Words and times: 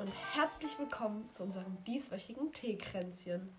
und 0.00 0.10
herzlich 0.34 0.78
willkommen 0.78 1.30
zu 1.30 1.42
unserem 1.42 1.84
dieswöchigen 1.84 2.54
Teekränzchen. 2.54 3.54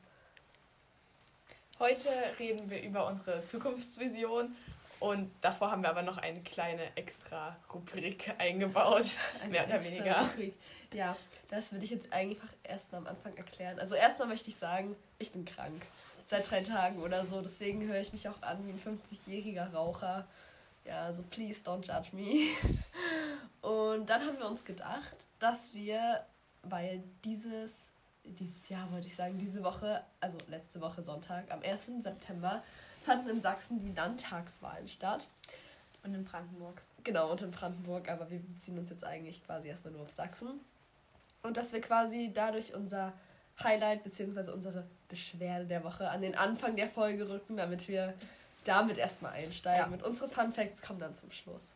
Heute 1.78 2.10
reden 2.40 2.68
wir 2.68 2.82
über 2.82 3.06
unsere 3.06 3.46
Zukunftsvision 3.46 4.56
und 5.00 5.32
davor 5.42 5.70
haben 5.70 5.84
wir 5.84 5.92
aber 5.92 6.02
noch 6.02 6.18
eine 6.18 6.42
kleine 6.42 6.82
extra 6.98 7.56
Rubrik 7.72 8.34
eingebaut, 8.40 9.18
eine 9.44 9.52
mehr 9.52 9.68
oder 9.68 9.84
weniger. 9.84 10.20
Rubrik. 10.20 10.56
Ja, 10.92 11.16
das 11.52 11.74
würde 11.74 11.86
ich 11.86 11.92
jetzt 11.92 12.12
einfach 12.12 12.50
erstmal 12.64 13.02
am 13.02 13.08
Anfang 13.08 13.38
erklären. 13.38 13.78
Also 13.78 13.94
erstmal 13.94 14.28
möchte 14.28 14.50
ich 14.50 14.56
sagen, 14.56 14.96
ich 15.20 15.32
bin 15.32 15.46
krank. 15.46 15.86
Seit 16.26 16.50
drei 16.50 16.64
Tagen 16.64 17.04
oder 17.04 17.24
so. 17.24 17.42
Deswegen 17.42 17.88
höre 17.88 18.02
ich 18.02 18.14
mich 18.14 18.28
auch 18.28 18.42
an 18.42 18.66
wie 18.66 18.72
ein 18.72 18.82
50-jähriger 18.82 19.74
Raucher. 19.74 20.28
Ja, 20.86 21.04
also 21.04 21.22
please 21.22 21.62
don't 21.64 21.86
judge 21.86 22.16
me. 22.16 22.48
Und 23.62 24.10
dann 24.10 24.26
haben 24.26 24.40
wir 24.40 24.48
uns 24.48 24.66
gedacht, 24.66 25.16
dass 25.42 25.74
wir, 25.74 26.26
weil 26.64 27.04
dieses, 27.26 27.92
dieses 28.24 28.70
Jahr 28.70 28.90
wollte 28.92 29.08
ich 29.08 29.16
sagen, 29.16 29.38
diese 29.38 29.64
Woche, 29.64 30.04
also 30.20 30.38
letzte 30.48 30.80
Woche 30.80 31.04
Sonntag, 31.04 31.52
am 31.52 31.62
1. 31.62 32.04
September, 32.04 32.64
fanden 33.02 33.30
in 33.30 33.42
Sachsen 33.42 33.80
die 33.80 33.92
Landtagswahlen 33.92 34.88
statt. 34.88 35.28
Und 36.04 36.14
in 36.14 36.24
Brandenburg. 36.24 36.82
Genau, 37.04 37.32
und 37.32 37.42
in 37.42 37.52
Brandenburg, 37.52 38.10
aber 38.10 38.30
wir 38.30 38.40
beziehen 38.40 38.78
uns 38.78 38.92
jetzt 38.92 39.04
eigentlich 39.04 39.44
quasi 39.44 39.68
erstmal 39.68 39.94
nur 39.94 40.04
auf 40.04 40.12
Sachsen. 40.12 40.60
Und 41.42 41.58
dass 41.58 41.74
wir 41.74 41.82
quasi 41.82 42.32
dadurch 42.34 42.76
unser 42.76 43.14
Highlight 43.64 44.04
bzw. 44.04 44.52
unsere 44.52 44.86
Beschwerde 45.10 45.66
der 45.66 45.84
Woche 45.84 46.10
an 46.10 46.22
den 46.22 46.36
Anfang 46.36 46.76
der 46.76 46.88
Folge 46.88 47.28
rücken, 47.28 47.58
damit 47.58 47.88
wir 47.88 48.14
damit 48.64 49.00
erstmal 49.00 49.34
einsteigen. 49.34 49.92
Ja. 49.92 49.98
Und 49.98 50.04
unsere 50.04 50.30
Fun 50.30 50.52
Facts 50.52 50.84
kommen 50.84 51.00
dann 51.00 51.16
zum 51.16 51.32
Schluss. 51.32 51.76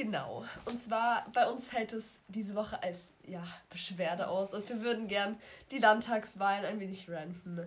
Genau. 0.00 0.46
Und 0.64 0.80
zwar, 0.80 1.26
bei 1.34 1.46
uns 1.46 1.68
fällt 1.68 1.92
es 1.92 2.20
diese 2.28 2.54
Woche 2.54 2.82
als 2.82 3.12
ja, 3.26 3.46
Beschwerde 3.68 4.28
aus 4.28 4.54
und 4.54 4.66
wir 4.66 4.80
würden 4.80 5.08
gern 5.08 5.38
die 5.70 5.78
Landtagswahlen 5.78 6.64
ein 6.64 6.80
wenig 6.80 7.10
ranten, 7.10 7.66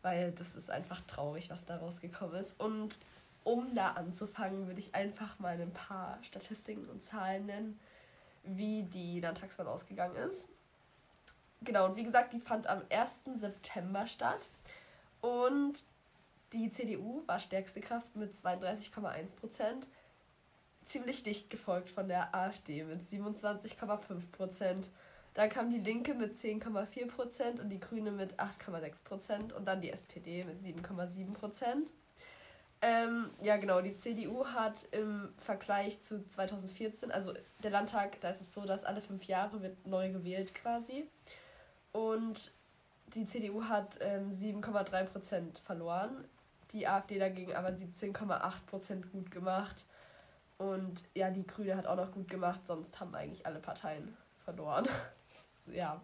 weil 0.00 0.30
das 0.30 0.54
ist 0.54 0.70
einfach 0.70 1.00
traurig, 1.08 1.50
was 1.50 1.64
da 1.64 1.78
rausgekommen 1.78 2.36
ist. 2.36 2.60
Und 2.60 2.98
um 3.42 3.74
da 3.74 3.88
anzufangen, 3.94 4.68
würde 4.68 4.78
ich 4.78 4.94
einfach 4.94 5.40
mal 5.40 5.60
ein 5.60 5.72
paar 5.72 6.20
Statistiken 6.22 6.88
und 6.88 7.02
Zahlen 7.02 7.46
nennen, 7.46 7.80
wie 8.44 8.84
die 8.84 9.18
Landtagswahl 9.18 9.66
ausgegangen 9.66 10.14
ist. 10.14 10.48
Genau, 11.62 11.86
und 11.86 11.96
wie 11.96 12.04
gesagt, 12.04 12.32
die 12.32 12.38
fand 12.38 12.68
am 12.68 12.82
1. 12.90 13.40
September 13.40 14.06
statt. 14.06 14.46
Und 15.20 15.82
die 16.52 16.70
CDU 16.70 17.24
war 17.26 17.40
stärkste 17.40 17.80
Kraft 17.80 18.14
mit 18.14 18.34
32,1 18.34 19.34
Prozent. 19.34 19.88
Ziemlich 20.84 21.22
dicht 21.22 21.50
gefolgt 21.50 21.90
von 21.90 22.08
der 22.08 22.34
AfD 22.34 22.84
mit 22.84 23.02
27,5 23.02 23.98
Prozent. 24.32 24.88
Dann 25.34 25.48
kam 25.48 25.70
die 25.70 25.78
Linke 25.78 26.14
mit 26.14 26.34
10,4 26.34 27.06
Prozent 27.06 27.60
und 27.60 27.70
die 27.70 27.80
Grüne 27.80 28.10
mit 28.10 28.38
8,6 28.38 29.04
Prozent 29.04 29.52
und 29.52 29.64
dann 29.66 29.80
die 29.80 29.90
SPD 29.90 30.44
mit 30.44 30.62
7,7 30.62 31.32
Prozent. 31.32 31.90
Ähm, 32.82 33.30
ja, 33.40 33.56
genau, 33.56 33.80
die 33.80 33.94
CDU 33.94 34.44
hat 34.44 34.84
im 34.90 35.32
Vergleich 35.38 36.02
zu 36.02 36.26
2014, 36.26 37.12
also 37.12 37.32
der 37.62 37.70
Landtag, 37.70 38.20
da 38.20 38.30
ist 38.30 38.40
es 38.40 38.52
so, 38.52 38.64
dass 38.64 38.84
alle 38.84 39.00
fünf 39.00 39.24
Jahre 39.24 39.62
wird 39.62 39.86
neu 39.86 40.10
gewählt 40.10 40.52
quasi. 40.54 41.06
Und 41.92 42.50
die 43.14 43.24
CDU 43.24 43.64
hat 43.64 43.98
ähm, 44.00 44.30
7,3 44.30 45.04
Prozent 45.04 45.58
verloren 45.60 46.24
die 46.72 46.86
AfD 46.86 47.18
dagegen 47.18 47.54
aber 47.54 47.70
17,8% 47.70 49.10
gut 49.10 49.30
gemacht. 49.30 49.84
Und 50.62 51.02
ja, 51.14 51.30
die 51.30 51.44
Grüne 51.44 51.76
hat 51.76 51.86
auch 51.86 51.96
noch 51.96 52.12
gut 52.12 52.28
gemacht, 52.28 52.64
sonst 52.66 53.00
haben 53.00 53.12
eigentlich 53.16 53.44
alle 53.44 53.58
Parteien 53.58 54.16
verloren. 54.44 54.88
ja. 55.66 56.00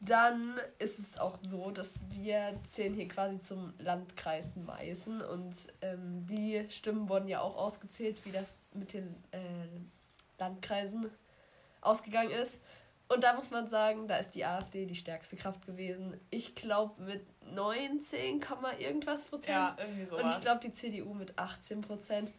Dann 0.00 0.60
ist 0.78 0.98
es 0.98 1.16
auch 1.18 1.38
so, 1.40 1.70
dass 1.70 2.04
wir 2.10 2.60
zählen 2.66 2.92
hier 2.92 3.08
quasi 3.08 3.40
zum 3.40 3.72
Landkreis 3.78 4.56
Meißen 4.56 5.22
und 5.22 5.54
ähm, 5.80 6.18
die 6.26 6.66
Stimmen 6.68 7.08
wurden 7.08 7.28
ja 7.28 7.40
auch 7.40 7.56
ausgezählt, 7.56 8.26
wie 8.26 8.30
das 8.30 8.60
mit 8.74 8.92
den 8.92 9.16
äh, 9.30 9.38
Landkreisen 10.38 11.10
ausgegangen 11.80 12.30
ist. 12.30 12.60
Und 13.08 13.24
da 13.24 13.32
muss 13.32 13.50
man 13.50 13.68
sagen, 13.68 14.06
da 14.06 14.16
ist 14.16 14.32
die 14.32 14.44
AfD 14.44 14.84
die 14.84 14.94
stärkste 14.94 15.36
Kraft 15.36 15.64
gewesen. 15.64 16.20
Ich 16.28 16.54
glaube 16.54 17.00
mit 17.02 17.24
19, 17.54 18.42
irgendwas 18.78 19.24
Prozent. 19.24 19.56
Ja, 19.56 19.76
irgendwie 19.78 20.04
sowas. 20.04 20.24
Und 20.24 20.30
ich 20.30 20.40
glaube 20.40 20.60
die 20.60 20.72
CDU 20.72 21.14
mit 21.14 21.38
18 21.38 21.80
Prozent. 21.80 22.32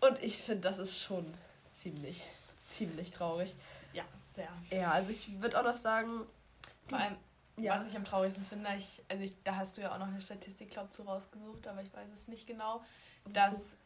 Und 0.00 0.22
ich 0.22 0.38
finde, 0.38 0.62
das 0.62 0.78
ist 0.78 1.00
schon 1.00 1.32
ziemlich, 1.72 2.24
ziemlich 2.56 3.12
traurig. 3.12 3.54
Ja, 3.92 4.04
sehr. 4.34 4.48
Ja, 4.70 4.92
also 4.92 5.10
ich 5.10 5.40
würde 5.40 5.58
auch 5.58 5.64
noch 5.64 5.76
sagen. 5.76 6.22
Vor 6.88 6.98
allem, 6.98 7.16
ja. 7.56 7.74
was 7.74 7.86
ich 7.86 7.96
am 7.96 8.04
traurigsten 8.04 8.44
finde, 8.44 8.70
ich, 8.76 9.02
also 9.08 9.22
ich, 9.22 9.42
da 9.42 9.56
hast 9.56 9.76
du 9.76 9.82
ja 9.82 9.92
auch 9.92 9.98
noch 9.98 10.08
eine 10.08 10.20
Statistik, 10.20 10.70
glaube 10.70 10.90
zu 10.90 11.02
rausgesucht, 11.02 11.66
aber 11.66 11.82
ich 11.82 11.92
weiß 11.92 12.08
es 12.12 12.28
nicht 12.28 12.46
genau, 12.46 12.82
dass 13.32 13.76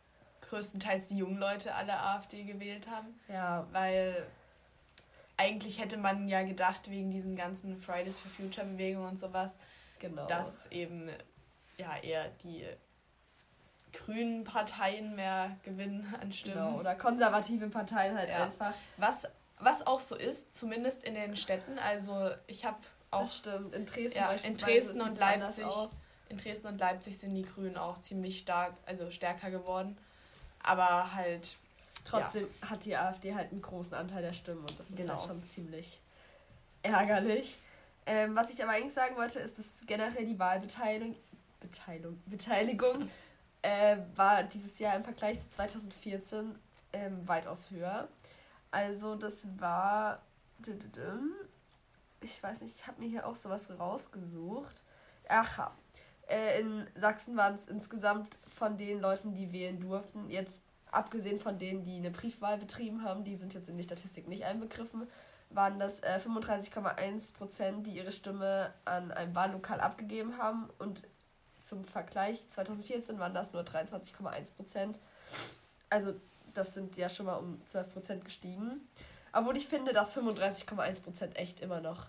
größtenteils 0.42 1.08
die 1.08 1.16
jungen 1.18 1.38
Leute 1.38 1.74
alle 1.74 1.98
AfD 1.98 2.44
gewählt 2.44 2.88
haben. 2.88 3.18
Ja. 3.28 3.66
Weil 3.72 4.26
eigentlich 5.36 5.80
hätte 5.80 5.96
man 5.96 6.28
ja 6.28 6.42
gedacht, 6.42 6.90
wegen 6.90 7.10
diesen 7.10 7.36
ganzen 7.36 7.80
Fridays 7.80 8.18
for 8.18 8.30
Future 8.30 8.66
Bewegungen 8.66 9.08
und 9.08 9.18
sowas, 9.18 9.56
genau. 9.98 10.26
dass 10.26 10.70
eben 10.70 11.08
ja 11.76 11.96
eher 11.96 12.28
die 12.42 12.64
grünen 13.94 14.44
Parteien 14.44 15.14
mehr 15.14 15.56
gewinnen 15.62 16.12
an 16.20 16.32
Stimmen. 16.32 16.56
Genau, 16.56 16.78
oder 16.78 16.94
konservative 16.94 17.68
Parteien 17.68 18.16
halt 18.16 18.28
ja. 18.28 18.44
einfach. 18.44 18.74
Was, 18.96 19.26
was 19.58 19.86
auch 19.86 20.00
so 20.00 20.16
ist, 20.16 20.56
zumindest 20.56 21.04
in 21.04 21.14
den 21.14 21.36
Städten. 21.36 21.78
Also 21.78 22.30
ich 22.46 22.64
habe 22.64 22.78
auch. 23.10 23.22
Das 23.22 23.38
stimmt, 23.38 23.74
in 23.74 23.86
Dresden 23.86 24.18
ja, 24.18 24.32
in 24.32 24.56
Dresden 24.56 25.00
und 25.00 25.18
Leipzig. 25.18 25.66
In 26.28 26.38
Dresden 26.38 26.66
und 26.68 26.78
Leipzig 26.78 27.18
sind 27.18 27.34
die 27.34 27.42
Grünen 27.42 27.76
auch 27.76 28.00
ziemlich 28.00 28.38
stark, 28.38 28.74
also 28.86 29.10
stärker 29.10 29.50
geworden. 29.50 29.96
Aber 30.62 31.14
halt 31.14 31.54
Trotzdem 32.04 32.48
ja. 32.62 32.70
hat 32.70 32.84
die 32.84 32.96
AfD 32.96 33.34
halt 33.34 33.50
einen 33.50 33.62
großen 33.62 33.94
Anteil 33.94 34.22
der 34.22 34.32
Stimmen 34.32 34.60
und 34.60 34.78
das 34.78 34.90
ist 34.90 34.96
genau. 34.96 35.16
halt 35.16 35.26
schon 35.26 35.42
ziemlich 35.42 36.00
ärgerlich. 36.82 37.58
Ähm, 38.06 38.36
was 38.36 38.50
ich 38.50 38.62
aber 38.62 38.72
eigentlich 38.72 38.92
sagen 38.92 39.16
wollte, 39.16 39.40
ist, 39.40 39.58
dass 39.58 39.66
generell 39.86 40.26
die 40.26 40.38
Wahlbeteiligung 40.38 41.16
Beteiligung, 41.60 42.22
Beteiligung 42.26 43.10
äh, 43.64 43.96
war 44.14 44.42
dieses 44.42 44.78
Jahr 44.78 44.94
im 44.94 45.04
Vergleich 45.04 45.40
zu 45.40 45.50
2014 45.50 46.54
ähm, 46.92 47.26
weitaus 47.26 47.70
höher. 47.70 48.08
Also 48.70 49.16
das 49.16 49.48
war, 49.58 50.20
ich 52.20 52.42
weiß 52.42 52.60
nicht, 52.60 52.76
ich 52.76 52.86
habe 52.86 53.00
mir 53.00 53.08
hier 53.08 53.26
auch 53.26 53.36
sowas 53.36 53.70
rausgesucht. 53.78 54.82
Aha, 55.28 55.72
äh, 56.28 56.60
in 56.60 56.86
Sachsen 56.94 57.36
waren 57.36 57.54
es 57.54 57.66
insgesamt 57.66 58.38
von 58.46 58.76
den 58.76 59.00
Leuten, 59.00 59.34
die 59.34 59.52
wählen 59.52 59.80
durften, 59.80 60.28
jetzt 60.28 60.62
abgesehen 60.90 61.40
von 61.40 61.58
denen, 61.58 61.82
die 61.82 61.96
eine 61.96 62.10
Briefwahl 62.10 62.58
betrieben 62.58 63.02
haben, 63.02 63.24
die 63.24 63.36
sind 63.36 63.54
jetzt 63.54 63.68
in 63.68 63.78
die 63.78 63.84
Statistik 63.84 64.28
nicht 64.28 64.44
einbegriffen, 64.44 65.08
waren 65.50 65.78
das 65.78 66.00
äh, 66.00 66.20
35,1 66.22 67.34
Prozent, 67.34 67.86
die 67.86 67.96
ihre 67.96 68.12
Stimme 68.12 68.74
an 68.84 69.10
einem 69.10 69.34
Wahllokal 69.34 69.80
abgegeben 69.80 70.36
haben. 70.36 70.68
Und 70.78 71.02
zum 71.64 71.84
Vergleich 71.84 72.48
2014 72.50 73.18
waren 73.18 73.32
das 73.32 73.52
nur 73.52 73.62
23,1 73.62 74.54
Prozent. 74.54 74.98
Also 75.88 76.14
das 76.52 76.74
sind 76.74 76.96
ja 76.96 77.08
schon 77.08 77.26
mal 77.26 77.36
um 77.36 77.60
12 77.66 77.92
Prozent 77.92 78.24
gestiegen. 78.24 78.86
Obwohl 79.32 79.56
ich 79.56 79.66
finde, 79.66 79.92
dass 79.92 80.16
35,1 80.16 81.02
Prozent 81.02 81.36
echt 81.36 81.60
immer 81.60 81.80
noch 81.80 82.06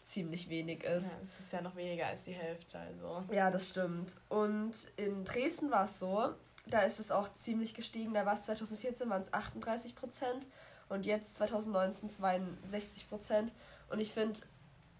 ziemlich 0.00 0.48
wenig 0.48 0.84
ist. 0.84 1.12
Ja, 1.12 1.18
es 1.22 1.40
ist 1.40 1.52
ja 1.52 1.60
noch 1.60 1.76
weniger 1.76 2.06
als 2.06 2.24
die 2.24 2.32
Hälfte. 2.32 2.78
Also. 2.78 3.24
Ja, 3.30 3.50
das 3.50 3.68
stimmt. 3.68 4.12
Und 4.28 4.72
in 4.96 5.24
Dresden 5.24 5.70
war 5.70 5.84
es 5.84 5.98
so, 5.98 6.34
da 6.66 6.80
ist 6.80 6.98
es 6.98 7.10
auch 7.10 7.32
ziemlich 7.32 7.74
gestiegen. 7.74 8.14
Da 8.14 8.24
war 8.24 8.34
es 8.34 8.42
2014 8.42 9.08
waren 9.10 9.22
es 9.22 9.32
38 9.32 9.94
Prozent 9.94 10.46
und 10.88 11.04
jetzt 11.04 11.36
2019 11.36 12.08
62 12.08 13.08
Prozent. 13.08 13.52
Und 13.90 14.00
ich 14.00 14.12
finde, 14.12 14.40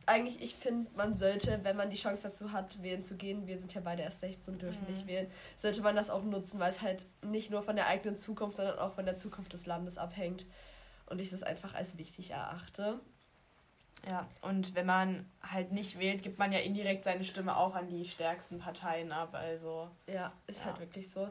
eigentlich, 0.06 0.42
ich 0.42 0.56
finde, 0.56 0.90
man 0.96 1.16
sollte, 1.16 1.60
wenn 1.62 1.76
man 1.76 1.90
die 1.90 1.96
Chance 1.96 2.24
dazu 2.24 2.52
hat, 2.52 2.82
wählen 2.82 3.02
zu 3.02 3.16
gehen, 3.16 3.46
wir 3.46 3.58
sind 3.58 3.74
ja 3.74 3.80
beide 3.80 4.02
erst 4.02 4.20
16 4.20 4.54
und 4.54 4.62
dürfen 4.62 4.84
mhm. 4.86 4.94
nicht 4.94 5.06
wählen, 5.06 5.30
sollte 5.56 5.82
man 5.82 5.96
das 5.96 6.10
auch 6.10 6.22
nutzen, 6.22 6.58
weil 6.58 6.70
es 6.70 6.82
halt 6.82 7.06
nicht 7.22 7.50
nur 7.50 7.62
von 7.62 7.76
der 7.76 7.88
eigenen 7.88 8.16
Zukunft, 8.16 8.56
sondern 8.56 8.78
auch 8.78 8.94
von 8.94 9.04
der 9.04 9.16
Zukunft 9.16 9.52
des 9.52 9.66
Landes 9.66 9.98
abhängt. 9.98 10.46
Und 11.06 11.20
ich 11.20 11.30
das 11.30 11.42
einfach 11.42 11.74
als 11.74 11.98
wichtig 11.98 12.30
erachte. 12.30 13.00
Ja, 14.08 14.28
und 14.42 14.74
wenn 14.74 14.86
man 14.86 15.30
halt 15.42 15.72
nicht 15.72 15.98
wählt, 15.98 16.22
gibt 16.22 16.38
man 16.38 16.52
ja 16.52 16.58
indirekt 16.58 17.04
seine 17.04 17.24
Stimme 17.24 17.56
auch 17.56 17.74
an 17.74 17.88
die 17.88 18.04
stärksten 18.04 18.58
Parteien 18.58 19.12
ab. 19.12 19.34
Also. 19.34 19.90
Ja, 20.06 20.32
ist 20.46 20.60
ja. 20.60 20.66
halt 20.66 20.80
wirklich 20.80 21.10
so. 21.10 21.30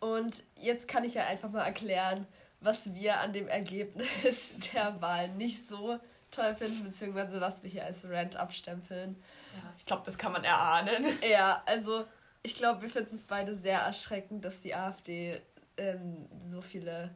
Und 0.00 0.42
jetzt 0.60 0.88
kann 0.88 1.04
ich 1.04 1.14
ja 1.14 1.24
einfach 1.26 1.50
mal 1.50 1.62
erklären, 1.62 2.26
was 2.60 2.94
wir 2.94 3.20
an 3.20 3.32
dem 3.32 3.48
Ergebnis 3.48 4.54
der 4.72 5.00
Wahl 5.00 5.28
nicht 5.30 5.66
so 5.66 5.98
toll 6.36 6.54
finden, 6.54 6.84
beziehungsweise 6.84 7.40
was 7.40 7.62
wir 7.62 7.70
hier 7.70 7.84
als 7.84 8.08
Rant 8.08 8.36
abstempeln. 8.36 9.16
Ja, 9.54 9.72
ich 9.78 9.86
glaube, 9.86 10.02
das 10.04 10.18
kann 10.18 10.32
man 10.32 10.44
erahnen. 10.44 11.04
Ja, 11.28 11.62
also 11.66 12.06
ich 12.42 12.54
glaube, 12.54 12.82
wir 12.82 12.90
finden 12.90 13.16
es 13.16 13.26
beide 13.26 13.54
sehr 13.54 13.80
erschreckend, 13.80 14.44
dass 14.44 14.60
die 14.60 14.74
AfD 14.74 15.40
ähm, 15.76 16.28
so 16.40 16.60
viele, 16.60 17.14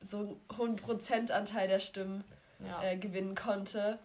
so 0.00 0.18
einen 0.18 0.40
hohen 0.56 0.76
Prozentanteil 0.76 1.68
der 1.68 1.80
Stimmen 1.80 2.24
ja. 2.60 2.82
äh, 2.82 2.96
gewinnen 2.96 3.34
konnte. 3.34 3.98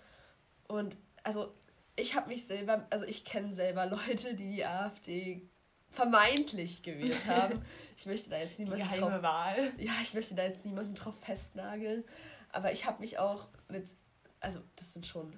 Und 0.67 0.97
also 1.23 1.51
ich 1.95 2.15
habe 2.15 2.29
mich 2.29 2.45
selber, 2.45 2.85
also 2.89 3.05
ich 3.05 3.23
kenne 3.25 3.53
selber 3.53 3.85
Leute, 4.07 4.35
die 4.35 4.55
die 4.55 4.65
AfD 4.65 5.41
vermeintlich 5.89 6.83
gewählt 6.83 7.25
haben. 7.27 7.61
Ich 7.97 8.05
möchte 8.05 8.29
da 8.29 8.37
jetzt 8.37 8.59
niemanden 8.59 8.83
Geheime 8.83 9.11
drauf, 9.11 9.23
Wahl. 9.23 9.71
Ja, 9.77 9.93
ich 10.01 10.13
möchte 10.13 10.35
da 10.35 10.43
jetzt 10.43 10.65
niemanden 10.65 10.95
drauf 10.95 11.15
festnageln. 11.21 12.03
Aber 12.51 12.71
ich 12.71 12.85
habe 12.85 13.01
mich 13.01 13.19
auch 13.19 13.47
mit, 13.69 13.89
also 14.39 14.59
das 14.75 14.93
sind 14.93 15.05
schon 15.05 15.33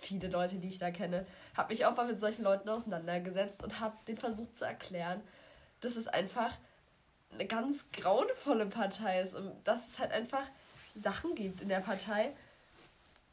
viele 0.00 0.28
Leute, 0.28 0.56
die 0.56 0.68
ich 0.68 0.78
da 0.78 0.90
kenne, 0.90 1.26
habe 1.56 1.72
mich 1.72 1.84
auch 1.84 1.96
mal 1.96 2.06
mit 2.06 2.18
solchen 2.18 2.42
Leuten 2.42 2.68
auseinandergesetzt 2.68 3.62
und 3.62 3.80
habe 3.80 3.96
den 4.08 4.16
versucht 4.16 4.56
zu 4.56 4.64
erklären, 4.64 5.20
dass 5.80 5.96
es 5.96 6.08
einfach 6.08 6.56
eine 7.32 7.46
ganz 7.46 7.86
grauenvolle 7.92 8.66
Partei 8.66 9.20
ist 9.20 9.34
und 9.34 9.52
dass 9.64 9.88
es 9.88 9.98
halt 9.98 10.12
einfach 10.12 10.48
Sachen 10.94 11.34
gibt 11.34 11.60
in 11.60 11.68
der 11.68 11.80
Partei, 11.80 12.32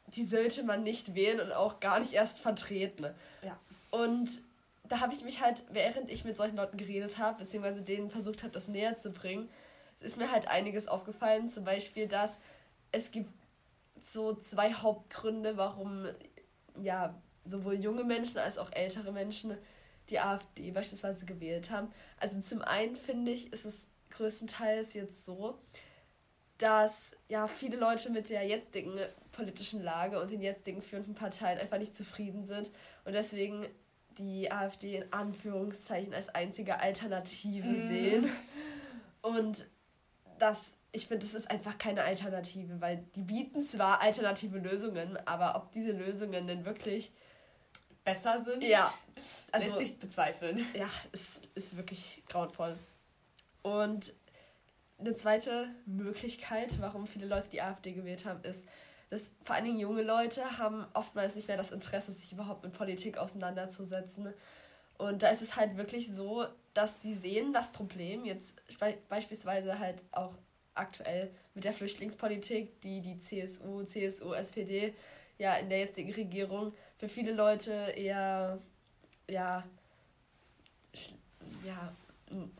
die 0.08 0.24
sollte 0.24 0.62
man 0.62 0.82
nicht 0.82 1.14
wählen 1.14 1.40
und 1.40 1.52
auch 1.52 1.80
gar 1.80 1.98
nicht 1.98 2.12
erst 2.12 2.38
vertreten. 2.38 3.08
Ja. 3.42 3.58
Und 3.90 4.28
da 4.84 5.00
habe 5.00 5.12
ich 5.12 5.22
mich 5.24 5.42
halt, 5.42 5.64
während 5.70 6.10
ich 6.10 6.24
mit 6.24 6.36
solchen 6.36 6.56
Leuten 6.56 6.76
geredet 6.76 7.18
habe, 7.18 7.44
beziehungsweise 7.44 7.82
denen 7.82 8.10
versucht 8.10 8.42
habe, 8.42 8.52
das 8.52 8.68
näher 8.68 8.96
zu 8.96 9.10
bringen, 9.10 9.50
ist 10.00 10.16
mir 10.16 10.30
halt 10.30 10.48
einiges 10.48 10.88
aufgefallen. 10.88 11.48
Zum 11.48 11.64
Beispiel, 11.64 12.06
dass 12.06 12.38
es 12.92 13.10
gibt 13.10 13.30
so 14.00 14.34
zwei 14.34 14.72
Hauptgründe, 14.72 15.56
warum 15.56 16.06
ja 16.80 17.20
sowohl 17.44 17.74
junge 17.74 18.04
Menschen 18.04 18.38
als 18.38 18.58
auch 18.58 18.70
ältere 18.72 19.12
Menschen 19.12 19.56
die 20.10 20.20
AfD 20.20 20.70
beispielsweise 20.70 21.26
gewählt 21.26 21.70
haben. 21.70 21.90
Also 22.18 22.40
zum 22.40 22.62
einen 22.62 22.96
finde 22.96 23.32
ich, 23.32 23.52
ist 23.52 23.64
es 23.64 23.88
größtenteils 24.10 24.94
jetzt 24.94 25.24
so, 25.24 25.58
dass 26.56 27.12
ja 27.28 27.46
viele 27.46 27.76
Leute 27.76 28.10
mit 28.10 28.30
der 28.30 28.44
jetzigen 28.46 28.98
politischen 29.32 29.82
Lage 29.82 30.20
und 30.20 30.30
den 30.30 30.40
jetzigen 30.40 30.82
führenden 30.82 31.14
Parteien 31.14 31.58
einfach 31.58 31.78
nicht 31.78 31.94
zufrieden 31.94 32.44
sind 32.44 32.70
und 33.04 33.12
deswegen 33.12 33.66
die 34.18 34.50
AfD 34.50 34.96
in 34.96 35.12
Anführungszeichen 35.12 36.12
als 36.12 36.28
einzige 36.30 36.80
Alternative 36.80 37.68
mhm. 37.68 37.88
sehen. 37.88 38.30
Und 39.22 39.66
das, 40.38 40.76
ich 40.92 41.06
finde, 41.06 41.24
das 41.24 41.34
ist 41.34 41.50
einfach 41.50 41.76
keine 41.78 42.02
Alternative, 42.02 42.80
weil 42.80 43.04
die 43.14 43.22
bieten 43.22 43.62
zwar 43.62 44.00
alternative 44.00 44.58
Lösungen, 44.58 45.18
aber 45.26 45.56
ob 45.56 45.72
diese 45.72 45.92
Lösungen 45.92 46.46
denn 46.46 46.64
wirklich 46.64 47.12
besser 48.04 48.40
sind, 48.40 48.62
ja, 48.64 48.92
also, 49.52 49.66
lässt 49.66 49.78
sich 49.78 49.98
bezweifeln. 49.98 50.66
Ja, 50.74 50.88
es 51.12 51.42
ist 51.54 51.76
wirklich 51.76 52.22
grauenvoll. 52.28 52.78
Und 53.62 54.14
eine 54.98 55.14
zweite 55.14 55.68
Möglichkeit, 55.86 56.80
warum 56.80 57.06
viele 57.06 57.26
Leute 57.26 57.50
die 57.50 57.60
AfD 57.60 57.92
gewählt 57.92 58.24
haben, 58.24 58.42
ist, 58.44 58.64
dass 59.10 59.32
vor 59.44 59.56
allen 59.56 59.64
Dingen 59.64 59.78
junge 59.78 60.02
Leute 60.02 60.58
haben 60.58 60.86
oftmals 60.94 61.34
nicht 61.34 61.48
mehr 61.48 61.56
das 61.56 61.70
Interesse, 61.70 62.12
sich 62.12 62.32
überhaupt 62.32 62.64
mit 62.64 62.72
Politik 62.72 63.18
auseinanderzusetzen. 63.18 64.32
Und 64.96 65.22
da 65.22 65.28
ist 65.28 65.42
es 65.42 65.56
halt 65.56 65.76
wirklich 65.76 66.12
so, 66.12 66.46
dass 66.74 67.00
sie 67.00 67.14
sehen 67.14 67.52
das 67.52 67.70
Problem 67.70 68.24
jetzt 68.24 68.60
beispielsweise 69.08 69.78
halt 69.78 70.02
auch 70.12 70.34
aktuell 70.78 71.30
mit 71.54 71.64
der 71.64 71.72
Flüchtlingspolitik, 71.72 72.80
die 72.80 73.00
die 73.00 73.18
CSU, 73.18 73.82
CSU, 73.84 74.32
SPD 74.32 74.94
ja 75.38 75.54
in 75.54 75.68
der 75.68 75.80
jetzigen 75.80 76.12
Regierung 76.12 76.72
für 76.98 77.08
viele 77.08 77.32
Leute 77.32 77.72
eher 77.96 78.58
ja, 79.30 79.64
ja 81.64 81.92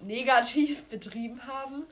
negativ 0.00 0.85
betrieben 0.88 1.47
haben. 1.47 1.85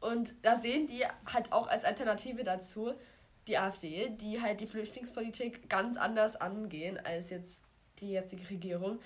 Und 0.00 0.34
da 0.42 0.56
sehen 0.56 0.86
die 0.86 1.04
halt 1.32 1.52
auch 1.52 1.68
als 1.68 1.84
Alternative 1.84 2.44
dazu, 2.44 2.92
die 3.46 3.58
AfD, 3.58 4.10
die 4.10 4.40
halt 4.40 4.60
die 4.60 4.66
Flüchtlingspolitik 4.66 5.68
ganz 5.68 5.96
anders 5.96 6.36
angehen 6.36 6.98
als 7.04 7.30
jetzt 7.30 7.60
die 7.98 8.12
jetzige 8.12 8.48
Regierung. 8.48 9.00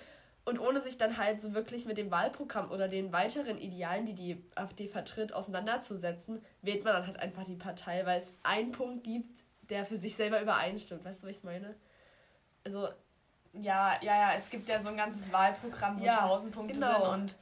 Und 0.45 0.59
ohne 0.59 0.81
sich 0.81 0.99
dann 0.99 1.17
halt 1.17 1.41
so 1.41 1.55
wirklich 1.55 1.87
mit 1.87 1.97
dem 1.97 2.11
Wahlprogramm 2.11 2.71
oder 2.71 2.87
den 2.87 3.13
weiteren 3.13 3.57
Idealen, 3.57 4.05
die 4.05 4.15
die 4.15 4.45
AfD 4.55 4.89
vertritt, 4.89 5.33
auseinanderzusetzen, 5.33 6.45
wählt 6.61 6.85
man 6.85 6.93
dann 6.93 7.07
halt 7.07 7.19
einfach 7.19 7.45
die 7.45 7.57
Partei, 7.57 8.05
weil 8.05 8.19
es 8.19 8.35
einen 8.43 8.73
Punkt 8.73 9.05
gibt, 9.05 9.41
der 9.71 9.87
für 9.87 9.97
sich 9.97 10.15
selber 10.17 10.43
übereinstimmt. 10.43 11.05
Weißt 11.05 11.23
du, 11.23 11.29
was 11.29 11.37
ich 11.37 11.45
meine? 11.45 11.75
Also. 12.65 12.89
Ja, 13.55 13.97
ja, 14.03 14.19
ja, 14.19 14.33
es 14.35 14.51
gibt 14.51 14.69
ja 14.69 14.81
so 14.81 14.89
ein 14.89 14.97
ganzes 14.97 15.33
Wahlprogramm, 15.33 16.01
wo 16.01 16.05
ja, 16.05 16.25
1000 16.25 16.53
Punkte 16.53 16.75
genau. 16.75 17.13
sind 17.13 17.13
und 17.13 17.37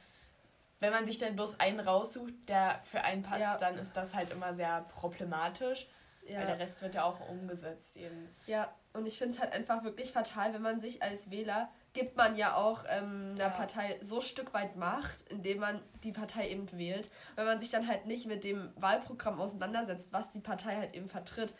wenn 0.83 0.91
man 0.91 1.05
sich 1.05 1.17
dann 1.17 1.35
bloß 1.35 1.59
einen 1.59 1.79
raussucht, 1.79 2.33
der 2.47 2.79
für 2.83 3.01
einen 3.01 3.23
passt, 3.23 3.41
ja. 3.41 3.57
dann 3.57 3.77
ist 3.77 3.95
das 3.95 4.13
halt 4.13 4.31
immer 4.31 4.53
sehr 4.53 4.81
problematisch. 4.91 5.87
Ja. 6.27 6.39
Weil 6.39 6.47
der 6.47 6.59
Rest 6.59 6.81
wird 6.81 6.95
ja 6.95 7.05
auch 7.05 7.19
umgesetzt 7.29 7.97
eben. 7.97 8.29
Ja, 8.47 8.73
und 8.91 9.05
ich 9.05 9.17
finde 9.17 9.33
es 9.33 9.41
halt 9.41 9.53
einfach 9.53 9.83
wirklich 9.83 10.11
fatal, 10.11 10.53
wenn 10.53 10.61
man 10.61 10.79
sich 10.79 11.01
als 11.01 11.31
Wähler 11.31 11.69
gibt 11.93 12.17
man 12.17 12.35
ja 12.35 12.55
auch 12.55 12.83
ähm, 12.89 13.31
einer 13.35 13.45
ja. 13.45 13.49
Partei 13.49 13.97
so 14.01 14.17
ein 14.17 14.21
Stück 14.23 14.53
weit 14.53 14.75
Macht, 14.75 15.29
indem 15.29 15.59
man 15.59 15.81
die 16.03 16.11
Partei 16.11 16.49
eben 16.49 16.71
wählt. 16.77 17.09
Wenn 17.35 17.45
man 17.45 17.59
sich 17.59 17.69
dann 17.69 17.87
halt 17.87 18.07
nicht 18.07 18.25
mit 18.25 18.43
dem 18.43 18.71
Wahlprogramm 18.75 19.39
auseinandersetzt, 19.39 20.11
was 20.11 20.31
die 20.31 20.39
Partei 20.39 20.75
halt 20.75 20.95
eben 20.95 21.07
vertritt, 21.07 21.53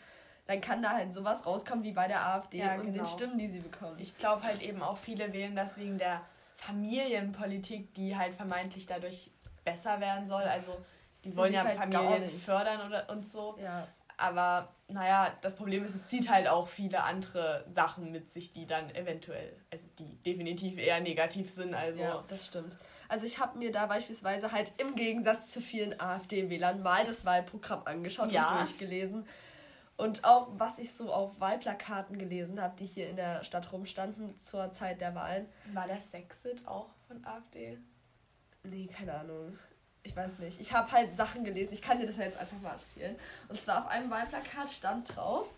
dann 0.46 0.60
kann 0.60 0.82
da 0.82 0.90
halt 0.90 1.14
sowas 1.14 1.46
rauskommen 1.46 1.84
wie 1.84 1.92
bei 1.92 2.08
der 2.08 2.26
AfD 2.26 2.58
ja, 2.58 2.74
und 2.74 2.82
genau. 2.82 2.96
den 2.96 3.06
Stimmen, 3.06 3.38
die 3.38 3.48
sie 3.48 3.60
bekommen. 3.60 3.96
Ich 3.98 4.18
glaube 4.18 4.42
halt 4.42 4.60
eben 4.60 4.82
auch 4.82 4.98
viele 4.98 5.32
wählen 5.32 5.56
das 5.56 5.78
wegen 5.78 5.98
der 5.98 6.20
Familienpolitik, 6.56 7.94
die 7.94 8.16
halt 8.16 8.34
vermeintlich 8.34 8.86
dadurch 8.86 9.30
besser 9.64 10.00
werden 10.00 10.26
soll. 10.26 10.42
Also 10.42 10.76
die 11.24 11.34
wollen 11.36 11.52
ja 11.52 11.64
halt 11.64 11.78
Familien 11.78 12.28
fördern 12.28 12.86
oder 12.86 13.08
und 13.10 13.26
so. 13.26 13.56
Ja. 13.62 13.86
Aber 14.16 14.74
naja, 14.88 15.32
das 15.40 15.56
Problem 15.56 15.84
ist, 15.84 15.94
es 15.94 16.04
zieht 16.04 16.28
halt 16.28 16.46
auch 16.46 16.68
viele 16.68 17.02
andere 17.02 17.64
Sachen 17.72 18.12
mit 18.12 18.30
sich, 18.30 18.52
die 18.52 18.66
dann 18.66 18.94
eventuell, 18.94 19.56
also 19.72 19.86
die 19.98 20.16
definitiv 20.22 20.78
eher 20.78 21.00
negativ 21.00 21.50
sind. 21.50 21.74
Also 21.74 22.00
ja, 22.00 22.24
das 22.28 22.46
stimmt. 22.46 22.76
Also 23.08 23.26
ich 23.26 23.38
habe 23.38 23.58
mir 23.58 23.72
da 23.72 23.86
beispielsweise 23.86 24.52
halt 24.52 24.72
im 24.78 24.94
Gegensatz 24.94 25.50
zu 25.50 25.60
vielen 25.60 25.98
AfD-Wählern 26.00 26.82
mal 26.82 27.04
das 27.04 27.24
Wahlprogramm 27.24 27.82
angeschaut 27.86 28.30
ja. 28.30 28.52
und 28.52 28.60
durchgelesen. 28.60 29.26
Und 29.96 30.24
auch, 30.24 30.48
was 30.58 30.78
ich 30.78 30.92
so 30.92 31.12
auf 31.12 31.38
Wahlplakaten 31.40 32.18
gelesen 32.18 32.60
habe, 32.60 32.74
die 32.76 32.84
hier 32.84 33.08
in 33.08 33.16
der 33.16 33.44
Stadt 33.44 33.72
rumstanden 33.72 34.36
zur 34.38 34.70
Zeit 34.72 35.00
der 35.00 35.14
Wahlen. 35.14 35.46
War 35.72 35.86
der 35.86 36.00
Sexit 36.00 36.66
auch 36.66 36.88
von 37.06 37.24
AfD? 37.24 37.78
Nee, 38.64 38.86
keine 38.86 39.14
Ahnung. 39.14 39.56
Ich 40.04 40.14
weiß 40.14 40.38
nicht. 40.38 40.60
Ich 40.60 40.72
habe 40.72 40.92
halt 40.92 41.12
Sachen 41.12 41.44
gelesen. 41.44 41.72
Ich 41.72 41.82
kann 41.82 41.98
dir 41.98 42.06
das 42.06 42.18
jetzt 42.18 42.38
einfach 42.38 42.60
mal 42.60 42.72
erzählen. 42.72 43.18
Und 43.48 43.60
zwar 43.60 43.84
auf 43.84 43.90
einem 43.90 44.10
Wahlplakat 44.10 44.70
stand 44.70 45.16
drauf, 45.16 45.48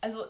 also 0.00 0.26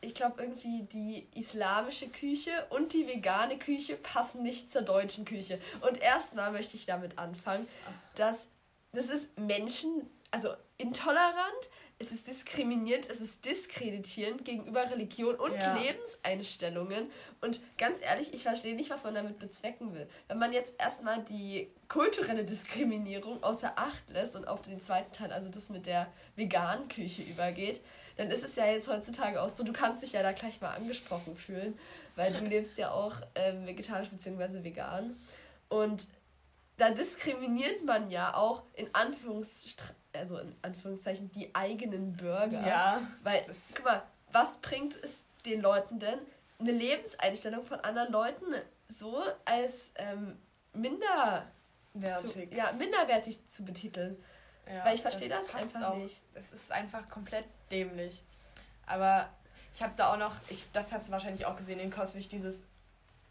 ich 0.00 0.14
glaube 0.14 0.42
irgendwie 0.42 0.84
die 0.84 1.26
islamische 1.34 2.08
Küche 2.08 2.50
und 2.70 2.94
die 2.94 3.06
vegane 3.06 3.58
Küche 3.58 3.96
passen 3.96 4.42
nicht 4.42 4.70
zur 4.70 4.82
deutschen 4.82 5.24
Küche. 5.24 5.60
Und 5.82 5.98
erstmal 6.00 6.52
möchte 6.52 6.76
ich 6.76 6.86
damit 6.86 7.18
anfangen, 7.18 7.68
dass 8.14 8.48
das 8.92 9.08
ist 9.08 9.38
Menschen, 9.38 10.08
also 10.30 10.54
intolerant, 10.78 11.70
es 12.00 12.12
ist 12.12 12.26
diskriminierend, 12.26 13.10
es 13.10 13.20
ist 13.20 13.44
diskreditierend 13.44 14.46
gegenüber 14.46 14.90
Religion 14.90 15.34
und 15.34 15.54
ja. 15.54 15.76
Lebenseinstellungen. 15.76 17.10
Und 17.42 17.60
ganz 17.76 18.00
ehrlich, 18.00 18.32
ich 18.32 18.42
verstehe 18.42 18.74
nicht, 18.74 18.88
was 18.88 19.04
man 19.04 19.14
damit 19.14 19.38
bezwecken 19.38 19.94
will. 19.94 20.08
Wenn 20.26 20.38
man 20.38 20.54
jetzt 20.54 20.72
erstmal 20.78 21.22
die 21.24 21.70
kulturelle 21.88 22.44
Diskriminierung 22.46 23.42
außer 23.42 23.74
Acht 23.76 24.08
lässt 24.08 24.34
und 24.34 24.48
auf 24.48 24.62
den 24.62 24.80
zweiten 24.80 25.12
Teil, 25.12 25.30
also 25.30 25.50
das 25.50 25.68
mit 25.68 25.84
der 25.84 26.10
veganen 26.36 26.88
Küche 26.88 27.20
übergeht, 27.20 27.82
dann 28.16 28.30
ist 28.30 28.44
es 28.44 28.56
ja 28.56 28.64
jetzt 28.64 28.88
heutzutage 28.88 29.40
auch 29.40 29.50
so, 29.50 29.62
du 29.62 29.72
kannst 29.74 30.02
dich 30.02 30.12
ja 30.12 30.22
da 30.22 30.32
gleich 30.32 30.62
mal 30.62 30.74
angesprochen 30.74 31.36
fühlen, 31.36 31.78
weil 32.16 32.32
du 32.32 32.42
lebst 32.46 32.78
ja 32.78 32.92
auch 32.92 33.16
ähm, 33.34 33.66
vegetarisch 33.66 34.08
bzw. 34.08 34.64
vegan. 34.64 35.14
Und 35.68 36.06
da 36.78 36.90
diskriminiert 36.90 37.84
man 37.84 38.08
ja 38.08 38.34
auch 38.34 38.62
in 38.72 38.88
Anführungszeichen, 38.94 39.99
also 40.12 40.38
in 40.38 40.54
Anführungszeichen 40.62 41.30
die 41.32 41.54
eigenen 41.54 42.12
Bürger. 42.12 42.66
Ja. 42.66 43.00
Weil, 43.22 43.42
guck 43.74 43.84
mal, 43.84 44.02
was 44.32 44.58
bringt 44.58 44.96
es 45.02 45.24
den 45.44 45.60
Leuten 45.60 45.98
denn, 45.98 46.18
eine 46.58 46.72
Lebenseinstellung 46.72 47.64
von 47.64 47.80
anderen 47.80 48.12
Leuten 48.12 48.44
so 48.88 49.22
als 49.44 49.92
ähm, 49.96 50.36
minderwertig. 50.72 52.50
Zu, 52.50 52.54
ja, 52.54 52.72
minderwertig 52.72 53.46
zu 53.48 53.64
betiteln. 53.64 54.22
Ja, 54.66 54.84
Weil 54.86 54.94
ich 54.94 55.02
verstehe 55.02 55.28
das, 55.28 55.46
das 55.46 55.54
einfach 55.54 55.90
auch. 55.90 55.96
nicht. 55.96 56.20
Es 56.34 56.52
ist 56.52 56.70
einfach 56.70 57.08
komplett 57.08 57.46
dämlich. 57.70 58.22
Aber 58.86 59.28
ich 59.72 59.82
habe 59.82 59.92
da 59.96 60.12
auch 60.12 60.18
noch, 60.18 60.34
ich, 60.48 60.70
das 60.72 60.92
hast 60.92 61.08
du 61.08 61.12
wahrscheinlich 61.12 61.46
auch 61.46 61.56
gesehen 61.56 61.80
in 61.80 61.90
Coswig, 61.90 62.28
dieses 62.28 62.64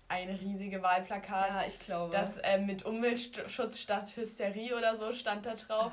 eine 0.08 0.40
riesige 0.40 0.82
Wahlplakat. 0.82 1.50
Ja, 1.50 1.64
ich 1.68 1.80
glaube. 1.80 2.12
Das 2.12 2.38
äh, 2.40 2.58
mit 2.58 2.84
Umweltschutz 2.84 3.80
statt 3.80 4.16
Hysterie 4.16 4.76
oder 4.76 4.96
so 4.96 5.14
stand 5.14 5.46
da 5.46 5.54
drauf. 5.54 5.92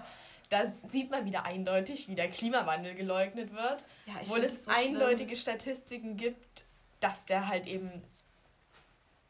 Da 0.49 0.73
sieht 0.89 1.11
man 1.11 1.25
wieder 1.25 1.45
eindeutig, 1.45 2.09
wie 2.09 2.15
der 2.15 2.31
Klimawandel 2.31 2.95
geleugnet 2.95 3.53
wird. 3.53 3.85
Ja, 4.07 4.15
obwohl 4.23 4.45
es 4.45 4.65
so 4.65 4.71
eindeutige 4.71 5.37
schlimm. 5.37 5.59
Statistiken 5.59 6.17
gibt, 6.17 6.65
dass 7.01 7.25
der 7.25 7.49
halt 7.49 7.67
eben 7.67 7.91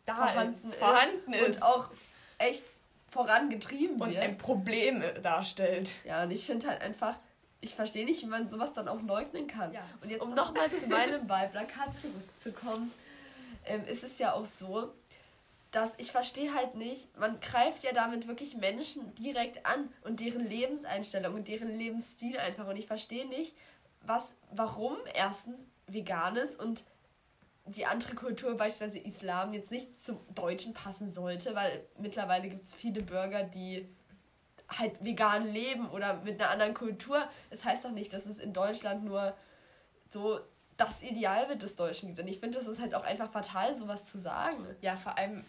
da 0.04 0.14
vorhanden, 0.14 0.68
ist, 0.68 0.74
vorhanden 0.76 1.32
ist. 1.32 1.56
Und 1.56 1.62
auch 1.62 1.90
echt 2.38 2.64
vorangetrieben 3.10 4.00
und 4.00 4.10
wird. 4.10 4.24
Und 4.24 4.30
ein 4.30 4.38
Problem 4.38 5.02
darstellt. 5.22 5.92
Ja, 6.04 6.22
und 6.24 6.30
ich 6.30 6.44
finde 6.44 6.68
halt 6.68 6.82
einfach, 6.82 7.16
ich 7.60 7.74
verstehe 7.74 8.04
nicht, 8.04 8.22
wie 8.22 8.26
man 8.26 8.48
sowas 8.48 8.72
dann 8.74 8.88
auch 8.88 9.00
leugnen 9.02 9.46
kann. 9.46 9.72
Ja. 9.72 9.82
Und 10.02 10.10
jetzt, 10.10 10.22
um 10.22 10.34
nochmal 10.34 10.70
zu 10.70 10.86
meinem 10.88 11.28
Wahlplakat 11.28 11.98
zurückzukommen, 11.98 12.92
ähm, 13.64 13.84
ist 13.86 14.04
es 14.04 14.18
ja 14.18 14.34
auch 14.34 14.44
so, 14.44 14.92
dass 15.76 15.98
ich 15.98 16.10
verstehe 16.10 16.54
halt 16.54 16.74
nicht, 16.74 17.14
man 17.18 17.38
greift 17.38 17.84
ja 17.84 17.92
damit 17.92 18.26
wirklich 18.26 18.56
Menschen 18.56 19.14
direkt 19.16 19.66
an 19.66 19.92
und 20.04 20.20
deren 20.20 20.48
Lebenseinstellung 20.48 21.34
und 21.34 21.48
deren 21.48 21.68
Lebensstil 21.68 22.38
einfach. 22.38 22.66
Und 22.66 22.76
ich 22.76 22.86
verstehe 22.86 23.28
nicht, 23.28 23.54
was, 24.00 24.36
warum 24.52 24.96
erstens 25.12 25.66
Veganes 25.86 26.56
und 26.56 26.82
die 27.66 27.84
andere 27.84 28.14
Kultur, 28.14 28.56
beispielsweise 28.56 29.00
Islam, 29.00 29.52
jetzt 29.52 29.70
nicht 29.70 30.02
zum 30.02 30.18
Deutschen 30.34 30.72
passen 30.72 31.10
sollte, 31.10 31.54
weil 31.54 31.86
mittlerweile 31.98 32.48
gibt 32.48 32.64
es 32.64 32.74
viele 32.74 33.02
Bürger, 33.02 33.42
die 33.42 33.86
halt 34.68 35.04
vegan 35.04 35.46
leben 35.46 35.90
oder 35.90 36.22
mit 36.22 36.40
einer 36.40 36.52
anderen 36.52 36.72
Kultur. 36.72 37.22
Das 37.50 37.66
heißt 37.66 37.84
doch 37.84 37.90
nicht, 37.92 38.14
dass 38.14 38.24
es 38.24 38.38
in 38.38 38.54
Deutschland 38.54 39.04
nur 39.04 39.36
so 40.08 40.40
das 40.78 41.02
Idealbild 41.02 41.62
des 41.62 41.76
Deutschen 41.76 42.08
gibt. 42.08 42.18
Und 42.18 42.28
ich 42.28 42.40
finde, 42.40 42.56
das 42.56 42.66
ist 42.66 42.80
halt 42.80 42.94
auch 42.94 43.04
einfach 43.04 43.30
fatal, 43.30 43.74
sowas 43.74 44.10
zu 44.10 44.18
sagen. 44.18 44.64
Ja, 44.80 44.96
vor 44.96 45.18
allem 45.18 45.44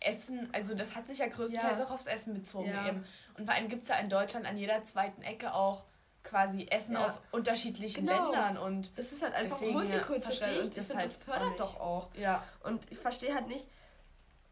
Essen, 0.00 0.48
also 0.52 0.74
das 0.74 0.94
hat 0.94 1.06
sich 1.06 1.18
ja 1.18 1.26
größtenteils 1.26 1.78
ja. 1.78 1.84
auch 1.84 1.90
aufs 1.90 2.06
Essen 2.06 2.34
bezogen 2.34 2.70
ja. 2.70 2.88
eben. 2.88 3.04
Und 3.38 3.46
vor 3.46 3.54
allem 3.54 3.68
gibt 3.68 3.82
es 3.82 3.88
ja 3.88 3.96
in 3.96 4.08
Deutschland 4.08 4.46
an 4.46 4.56
jeder 4.56 4.82
zweiten 4.82 5.22
Ecke 5.22 5.54
auch 5.54 5.84
quasi 6.22 6.66
Essen 6.70 6.94
ja. 6.94 7.04
aus 7.04 7.20
unterschiedlichen 7.30 8.06
genau. 8.06 8.30
Ländern 8.30 8.58
und 8.58 8.90
es 8.96 9.12
ist 9.12 9.22
halt 9.22 9.34
einfach 9.34 9.60
multikulturell 9.60 10.60
und 10.62 10.76
ich 10.76 10.84
finde, 10.84 11.02
das 11.02 11.16
fördert 11.16 11.60
doch 11.60 11.78
auch. 11.80 12.08
Ja. 12.14 12.44
Und 12.64 12.90
ich 12.90 12.98
verstehe 12.98 13.34
halt 13.34 13.46
nicht, 13.46 13.66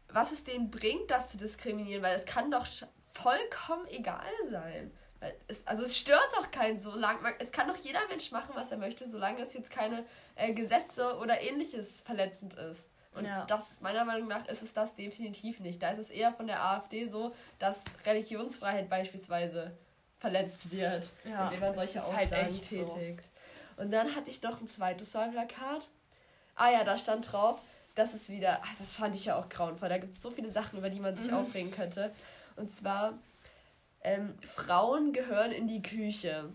was 0.09 0.31
es 0.31 0.43
denen 0.43 0.71
bringt, 0.71 1.11
das 1.11 1.31
zu 1.31 1.37
diskriminieren, 1.37 2.01
weil 2.01 2.15
es 2.15 2.25
kann 2.25 2.49
doch 2.49 2.65
vollkommen 3.11 3.85
egal 3.87 4.31
sein. 4.49 4.91
Es, 5.47 5.65
also 5.67 5.83
es 5.83 5.97
stört 5.97 6.29
doch 6.37 6.51
keinen, 6.51 6.79
solange 6.79 7.21
man, 7.21 7.33
es 7.39 7.51
kann 7.51 7.67
doch 7.67 7.77
jeder 7.77 8.05
Mensch 8.07 8.31
machen, 8.31 8.51
was 8.53 8.71
er 8.71 8.77
möchte, 8.77 9.09
solange 9.09 9.41
es 9.41 9.53
jetzt 9.53 9.71
keine 9.71 10.05
äh, 10.35 10.53
Gesetze 10.53 11.17
oder 11.17 11.41
ähnliches 11.41 12.01
verletzend 12.01 12.53
ist. 12.53 12.89
Und 13.15 13.25
ja. 13.25 13.45
das, 13.45 13.81
meiner 13.81 14.05
Meinung 14.05 14.27
nach, 14.27 14.45
ist 14.47 14.61
es 14.61 14.73
das 14.73 14.95
definitiv 14.95 15.59
nicht. 15.59 15.81
Da 15.81 15.89
ist 15.89 15.99
es 15.99 16.09
eher 16.09 16.33
von 16.33 16.47
der 16.47 16.61
AfD 16.61 17.05
so, 17.05 17.33
dass 17.59 17.83
Religionsfreiheit 18.05 18.89
beispielsweise 18.89 19.71
verletzt 20.17 20.71
wird, 20.71 21.11
ja, 21.23 21.45
indem 21.45 21.59
man 21.61 21.75
solche 21.75 22.01
halt 22.01 22.13
Aussagen 22.25 22.53
halt 22.53 22.63
tätigt. 22.63 23.25
So. 23.25 23.81
Und 23.81 23.91
dann 23.91 24.15
hatte 24.15 24.29
ich 24.29 24.41
noch 24.41 24.61
ein 24.61 24.67
zweites 24.67 25.13
Wahlplakat. 25.13 25.89
Ah 26.55 26.71
ja, 26.71 26.83
da 26.83 26.97
stand 26.97 27.31
drauf, 27.31 27.59
das 27.95 28.13
ist 28.13 28.29
wieder, 28.29 28.59
ach, 28.63 28.75
das 28.77 28.95
fand 28.97 29.15
ich 29.15 29.25
ja 29.25 29.37
auch 29.37 29.49
grauenvoll. 29.49 29.89
Da 29.89 29.97
gibt 29.97 30.13
es 30.13 30.21
so 30.21 30.29
viele 30.31 30.49
Sachen, 30.49 30.79
über 30.79 30.89
die 30.89 30.99
man 30.99 31.15
sich 31.15 31.31
mhm. 31.31 31.37
aufregen 31.37 31.71
könnte. 31.71 32.11
Und 32.55 32.69
zwar, 32.69 33.13
ähm, 34.03 34.35
Frauen 34.41 35.13
gehören 35.13 35.51
in 35.51 35.67
die 35.67 35.81
Küche. 35.81 36.49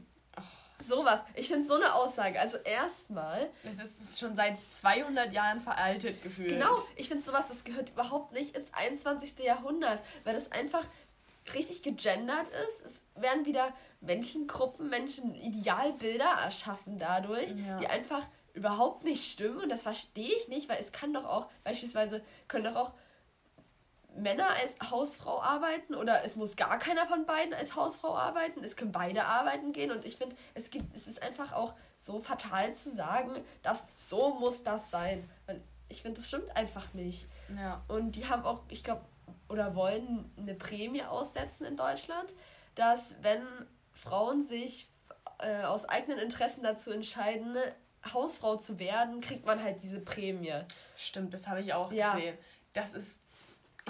Sowas. 0.80 1.24
Ich 1.34 1.48
finde 1.48 1.66
so 1.66 1.74
eine 1.74 1.94
Aussage. 1.94 2.40
Also 2.40 2.56
erstmal. 2.58 3.50
Es 3.64 3.78
ist 3.78 4.18
schon 4.18 4.34
seit 4.34 4.56
200 4.70 5.32
Jahren 5.32 5.60
veraltet 5.60 6.22
gefühlt. 6.22 6.50
Genau. 6.50 6.76
Ich 6.96 7.08
finde 7.08 7.22
sowas, 7.22 7.46
das 7.48 7.64
gehört 7.64 7.90
überhaupt 7.90 8.32
nicht 8.32 8.56
ins 8.56 8.72
21. 8.74 9.38
Jahrhundert, 9.40 10.02
weil 10.24 10.34
das 10.34 10.50
einfach 10.52 10.84
richtig 11.54 11.82
gegendert 11.82 12.48
ist. 12.66 12.84
Es 12.84 13.04
werden 13.14 13.44
wieder 13.46 13.72
Menschengruppen, 14.00 14.88
Menschen 14.88 15.34
Idealbilder 15.34 16.30
erschaffen 16.44 16.98
dadurch, 16.98 17.50
ja. 17.66 17.78
die 17.78 17.86
einfach 17.86 18.22
überhaupt 18.54 19.04
nicht 19.04 19.30
stimmen. 19.30 19.60
Und 19.60 19.68
das 19.68 19.82
verstehe 19.82 20.34
ich 20.34 20.48
nicht, 20.48 20.68
weil 20.68 20.78
es 20.78 20.92
kann 20.92 21.12
doch 21.12 21.24
auch, 21.24 21.48
beispielsweise, 21.64 22.22
können 22.48 22.64
doch 22.64 22.76
auch 22.76 22.92
Männer 24.16 24.48
als 24.60 24.78
Hausfrau 24.90 25.40
arbeiten 25.40 25.94
oder 25.94 26.24
es 26.24 26.36
muss 26.36 26.56
gar 26.56 26.78
keiner 26.78 27.06
von 27.06 27.26
beiden 27.26 27.54
als 27.54 27.74
Hausfrau 27.76 28.16
arbeiten. 28.16 28.62
Es 28.64 28.76
können 28.76 28.92
beide 28.92 29.24
arbeiten 29.24 29.72
gehen 29.72 29.90
und 29.90 30.04
ich 30.04 30.16
finde, 30.16 30.36
es 30.54 30.70
gibt, 30.70 30.94
es 30.94 31.06
ist 31.06 31.22
einfach 31.22 31.52
auch 31.52 31.74
so 31.98 32.20
fatal 32.20 32.74
zu 32.74 32.90
sagen, 32.90 33.32
dass 33.62 33.86
so 33.96 34.34
muss 34.34 34.64
das 34.64 34.90
sein. 34.90 35.28
Ich 35.88 36.02
finde, 36.02 36.20
das 36.20 36.28
stimmt 36.28 36.56
einfach 36.56 36.92
nicht. 36.94 37.26
Ja. 37.56 37.82
Und 37.88 38.12
die 38.12 38.28
haben 38.28 38.44
auch, 38.44 38.60
ich 38.68 38.84
glaube, 38.84 39.02
oder 39.48 39.74
wollen 39.74 40.30
eine 40.36 40.54
Prämie 40.54 41.02
aussetzen 41.02 41.64
in 41.64 41.76
Deutschland, 41.76 42.34
dass 42.74 43.16
wenn 43.22 43.42
Frauen 43.92 44.42
sich 44.42 44.88
äh, 45.38 45.64
aus 45.64 45.88
eigenen 45.88 46.18
Interessen 46.18 46.62
dazu 46.62 46.90
entscheiden, 46.90 47.56
Hausfrau 48.12 48.56
zu 48.56 48.78
werden, 48.78 49.20
kriegt 49.20 49.44
man 49.44 49.62
halt 49.62 49.82
diese 49.82 50.00
Prämie. 50.00 50.54
Stimmt, 50.96 51.34
das 51.34 51.48
habe 51.48 51.60
ich 51.60 51.74
auch 51.74 51.92
ja. 51.92 52.14
gesehen. 52.14 52.38
Das 52.72 52.94
ist 52.94 53.20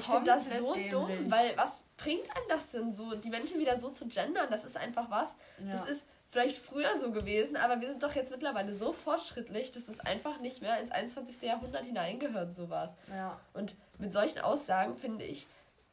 ich 0.00 0.07
finde 0.07 0.25
das 0.25 0.59
so 0.59 0.75
dämlich. 0.75 0.90
dumm, 0.90 1.30
weil 1.30 1.57
was 1.57 1.83
bringt 1.97 2.25
einem 2.37 2.49
das 2.49 2.71
denn 2.71 2.92
so, 2.92 3.14
die 3.14 3.30
Menschen 3.30 3.59
wieder 3.59 3.78
so 3.78 3.90
zu 3.90 4.09
gendern? 4.09 4.49
Das 4.50 4.64
ist 4.64 4.76
einfach 4.76 5.11
was. 5.11 5.35
Ja. 5.59 5.73
Das 5.73 5.85
ist 5.88 6.04
vielleicht 6.30 6.59
früher 6.59 6.99
so 6.99 7.11
gewesen, 7.11 7.57
aber 7.57 7.80
wir 7.80 7.88
sind 7.88 8.02
doch 8.02 8.14
jetzt 8.14 8.30
mittlerweile 8.30 8.73
so 8.75 8.92
fortschrittlich, 8.92 9.73
dass 9.73 9.88
es 9.88 10.00
einfach 10.00 10.40
nicht 10.40 10.62
mehr 10.62 10.78
ins 10.80 10.92
21. 10.92 11.42
Jahrhundert 11.42 11.85
hineingehört, 11.85 12.52
sowas. 12.52 12.95
Ja. 13.09 13.38
Und 13.52 13.76
mit 13.99 14.12
solchen 14.12 14.38
Aussagen, 14.38 14.97
finde 14.97 15.25
ich, 15.25 15.47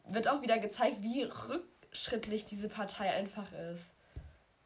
wird 0.05 0.27
auch 0.27 0.41
wieder 0.41 0.59
gezeigt, 0.59 0.97
wie 1.01 1.23
rückschrittlich 1.23 2.45
diese 2.45 2.69
Partei 2.69 3.11
einfach 3.11 3.51
ist. 3.71 3.93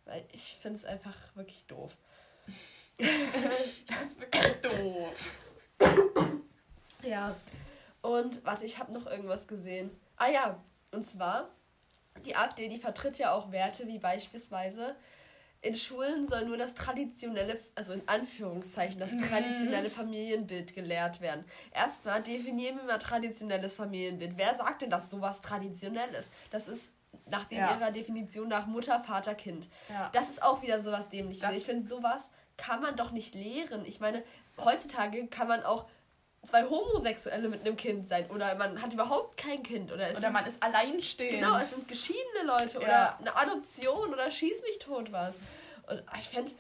Weil 0.06 0.24
ich 0.34 0.58
finde 0.62 0.78
es 0.78 0.86
einfach 0.86 1.16
wirklich 1.36 1.66
doof. 1.68 1.96
ich 2.98 3.08
finde 3.08 4.06
es 4.08 4.20
wirklich 4.20 4.62
doof. 4.62 5.32
ja. 7.04 7.36
Und 8.02 8.44
warte, 8.46 8.66
ich 8.66 8.80
habe 8.80 8.92
noch 8.94 9.06
irgendwas 9.06 9.48
gesehen. 9.48 9.92
Ah 10.18 10.30
ja, 10.30 10.64
und 10.92 11.04
zwar, 11.04 11.50
die 12.26 12.36
AfD, 12.36 12.68
die 12.68 12.78
vertritt 12.78 13.18
ja 13.18 13.34
auch 13.34 13.52
Werte 13.52 13.88
wie 13.88 14.00
beispielsweise, 14.00 14.96
in 15.64 15.76
Schulen 15.76 16.28
soll 16.28 16.46
nur 16.46 16.58
das 16.58 16.74
traditionelle, 16.74 17.60
also 17.76 17.94
in 17.94 18.02
Anführungszeichen, 18.08 19.00
das 19.00 19.12
mhm. 19.12 19.22
traditionelle 19.22 19.92
Familienbild 19.92 20.74
gelehrt 20.74 21.22
werden. 21.22 21.46
Erstmal 21.72 22.24
definieren 22.24 22.78
wir 22.78 22.86
mal 22.86 22.98
traditionelles 22.98 23.76
Familienbild. 23.76 24.34
Wer 24.38 24.56
sagt 24.56 24.82
denn, 24.82 24.90
dass 24.90 25.12
sowas 25.12 25.42
traditionell 25.42 26.10
ist? 26.16 26.32
Das 26.50 26.68
ist 26.68 26.96
nach 27.30 27.50
ja. 27.52 27.76
ihrer 27.76 27.92
Definition 27.92 28.48
nach 28.48 28.66
Mutter, 28.66 29.00
Vater, 29.00 29.36
Kind. 29.36 29.68
Ja. 29.90 30.10
Das 30.14 30.30
ist 30.30 30.42
auch 30.42 30.64
wieder 30.64 30.80
sowas 30.80 31.10
dämliches. 31.10 31.56
Ich 31.56 31.66
finde, 31.66 31.86
sowas 31.86 32.32
kann 32.58 32.82
man 32.82 32.96
doch 32.96 33.12
nicht 33.12 33.36
lehren. 33.36 33.86
Ich 33.86 34.00
meine, 34.00 34.24
heutzutage 34.58 35.28
kann 35.28 35.48
man 35.48 35.64
auch 35.64 35.88
zwei 36.44 36.64
Homosexuelle 36.64 37.50
mit 37.50 37.62
einem 37.62 37.78
Kind 37.78 38.08
sein 38.08 38.30
oder 38.32 38.56
man 38.56 38.82
hat 38.82 38.94
überhaupt 38.94 39.38
kein 39.38 39.62
Kind 39.62 39.92
oder, 39.92 40.10
oder 40.18 40.32
man 40.32 40.46
ist 40.46 40.64
alleinstehend. 40.64 41.40
Genau, 41.40 41.58
es 41.58 41.70
sind 41.72 41.88
geschiedene 41.88 42.44
Leute 42.46 42.80
ja. 42.80 42.84
oder 42.84 43.20
eine 43.20 43.36
Adoption 43.36 44.14
oder 44.14 44.30
schieß 44.32 44.64
mich 44.64 44.80
tot 44.80 45.12
was. 45.12 45.36
Und 45.88 46.04
ich 46.20 46.30
fände, 46.30 46.52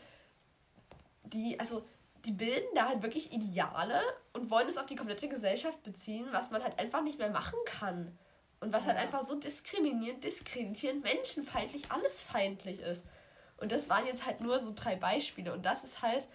die, 1.23 1.59
also 1.59 1.83
die 2.25 2.31
bilden 2.31 2.67
da 2.75 2.87
halt 2.87 3.01
wirklich 3.01 3.33
Ideale 3.33 3.99
und 4.33 4.51
wollen 4.51 4.69
es 4.69 4.77
auf 4.77 4.85
die 4.85 4.95
komplette 4.95 5.27
Gesellschaft 5.27 5.81
beziehen, 5.83 6.27
was 6.31 6.51
man 6.51 6.63
halt 6.63 6.77
einfach 6.77 7.01
nicht 7.01 7.17
mehr 7.17 7.31
machen 7.31 7.57
kann. 7.65 8.17
Und 8.59 8.71
was 8.71 8.85
halt 8.85 8.95
ja. 8.95 9.01
halt 9.01 9.07
einfach 9.07 9.27
so 9.27 9.35
diskriminierend, 9.35 10.23
diskreditierend, 10.23 11.03
menschenfeindlich, 11.03 11.91
alles 11.91 12.21
feindlich 12.21 12.79
ist. 12.81 13.05
Und 13.57 13.71
das 13.71 13.89
waren 13.89 14.05
jetzt 14.05 14.27
halt 14.27 14.41
nur 14.41 14.59
so 14.59 14.71
drei 14.75 14.95
Beispiele. 14.95 15.51
Und 15.51 15.65
das 15.65 15.83
ist 15.83 16.03
halt, 16.03 16.27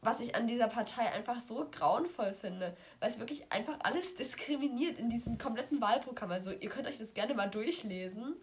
was 0.00 0.20
ich 0.20 0.34
an 0.34 0.46
dieser 0.46 0.68
Partei 0.68 1.10
einfach 1.12 1.40
so 1.40 1.68
grauenvoll 1.70 2.32
finde, 2.32 2.76
weil 3.00 3.10
es 3.10 3.18
wirklich 3.18 3.52
einfach 3.52 3.78
alles 3.82 4.14
diskriminiert 4.14 4.98
in 4.98 5.10
diesem 5.10 5.38
kompletten 5.38 5.80
Wahlprogramm. 5.80 6.30
Also 6.30 6.52
ihr 6.52 6.68
könnt 6.68 6.86
euch 6.86 6.98
das 6.98 7.14
gerne 7.14 7.34
mal 7.34 7.48
durchlesen 7.48 8.36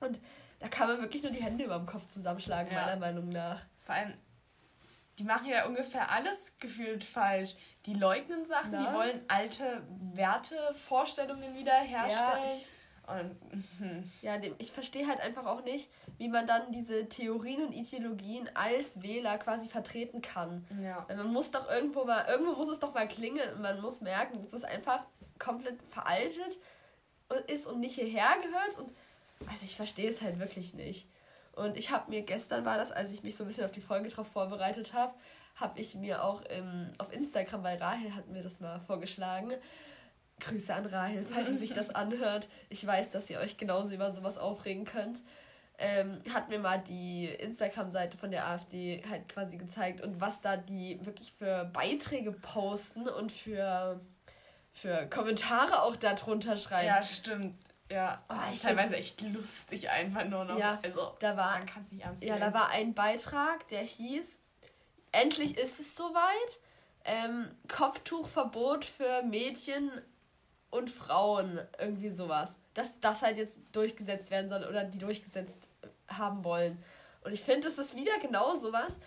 und 0.00 0.20
da 0.58 0.68
kann 0.68 0.88
man 0.88 1.00
wirklich 1.00 1.22
nur 1.22 1.32
die 1.32 1.42
Hände 1.42 1.64
über 1.64 1.76
dem 1.76 1.86
Kopf 1.86 2.06
zusammenschlagen, 2.06 2.72
ja. 2.72 2.84
meiner 2.84 3.00
Meinung 3.00 3.28
nach. 3.30 3.62
Vor 3.80 3.94
allem, 3.94 4.14
die 5.18 5.24
machen 5.24 5.46
ja 5.46 5.66
ungefähr 5.66 6.10
alles 6.10 6.54
gefühlt 6.58 7.04
falsch. 7.04 7.54
Die 7.86 7.94
leugnen 7.94 8.44
Sachen, 8.46 8.72
Na? 8.72 8.86
die 8.86 8.94
wollen 8.94 9.20
alte 9.28 9.82
Werte, 10.14 10.56
Vorstellungen 10.74 11.54
wiederherstellen. 11.54 12.42
Ja, 12.42 12.46
ich 12.46 12.70
und, 13.18 13.36
ja, 14.22 14.38
dem, 14.38 14.54
ich 14.58 14.72
verstehe 14.72 15.06
halt 15.06 15.20
einfach 15.20 15.46
auch 15.46 15.64
nicht, 15.64 15.90
wie 16.18 16.28
man 16.28 16.46
dann 16.46 16.72
diese 16.72 17.08
Theorien 17.08 17.64
und 17.64 17.72
Ideologien 17.72 18.48
als 18.54 19.02
Wähler 19.02 19.38
quasi 19.38 19.68
vertreten 19.68 20.22
kann. 20.22 20.66
Ja. 20.82 21.04
Weil 21.08 21.16
man 21.16 21.32
muss 21.32 21.50
doch 21.50 21.70
irgendwo 21.70 22.04
mal, 22.04 22.26
irgendwo 22.28 22.52
muss 22.52 22.68
es 22.68 22.80
doch 22.80 22.94
mal 22.94 23.08
klingeln 23.08 23.54
und 23.54 23.62
man 23.62 23.80
muss 23.80 24.00
merken, 24.00 24.42
dass 24.42 24.52
es 24.52 24.64
einfach 24.64 25.04
komplett 25.38 25.78
veraltet 25.90 26.58
ist 27.46 27.66
und 27.66 27.80
nicht 27.80 27.94
hierher 27.94 28.36
gehört. 28.42 28.78
Und 28.78 28.92
also 29.46 29.64
ich 29.64 29.76
verstehe 29.76 30.08
es 30.08 30.22
halt 30.22 30.38
wirklich 30.38 30.74
nicht. 30.74 31.08
Und 31.52 31.76
ich 31.76 31.90
habe 31.90 32.10
mir 32.10 32.22
gestern 32.22 32.64
war 32.64 32.78
das, 32.78 32.92
als 32.92 33.10
ich 33.10 33.22
mich 33.22 33.36
so 33.36 33.44
ein 33.44 33.46
bisschen 33.46 33.64
auf 33.64 33.72
die 33.72 33.80
Folge 33.80 34.08
drauf 34.08 34.28
vorbereitet 34.28 34.92
habe, 34.94 35.14
habe 35.56 35.78
ich 35.78 35.94
mir 35.94 36.24
auch 36.24 36.42
im, 36.42 36.90
auf 36.98 37.12
Instagram 37.12 37.62
bei 37.62 37.76
Rahel 37.76 38.14
hat 38.14 38.28
mir 38.28 38.42
das 38.42 38.60
mal 38.60 38.80
vorgeschlagen, 38.80 39.52
Grüße 40.40 40.74
an 40.74 40.86
Rahel, 40.86 41.24
falls 41.24 41.48
sie 41.48 41.56
sich 41.56 41.72
das 41.72 41.90
anhört. 41.94 42.48
Ich 42.68 42.86
weiß, 42.86 43.10
dass 43.10 43.30
ihr 43.30 43.38
euch 43.38 43.56
genauso 43.56 43.94
über 43.94 44.12
sowas 44.12 44.38
aufregen 44.38 44.84
könnt. 44.84 45.22
Ähm, 45.78 46.22
hat 46.34 46.50
mir 46.50 46.58
mal 46.58 46.78
die 46.78 47.26
Instagram-Seite 47.26 48.18
von 48.18 48.30
der 48.30 48.46
AfD 48.46 49.02
halt 49.08 49.28
quasi 49.30 49.56
gezeigt 49.56 50.02
und 50.02 50.20
was 50.20 50.42
da 50.42 50.58
die 50.58 50.98
wirklich 51.06 51.32
für 51.32 51.64
Beiträge 51.72 52.32
posten 52.32 53.08
und 53.08 53.32
für, 53.32 53.98
für 54.72 55.06
Kommentare 55.06 55.82
auch 55.82 55.96
darunter 55.96 56.58
schreiben. 56.58 56.86
Ja, 56.86 57.02
stimmt. 57.02 57.54
Ja, 57.90 58.22
oh, 58.28 58.34
das 58.34 58.56
ist 58.56 58.64
teilweise 58.64 58.96
echt 58.96 59.20
lustig 59.22 59.90
einfach 59.90 60.24
nur 60.24 60.44
noch. 60.44 60.58
Ja, 60.58 60.78
also, 60.82 61.16
da 61.18 61.36
war, 61.36 61.58
man 61.58 61.66
kann 61.66 61.82
es 61.82 61.90
nicht 61.90 62.04
ernst 62.04 62.22
nehmen. 62.22 62.38
Ja, 62.38 62.50
da 62.50 62.54
war 62.54 62.70
ein 62.70 62.94
Beitrag, 62.94 63.66
der 63.68 63.82
hieß, 63.82 64.38
endlich 65.12 65.58
ist 65.58 65.80
es 65.80 65.96
soweit, 65.96 66.60
ähm, 67.04 67.50
Kopftuchverbot 67.68 68.84
für 68.84 69.22
Mädchen 69.22 69.90
und 70.70 70.90
Frauen, 70.90 71.60
irgendwie 71.78 72.10
sowas. 72.10 72.58
Dass 72.74 73.00
das 73.00 73.22
halt 73.22 73.36
jetzt 73.36 73.60
durchgesetzt 73.72 74.30
werden 74.30 74.48
soll 74.48 74.64
oder 74.64 74.84
die 74.84 74.98
durchgesetzt 74.98 75.68
haben 76.08 76.44
wollen. 76.44 76.82
Und 77.22 77.32
ich 77.32 77.42
finde, 77.42 77.68
es 77.68 77.78
ist 77.78 77.96
wieder 77.96 78.18
genau 78.20 78.54
sowas. 78.54 78.98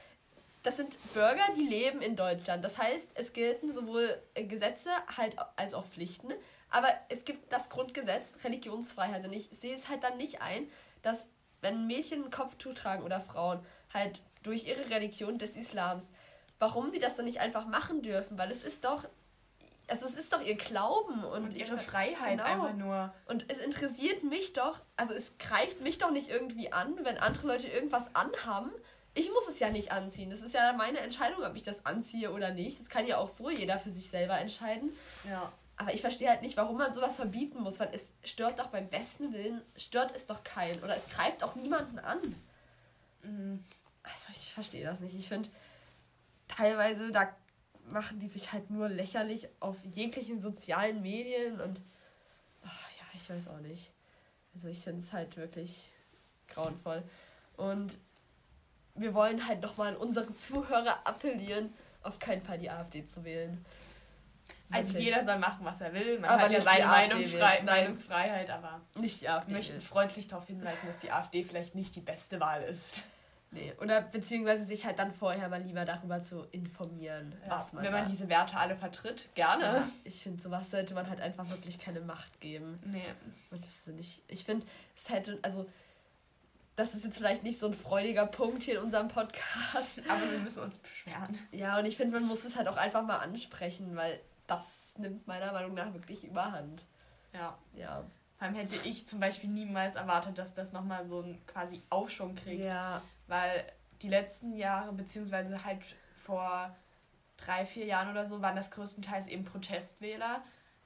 Das 0.61 0.77
sind 0.77 0.97
Bürger, 1.13 1.43
die 1.57 1.67
leben 1.67 2.01
in 2.01 2.15
Deutschland. 2.15 2.63
Das 2.63 2.77
heißt, 2.77 3.09
es 3.15 3.33
gelten 3.33 3.71
sowohl 3.71 4.07
Gesetze 4.35 4.91
halt 5.17 5.35
als 5.55 5.73
auch 5.73 5.85
Pflichten. 5.85 6.31
Aber 6.69 6.87
es 7.09 7.25
gibt 7.25 7.51
das 7.51 7.69
Grundgesetz, 7.69 8.43
Religionsfreiheit. 8.43 9.25
Und 9.25 9.33
ich 9.33 9.49
sehe 9.51 9.75
es 9.75 9.89
halt 9.89 10.03
dann 10.03 10.17
nicht 10.17 10.41
ein, 10.41 10.69
dass 11.01 11.27
wenn 11.61 11.87
Mädchen 11.87 12.23
ein 12.23 12.31
Kopftuch 12.31 12.73
tragen 12.73 13.03
oder 13.03 13.21
Frauen 13.21 13.65
halt 13.93 14.21
durch 14.43 14.67
ihre 14.67 14.89
Religion 14.89 15.37
des 15.37 15.55
Islams, 15.55 16.11
warum 16.59 16.91
die 16.91 16.99
das 16.99 17.15
dann 17.15 17.25
nicht 17.25 17.39
einfach 17.39 17.65
machen 17.65 18.01
dürfen? 18.01 18.37
Weil 18.37 18.51
es 18.51 18.63
ist 18.63 18.85
doch, 18.85 19.05
also 19.87 20.05
es 20.05 20.15
ist 20.15 20.33
doch 20.33 20.41
ihr 20.41 20.55
Glauben 20.55 21.23
und, 21.23 21.43
und 21.43 21.53
ihre 21.53 21.77
Freiheit 21.77 22.37
genau. 22.37 22.43
einfach 22.43 22.73
nur. 22.73 23.13
Und 23.25 23.45
es 23.49 23.59
interessiert 23.59 24.23
mich 24.23 24.53
doch, 24.53 24.79
also 24.95 25.13
es 25.13 25.37
greift 25.37 25.81
mich 25.81 25.97
doch 25.97 26.11
nicht 26.11 26.29
irgendwie 26.29 26.71
an, 26.71 26.95
wenn 27.03 27.17
andere 27.17 27.47
Leute 27.47 27.67
irgendwas 27.67 28.15
anhaben. 28.15 28.71
Ich 29.13 29.29
muss 29.31 29.47
es 29.47 29.59
ja 29.59 29.69
nicht 29.69 29.91
anziehen. 29.91 30.29
Das 30.29 30.41
ist 30.41 30.53
ja 30.53 30.73
meine 30.73 30.99
Entscheidung, 30.99 31.43
ob 31.43 31.55
ich 31.55 31.63
das 31.63 31.85
anziehe 31.85 32.31
oder 32.31 32.51
nicht. 32.51 32.79
Das 32.79 32.89
kann 32.89 33.05
ja 33.05 33.17
auch 33.17 33.29
so 33.29 33.49
jeder 33.49 33.77
für 33.77 33.91
sich 33.91 34.09
selber 34.09 34.37
entscheiden. 34.39 34.89
Ja. 35.29 35.51
Aber 35.75 35.93
ich 35.93 36.01
verstehe 36.01 36.29
halt 36.29 36.41
nicht, 36.41 36.57
warum 36.57 36.77
man 36.77 36.93
sowas 36.93 37.17
verbieten 37.17 37.61
muss, 37.61 37.79
weil 37.79 37.89
es 37.93 38.11
stört 38.23 38.59
doch 38.59 38.67
beim 38.67 38.87
besten 38.89 39.33
Willen, 39.33 39.61
stört 39.75 40.15
es 40.15 40.25
doch 40.25 40.43
keinen. 40.43 40.81
Oder 40.83 40.95
es 40.95 41.09
greift 41.09 41.43
auch 41.43 41.55
niemanden 41.55 41.99
an. 41.99 42.19
Mhm. 43.23 43.63
Also 44.01 44.27
ich 44.31 44.53
verstehe 44.53 44.83
das 44.83 44.99
nicht. 44.99 45.15
Ich 45.15 45.27
finde, 45.27 45.49
teilweise, 46.47 47.11
da 47.11 47.35
machen 47.85 48.19
die 48.19 48.27
sich 48.27 48.53
halt 48.53 48.69
nur 48.69 48.89
lächerlich 48.89 49.47
auf 49.59 49.77
jeglichen 49.91 50.39
sozialen 50.39 51.01
Medien 51.01 51.59
und 51.61 51.81
ach, 52.63 52.89
ja, 52.99 53.05
ich 53.13 53.29
weiß 53.29 53.47
auch 53.49 53.59
nicht. 53.59 53.91
Also 54.53 54.67
ich 54.67 54.79
finde 54.79 55.01
es 55.01 55.13
halt 55.13 55.37
wirklich 55.37 55.91
grauenvoll. 56.47 57.03
Und 57.57 57.97
wir 58.95 59.13
wollen 59.13 59.47
halt 59.47 59.61
nochmal 59.61 59.89
an 59.89 59.97
unsere 59.97 60.33
Zuhörer 60.33 60.99
appellieren, 61.05 61.73
auf 62.03 62.19
keinen 62.19 62.41
Fall 62.41 62.59
die 62.59 62.69
AfD 62.69 63.05
zu 63.05 63.23
wählen. 63.23 63.65
Also 64.71 64.97
jeder 64.97 65.23
soll 65.23 65.37
machen, 65.37 65.63
was 65.65 65.81
er 65.81 65.93
will. 65.93 66.19
Man 66.19 66.29
aber 66.29 66.43
hat 66.43 66.51
ja 66.51 66.61
seine 66.61 66.85
Meinung 66.85 67.23
frei, 67.25 67.61
Meinungsfreiheit, 67.63 68.49
aber 68.49 68.81
nicht 68.95 69.21
die 69.21 69.29
AfD. 69.29 69.53
möchten 69.53 69.81
freundlich 69.81 70.27
darauf 70.27 70.47
hinweisen, 70.47 70.87
dass 70.87 70.99
die 70.99 71.11
AfD 71.11 71.43
vielleicht 71.43 71.75
nicht 71.75 71.95
die 71.95 72.01
beste 72.01 72.39
Wahl 72.39 72.63
ist. 72.63 73.03
Nee, 73.53 73.73
oder 73.79 74.01
beziehungsweise 74.01 74.65
sich 74.65 74.85
halt 74.85 74.99
dann 74.99 75.13
vorher 75.13 75.47
mal 75.47 75.61
lieber 75.61 75.85
darüber 75.85 76.21
zu 76.21 76.43
informieren, 76.51 77.35
ja, 77.43 77.51
was 77.57 77.73
man 77.73 77.83
Wenn 77.83 77.91
man 77.91 78.07
diese 78.07 78.27
Werte 78.29 78.57
alle 78.57 78.75
vertritt, 78.75 79.29
gerne. 79.35 79.63
Ja, 79.63 79.87
ich 80.03 80.23
finde, 80.23 80.41
sowas 80.41 80.71
sollte 80.71 80.93
man 80.95 81.09
halt 81.09 81.21
einfach 81.21 81.47
wirklich 81.49 81.77
keine 81.79 82.01
Macht 82.01 82.41
geben. 82.41 82.79
Nee. 82.85 83.03
Und 83.51 83.63
das 83.63 83.69
ist 83.69 83.87
nicht, 83.89 84.23
ich 84.27 84.43
finde, 84.43 84.65
es 84.95 85.09
hätte, 85.09 85.37
also, 85.43 85.69
das 86.75 86.95
ist 86.95 87.05
jetzt 87.05 87.17
vielleicht 87.17 87.43
nicht 87.43 87.59
so 87.59 87.67
ein 87.67 87.73
freudiger 87.73 88.25
Punkt 88.25 88.63
hier 88.63 88.77
in 88.77 88.83
unserem 88.83 89.07
Podcast. 89.07 90.01
Aber 90.09 90.31
wir 90.31 90.39
müssen 90.39 90.63
uns 90.63 90.79
beschweren. 90.79 91.37
Ja, 91.51 91.77
und 91.77 91.85
ich 91.85 91.95
finde, 91.95 92.19
man 92.19 92.27
muss 92.27 92.43
es 92.45 92.55
halt 92.55 92.67
auch 92.67 92.77
einfach 92.77 93.03
mal 93.03 93.17
ansprechen, 93.17 93.95
weil 93.95 94.19
das 94.47 94.95
nimmt 94.97 95.27
meiner 95.27 95.51
Meinung 95.51 95.75
nach 95.75 95.93
wirklich 95.93 96.23
überhand. 96.23 96.85
Ja. 97.33 97.57
Ja. 97.75 98.03
Vor 98.37 98.47
allem 98.47 98.55
hätte 98.55 98.75
ich 98.83 99.07
zum 99.07 99.19
Beispiel 99.19 99.49
niemals 99.49 99.95
erwartet, 99.95 100.37
dass 100.37 100.53
das 100.53 100.73
nochmal 100.73 101.05
so 101.05 101.21
einen 101.21 101.45
quasi 101.45 101.81
Aufschwung 101.89 102.35
kriegt. 102.35 102.63
Ja. 102.63 103.01
Weil 103.27 103.65
die 104.01 104.09
letzten 104.09 104.55
Jahre, 104.55 104.93
beziehungsweise 104.93 105.63
halt 105.63 105.83
vor 106.23 106.75
drei, 107.37 107.65
vier 107.65 107.85
Jahren 107.85 108.09
oder 108.09 108.25
so, 108.25 108.41
waren 108.41 108.55
das 108.55 108.71
größtenteils 108.71 109.27
eben 109.27 109.45
Protestwähler. 109.45 110.43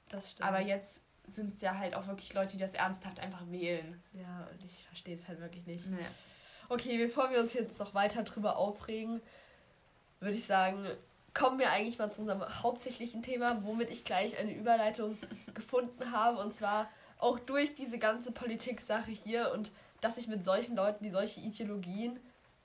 Das 0.08 0.32
stimmt. 0.32 0.48
Aber 0.48 0.60
jetzt 0.60 1.02
sind 1.26 1.52
es 1.52 1.60
ja 1.60 1.76
halt 1.76 1.94
auch 1.94 2.06
wirklich 2.06 2.32
Leute, 2.32 2.52
die 2.52 2.58
das 2.58 2.74
ernsthaft 2.74 3.20
einfach 3.20 3.42
wählen. 3.50 4.02
Ja, 4.14 4.48
und 4.50 4.64
ich 4.64 4.86
verstehe 4.86 5.14
es 5.14 5.28
halt 5.28 5.40
wirklich 5.40 5.66
nicht. 5.66 5.86
Nee. 5.86 5.98
Okay, 6.68 6.98
bevor 6.98 7.30
wir 7.30 7.40
uns 7.40 7.54
jetzt 7.54 7.78
noch 7.78 7.94
weiter 7.94 8.22
drüber 8.22 8.56
aufregen, 8.56 9.20
würde 10.20 10.34
ich 10.34 10.44
sagen, 10.44 10.86
kommen 11.34 11.58
wir 11.58 11.70
eigentlich 11.70 11.98
mal 11.98 12.12
zu 12.12 12.22
unserem 12.22 12.42
hauptsächlichen 12.62 13.22
Thema, 13.22 13.62
womit 13.64 13.90
ich 13.90 14.04
gleich 14.04 14.38
eine 14.38 14.52
Überleitung 14.52 15.16
gefunden 15.54 16.10
habe. 16.12 16.38
Und 16.38 16.52
zwar 16.52 16.88
auch 17.18 17.38
durch 17.38 17.74
diese 17.74 17.98
ganze 17.98 18.32
Politik-Sache 18.32 19.10
hier 19.10 19.52
und 19.52 19.70
dass 20.00 20.16
ich 20.16 20.28
mit 20.28 20.44
solchen 20.44 20.76
Leuten, 20.76 21.04
die 21.04 21.10
solche 21.10 21.40
Ideologien 21.40 22.18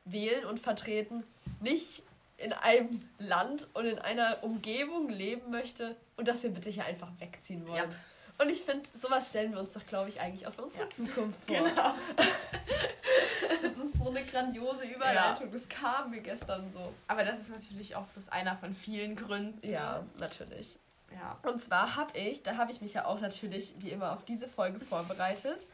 wählen 0.05 0.45
und 0.45 0.59
vertreten, 0.59 1.23
nicht 1.61 2.03
in 2.37 2.53
einem 2.53 3.01
Land 3.19 3.67
und 3.73 3.85
in 3.85 3.99
einer 3.99 4.43
Umgebung 4.43 5.09
leben 5.09 5.51
möchte 5.51 5.95
und 6.17 6.27
dass 6.27 6.43
wir 6.43 6.49
bitte 6.49 6.69
hier 6.69 6.85
einfach 6.85 7.09
wegziehen 7.19 7.67
wollen. 7.67 7.89
Ja. 7.89 7.95
Und 8.39 8.49
ich 8.49 8.61
finde, 8.61 8.87
sowas 8.99 9.29
stellen 9.29 9.51
wir 9.51 9.59
uns 9.59 9.73
doch, 9.73 9.85
glaube 9.85 10.09
ich, 10.09 10.19
eigentlich 10.19 10.47
auch 10.47 10.53
für 10.53 10.63
unsere 10.63 10.85
ja. 10.85 10.89
Zukunft 10.89 11.39
vor. 11.45 11.55
Genau. 11.55 11.93
das 13.61 13.77
ist 13.77 13.93
so 13.93 14.09
eine 14.09 14.23
grandiose 14.23 14.85
Überleitung. 14.85 15.47
Ja. 15.47 15.51
Das 15.51 15.69
kam 15.69 16.09
mir 16.09 16.21
gestern 16.21 16.69
so. 16.69 16.93
Aber 17.07 17.23
das 17.23 17.39
ist 17.39 17.51
natürlich 17.51 17.95
auch 17.95 18.05
bloß 18.07 18.29
einer 18.29 18.57
von 18.57 18.73
vielen 18.73 19.15
Gründen. 19.15 19.65
Ja, 19.65 20.03
natürlich. 20.19 20.77
Ja. 21.13 21.37
Und 21.49 21.61
zwar 21.61 21.95
habe 21.95 22.17
ich, 22.17 22.41
da 22.41 22.57
habe 22.57 22.71
ich 22.71 22.81
mich 22.81 22.93
ja 22.93 23.05
auch 23.05 23.19
natürlich 23.19 23.75
wie 23.77 23.89
immer 23.89 24.13
auf 24.13 24.25
diese 24.25 24.47
Folge 24.47 24.79
vorbereitet, 24.79 25.67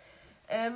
ähm, 0.50 0.76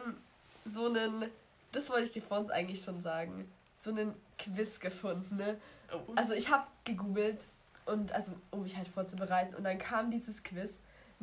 so 0.65 0.85
einen, 0.85 1.25
das 1.75 1.89
wollte 1.89 2.05
ich 2.05 2.11
dir 2.11 2.21
vor 2.21 2.39
uns 2.39 2.49
eigentlich 2.49 2.81
schon 2.81 3.01
sagen, 3.01 3.51
so 3.77 3.89
einen 3.89 4.13
Quiz 4.37 4.79
gefunden. 4.79 5.35
Ne? 5.35 5.57
Oh. 5.93 6.13
Also 6.15 6.33
ich 6.33 6.49
habe 6.49 6.65
gegoogelt 6.85 7.45
und 7.85 8.11
also 8.13 8.33
um 8.51 8.63
mich 8.63 8.77
halt 8.77 8.87
vorzubereiten 8.87 9.55
und 9.55 9.63
dann 9.63 9.77
kam 9.77 10.09
dieses 10.09 10.43
Quiz 10.43 10.79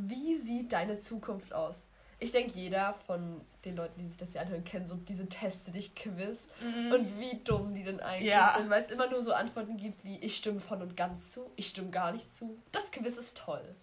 wie 0.08 0.38
sieht 0.38 0.72
deine 0.72 0.98
Zukunft 0.98 1.52
aus? 1.52 1.86
Ich 2.18 2.32
denke, 2.32 2.52
jeder 2.58 2.94
von 3.06 3.40
den 3.64 3.76
Leuten, 3.76 3.98
die 3.98 4.06
sich 4.06 4.18
das 4.18 4.32
hier 4.32 4.42
anhören, 4.42 4.64
kennt 4.64 4.88
so 4.88 4.96
diese 4.96 5.26
Teste 5.26 5.70
dich 5.70 5.94
Quiz 5.94 6.48
mhm. 6.60 6.92
und 6.92 7.20
wie 7.20 7.38
dumm 7.38 7.74
die 7.74 7.82
denn 7.82 8.00
eigentlich 8.00 8.30
ja. 8.30 8.54
sind, 8.56 8.68
weil 8.68 8.82
es 8.82 8.90
immer 8.90 9.08
nur 9.08 9.22
so 9.22 9.32
Antworten 9.32 9.76
gibt 9.78 10.04
wie 10.04 10.18
ich 10.18 10.36
stimme 10.36 10.60
voll 10.60 10.82
und 10.82 10.96
ganz 10.96 11.32
zu, 11.32 11.50
ich 11.56 11.68
stimme 11.68 11.90
gar 11.90 12.12
nicht 12.12 12.32
zu. 12.32 12.58
Das 12.72 12.90
Quiz 12.90 13.16
ist 13.16 13.38
toll. 13.38 13.74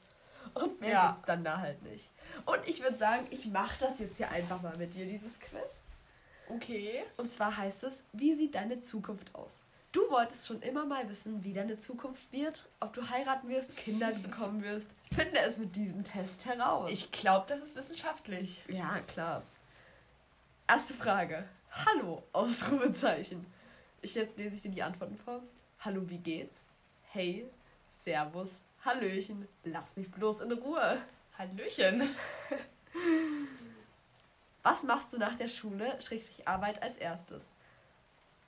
Und 0.53 0.80
mehr 0.80 0.91
ja. 0.91 1.08
gibt's 1.10 1.25
dann 1.25 1.43
da 1.43 1.58
halt 1.58 1.82
nicht. 1.84 2.10
Und 2.45 2.60
ich 2.65 2.82
würde 2.82 2.97
sagen, 2.97 3.25
ich 3.32 3.45
mache 3.47 3.75
das 3.80 3.99
jetzt 3.99 4.17
hier 4.17 4.30
einfach 4.30 4.62
mal 4.62 4.75
mit 4.77 4.93
dir, 4.93 5.06
dieses 5.06 5.39
Quiz. 5.39 5.84
Okay. 6.50 7.04
Und 7.18 7.32
zwar 7.32 7.56
heißt 7.58 7.84
es, 7.84 8.04
wie 8.14 8.34
sieht 8.34 8.56
deine 8.56 8.80
Zukunft 8.80 9.34
aus? 9.36 9.66
Du 9.92 10.02
wolltest 10.10 10.48
schon 10.48 10.62
immer 10.62 10.86
mal 10.86 11.10
wissen, 11.10 11.44
wie 11.44 11.54
deine 11.54 11.78
Zukunft 11.78 12.32
wird, 12.32 12.68
ob 12.80 12.94
du 12.94 13.10
heiraten 13.10 13.48
wirst, 13.50 13.76
Kinder 13.76 14.12
bekommen 14.24 14.64
wirst. 14.64 14.88
Finde 15.14 15.40
es 15.40 15.58
mit 15.58 15.76
diesem 15.76 16.04
Test 16.04 16.46
heraus. 16.46 16.92
Ich 16.92 17.12
glaube, 17.12 17.46
das 17.48 17.62
ist 17.62 17.76
wissenschaftlich. 17.76 18.62
Ja, 18.68 19.00
klar. 19.08 19.44
Erste 20.68 20.94
Frage. 20.94 21.48
Hallo, 21.72 22.24
Ausrufezeichen. 22.34 23.46
Ich 24.02 24.16
jetzt 24.16 24.38
lese 24.38 24.56
ich 24.56 24.62
dir 24.62 24.72
die 24.72 24.84
Antworten 24.84 25.18
vor. 25.18 25.42
Hallo, 25.80 26.02
wie 26.10 26.18
geht's? 26.18 26.66
Hey, 27.12 27.48
Servus, 28.04 28.64
Hallöchen, 28.84 29.48
lass 29.64 29.98
mich 29.98 30.12
bloß 30.12 30.42
in 30.42 30.52
Ruhe. 30.52 31.02
Hallöchen. 31.38 32.04
Was 34.67 34.84
machst 34.84 35.13
du 35.13 35.17
nach 35.17 35.36
der 35.36 35.47
Schule, 35.47 35.97
schrägstrich 36.01 36.45
Arbeit 36.45 36.84
als 36.84 36.97
erstes? 36.97 37.53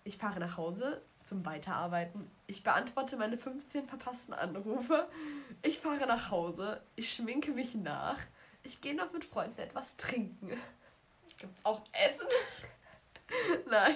Ich 0.03 0.17
fahre 0.17 0.41
nach 0.41 0.57
Hause, 0.57 1.01
zum 1.23 1.45
Weiterarbeiten. 1.45 2.29
Ich 2.45 2.61
beantworte 2.61 3.15
meine 3.15 3.37
15 3.37 3.87
verpassten 3.87 4.33
Anrufe. 4.33 5.07
Ich 5.61 5.79
fahre 5.79 6.05
nach 6.07 6.29
Hause. 6.29 6.81
Ich 6.97 7.13
schminke 7.13 7.51
mich 7.51 7.73
nach. 7.75 8.17
Ich 8.63 8.81
gehe 8.81 8.95
noch 8.95 9.13
mit 9.13 9.23
Freunden 9.23 9.61
etwas 9.61 9.95
trinken. 9.95 10.51
Gibt's 11.37 11.63
auch 11.63 11.81
Essen? 11.93 12.27
Nein. 13.69 13.95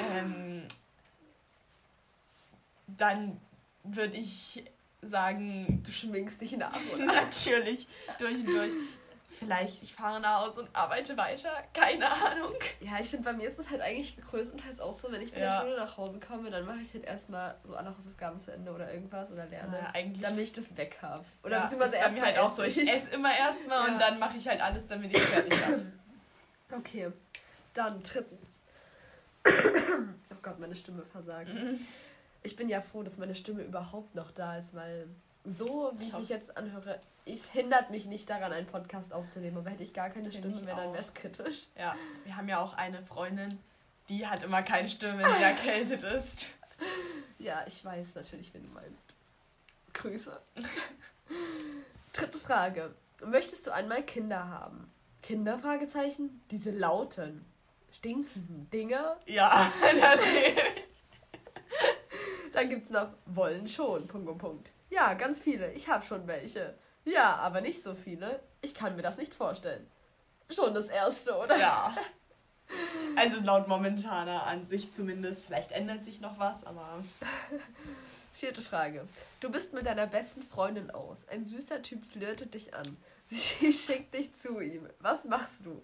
Ähm, 0.00 0.66
dann 2.88 3.40
würde 3.84 4.16
ich 4.16 4.64
sagen, 5.02 5.84
du 5.84 5.92
schminkst 5.92 6.40
dich 6.40 6.56
nach. 6.56 6.76
Natürlich, 6.98 7.86
durch 8.18 8.38
und 8.38 8.46
durch 8.46 8.72
vielleicht, 9.30 9.82
ich 9.82 9.94
fahre 9.94 10.20
nach 10.20 10.44
Hause 10.44 10.62
und 10.62 10.68
arbeite 10.72 11.16
weiter. 11.16 11.50
Keine 11.72 12.06
Ahnung. 12.10 12.52
Ja, 12.80 12.98
ich 13.00 13.08
finde, 13.08 13.24
bei 13.24 13.32
mir 13.32 13.48
ist 13.48 13.58
es 13.58 13.70
halt 13.70 13.80
eigentlich 13.80 14.16
größtenteils 14.20 14.80
auch 14.80 14.92
so, 14.92 15.10
wenn 15.12 15.22
ich 15.22 15.30
von 15.30 15.40
ja. 15.40 15.60
der 15.60 15.62
Schule 15.62 15.76
nach 15.76 15.96
Hause 15.96 16.20
komme, 16.20 16.50
dann 16.50 16.66
mache 16.66 16.80
ich 16.80 16.92
halt 16.92 17.04
erstmal 17.04 17.56
so 17.64 17.74
alle 17.74 17.96
Hausaufgaben 17.96 18.38
zu 18.40 18.52
Ende 18.52 18.72
oder 18.72 18.92
irgendwas 18.92 19.30
oder 19.32 19.46
lerne, 19.46 19.78
ja, 19.78 19.90
eigentlich, 19.94 20.22
damit 20.22 20.44
ich 20.44 20.52
das 20.52 20.76
weg 20.76 20.98
habe. 21.00 21.24
Oder 21.42 21.56
ja, 21.56 21.62
beziehungsweise 21.62 21.96
erst 21.96 22.14
mir 22.14 22.22
halt 22.22 22.38
auch 22.38 22.50
so. 22.50 22.62
Ich 22.64 22.78
esse 22.78 23.10
immer 23.10 23.34
erstmal 23.34 23.86
ja. 23.86 23.92
und 23.92 24.00
dann 24.00 24.18
mache 24.18 24.36
ich 24.36 24.48
halt 24.48 24.60
alles, 24.60 24.86
damit 24.86 25.16
ich 25.16 25.22
fertig 25.22 25.64
habe. 25.66 25.92
Okay, 26.76 27.12
dann 27.74 28.02
drittens. 28.02 28.60
oh 29.46 30.36
Gott, 30.42 30.58
meine 30.58 30.74
Stimme 30.74 31.04
versagt. 31.04 31.52
Mhm. 31.52 31.78
Ich 32.42 32.56
bin 32.56 32.68
ja 32.68 32.80
froh, 32.80 33.02
dass 33.02 33.18
meine 33.18 33.34
Stimme 33.34 33.62
überhaupt 33.62 34.14
noch 34.14 34.30
da 34.32 34.58
ist, 34.58 34.74
weil 34.74 35.06
so, 35.44 35.92
wie 35.96 36.04
ich, 36.04 36.08
ich 36.08 36.18
mich 36.18 36.28
jetzt 36.28 36.56
anhöre, 36.56 37.00
es 37.26 37.50
hindert 37.50 37.90
mich 37.90 38.06
nicht 38.06 38.28
daran, 38.28 38.52
einen 38.52 38.66
Podcast 38.66 39.12
aufzunehmen. 39.12 39.58
Aber 39.58 39.70
hätte 39.70 39.82
ich 39.82 39.92
gar 39.94 40.10
keine 40.10 40.30
Stimme 40.32 40.60
mehr, 40.62 40.74
dann 40.74 40.92
wäre 40.92 41.02
es 41.02 41.14
kritisch. 41.14 41.66
Ja, 41.78 41.94
wir 42.24 42.36
haben 42.36 42.48
ja 42.48 42.60
auch 42.60 42.74
eine 42.74 43.02
Freundin, 43.02 43.58
die 44.08 44.26
hat 44.26 44.42
immer 44.42 44.62
keine 44.62 44.88
Stimme, 44.88 45.18
wenn 45.18 45.32
sie 45.32 45.42
erkältet 45.42 46.02
ist. 46.02 46.48
Ja, 47.38 47.64
ich 47.66 47.82
weiß 47.82 48.16
natürlich, 48.16 48.52
wen 48.52 48.62
du 48.64 48.68
meinst. 48.68 49.14
Grüße. 49.94 50.38
Dritte 52.12 52.38
Frage. 52.38 52.94
Möchtest 53.24 53.66
du 53.66 53.72
einmal 53.72 54.02
Kinder 54.02 54.48
haben? 54.48 54.92
Kinder? 55.22 55.58
Fragezeichen? 55.58 56.42
Diese 56.50 56.70
lauten, 56.70 57.46
stinkenden 57.92 58.68
Dinge? 58.70 59.16
Ja, 59.26 59.48
das 59.82 60.20
Dann 62.52 62.68
gibt 62.68 62.86
es 62.86 62.90
noch 62.90 63.08
wollen 63.26 63.66
schon. 63.68 64.06
Punkt, 64.06 64.26
Punkt, 64.26 64.42
Punkt. 64.42 64.70
Ja, 64.90 65.14
ganz 65.14 65.40
viele. 65.40 65.72
Ich 65.72 65.88
habe 65.88 66.04
schon 66.04 66.26
welche. 66.26 66.74
Ja, 67.04 67.36
aber 67.36 67.60
nicht 67.60 67.82
so 67.82 67.94
viele. 67.94 68.40
Ich 68.60 68.74
kann 68.74 68.96
mir 68.96 69.02
das 69.02 69.16
nicht 69.16 69.34
vorstellen. 69.34 69.86
Schon 70.50 70.74
das 70.74 70.88
erste, 70.88 71.36
oder? 71.36 71.56
Ja. 71.56 71.96
Also 73.16 73.40
laut 73.40 73.66
momentaner 73.66 74.46
Ansicht 74.46 74.94
zumindest. 74.94 75.44
Vielleicht 75.44 75.72
ändert 75.72 76.04
sich 76.04 76.20
noch 76.20 76.38
was, 76.38 76.64
aber. 76.64 77.02
Vierte 78.32 78.62
Frage. 78.62 79.06
Du 79.40 79.50
bist 79.50 79.74
mit 79.74 79.86
deiner 79.86 80.06
besten 80.06 80.42
Freundin 80.42 80.92
aus. 80.92 81.26
Ein 81.28 81.44
süßer 81.44 81.82
Typ 81.82 82.04
flirtet 82.04 82.54
dich 82.54 82.72
an. 82.72 82.96
Sie 83.28 83.74
schickt 83.74 84.14
dich 84.14 84.34
zu 84.36 84.60
ihm. 84.60 84.88
Was 85.00 85.24
machst 85.24 85.66
du? 85.66 85.82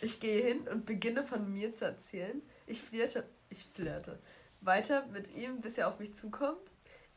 Ich 0.00 0.20
gehe 0.20 0.42
hin 0.42 0.66
und 0.68 0.84
beginne 0.84 1.22
von 1.22 1.52
mir 1.52 1.72
zu 1.74 1.84
erzählen. 1.84 2.42
Ich 2.66 2.82
flirte, 2.82 3.24
ich 3.48 3.64
flirte. 3.74 4.18
Weiter 4.60 5.06
mit 5.12 5.34
ihm, 5.34 5.60
bis 5.60 5.78
er 5.78 5.88
auf 5.88 6.00
mich 6.00 6.14
zukommt. 6.14 6.58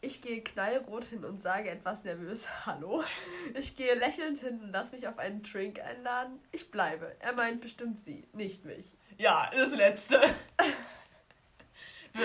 Ich 0.01 0.21
gehe 0.21 0.41
knallrot 0.41 1.05
hin 1.05 1.25
und 1.25 1.41
sage 1.41 1.69
etwas 1.69 2.05
nervös 2.05 2.47
Hallo. 2.65 3.03
Ich 3.53 3.75
gehe 3.75 3.95
lächelnd 3.95 4.39
hin 4.39 4.61
und 4.61 4.71
lass 4.71 4.93
mich 4.93 5.07
auf 5.07 5.19
einen 5.19 5.43
Drink 5.43 5.79
einladen. 5.81 6.39
Ich 6.53 6.71
bleibe. 6.71 7.15
Er 7.19 7.33
meint 7.33 7.59
bestimmt 7.59 7.99
sie, 7.99 8.25
nicht 8.31 8.63
mich. 8.63 8.85
Ja, 9.17 9.49
das 9.53 9.75
letzte. 9.75 10.21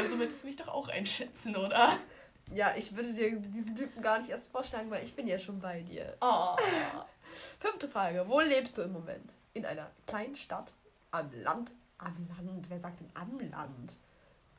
so 0.09 0.19
würdest 0.19 0.43
du 0.43 0.47
mich 0.47 0.57
doch 0.57 0.69
auch 0.69 0.89
einschätzen, 0.89 1.57
oder? 1.57 1.99
Ja, 2.53 2.75
ich 2.77 2.95
würde 2.95 3.13
dir 3.13 3.37
diesen 3.37 3.75
Typen 3.75 4.03
gar 4.03 4.19
nicht 4.19 4.31
erst 4.31 4.53
vorschlagen, 4.53 4.91
weil 4.91 5.03
ich 5.03 5.17
bin 5.17 5.27
ja 5.27 5.39
schon 5.41 5.59
bei 5.59 5.81
dir. 5.81 6.17
Oh. 6.21 6.57
Fünfte 7.59 7.89
Frage. 7.89 8.25
Wo 8.29 8.39
lebst 8.41 8.79
du 8.79 8.83
im 8.83 8.93
Moment? 8.93 9.33
In 9.53 9.67
einer 9.67 9.91
kleinen 10.07 10.37
Stadt? 10.37 10.73
Am 11.11 11.29
Land? 11.43 11.73
Am 11.99 12.29
Land? 12.29 12.71
Wer 12.71 12.79
sagt 12.79 13.01
denn 13.01 13.11
am 13.15 13.37
Land? 13.51 13.97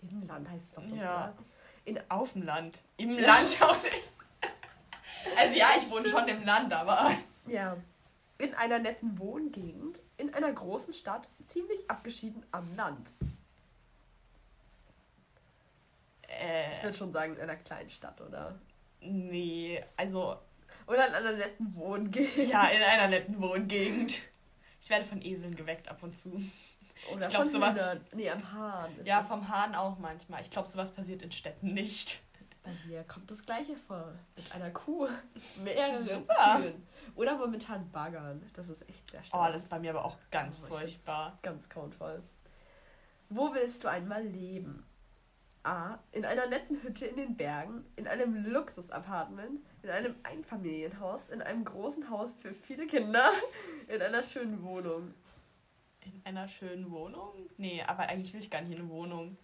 Im 0.01 0.27
Land 0.27 0.49
heißt 0.49 0.65
es 0.65 0.71
doch 0.73 0.85
so. 0.85 0.95
Ja. 0.95 1.33
In, 1.85 1.99
auf 2.09 2.33
dem 2.33 2.43
Land. 2.43 2.81
Im 2.97 3.17
Land 3.17 3.61
auch 3.61 3.81
nicht. 3.83 3.95
Also 5.37 5.57
ja, 5.57 5.69
ich 5.81 5.89
wohne 5.89 6.07
schon 6.07 6.27
im 6.27 6.43
Land, 6.43 6.71
aber. 6.71 7.11
Ja. 7.47 7.77
In 8.37 8.53
einer 8.53 8.77
netten 8.77 9.17
Wohngegend, 9.17 9.99
in 10.17 10.31
einer 10.35 10.51
großen 10.51 10.93
Stadt, 10.93 11.27
ziemlich 11.47 11.79
abgeschieden 11.89 12.45
am 12.51 12.75
Land. 12.75 13.11
Äh, 16.27 16.73
ich 16.73 16.83
würde 16.83 16.97
schon 16.97 17.11
sagen, 17.11 17.35
in 17.35 17.41
einer 17.41 17.55
kleinen 17.55 17.89
Stadt, 17.89 18.19
oder? 18.21 18.59
Nee, 18.99 19.83
also. 19.97 20.37
Oder 20.87 21.07
in 21.07 21.13
einer 21.15 21.31
netten 21.31 21.75
Wohngegend. 21.75 22.49
Ja, 22.49 22.67
in 22.67 22.83
einer 22.83 23.07
netten 23.07 23.41
Wohngegend. 23.41 24.21
Ich 24.81 24.89
werde 24.89 25.05
von 25.05 25.21
Eseln 25.23 25.55
geweckt 25.55 25.87
ab 25.89 26.03
und 26.03 26.13
zu. 26.13 26.39
Oder 27.11 27.23
ich 27.23 27.29
glaube 27.29 27.47
sowas. 27.47 27.75
Nee, 28.13 28.29
am 28.29 28.53
Hahn. 28.53 28.91
Ja, 29.03 29.21
vom 29.23 29.47
Hahn 29.47 29.75
auch 29.75 29.97
manchmal. 29.99 30.41
Ich 30.41 30.49
glaube, 30.49 30.67
sowas 30.67 30.93
passiert 30.93 31.21
in 31.21 31.31
Städten 31.31 31.67
nicht. 31.67 32.21
Bei 32.63 32.71
mir 32.87 33.03
kommt 33.03 33.29
das 33.29 33.45
gleiche 33.45 33.75
vor. 33.75 34.13
Mit 34.35 34.55
einer 34.55 34.71
Kuh. 34.71 35.07
Mehrere 35.63 36.03
Kühen. 36.03 36.87
Oder 37.15 37.37
momentan 37.37 37.91
Baggern. 37.91 38.41
Das 38.53 38.69
ist 38.69 38.87
echt 38.89 39.11
sehr 39.11 39.23
stark. 39.23 39.49
Oh, 39.49 39.51
das 39.51 39.63
ist 39.63 39.69
bei 39.69 39.79
mir 39.79 39.91
aber 39.91 40.03
auch 40.03 40.17
ganz 40.31 40.59
oh, 40.63 40.67
furchtbar. 40.67 41.37
Ganz 41.43 41.69
grauenvoll. 41.69 42.23
Wo 43.29 43.53
willst 43.53 43.83
du 43.83 43.87
einmal 43.87 44.23
leben? 44.23 44.83
A. 45.63 45.99
In 46.11 46.25
einer 46.25 46.47
netten 46.47 46.81
Hütte 46.83 47.07
in 47.07 47.15
den 47.15 47.37
Bergen, 47.37 47.85
in 47.95 48.07
einem 48.07 48.45
Luxusapartment, 48.45 49.61
in 49.81 49.89
einem 49.89 50.15
Einfamilienhaus, 50.23 51.29
in 51.29 51.41
einem 51.41 51.65
großen 51.65 52.09
Haus 52.09 52.33
für 52.33 52.53
viele 52.53 52.87
Kinder, 52.87 53.31
in 53.87 54.01
einer 54.01 54.23
schönen 54.23 54.63
Wohnung. 54.63 55.13
In 56.05 56.21
einer 56.25 56.47
schönen 56.47 56.91
Wohnung? 56.91 57.33
Nee, 57.57 57.83
aber 57.85 58.03
eigentlich 58.03 58.33
will 58.33 58.39
ich 58.39 58.49
gar 58.49 58.61
nicht 58.61 58.73
in 58.73 58.79
eine 58.79 58.89
Wohnung. 58.89 59.37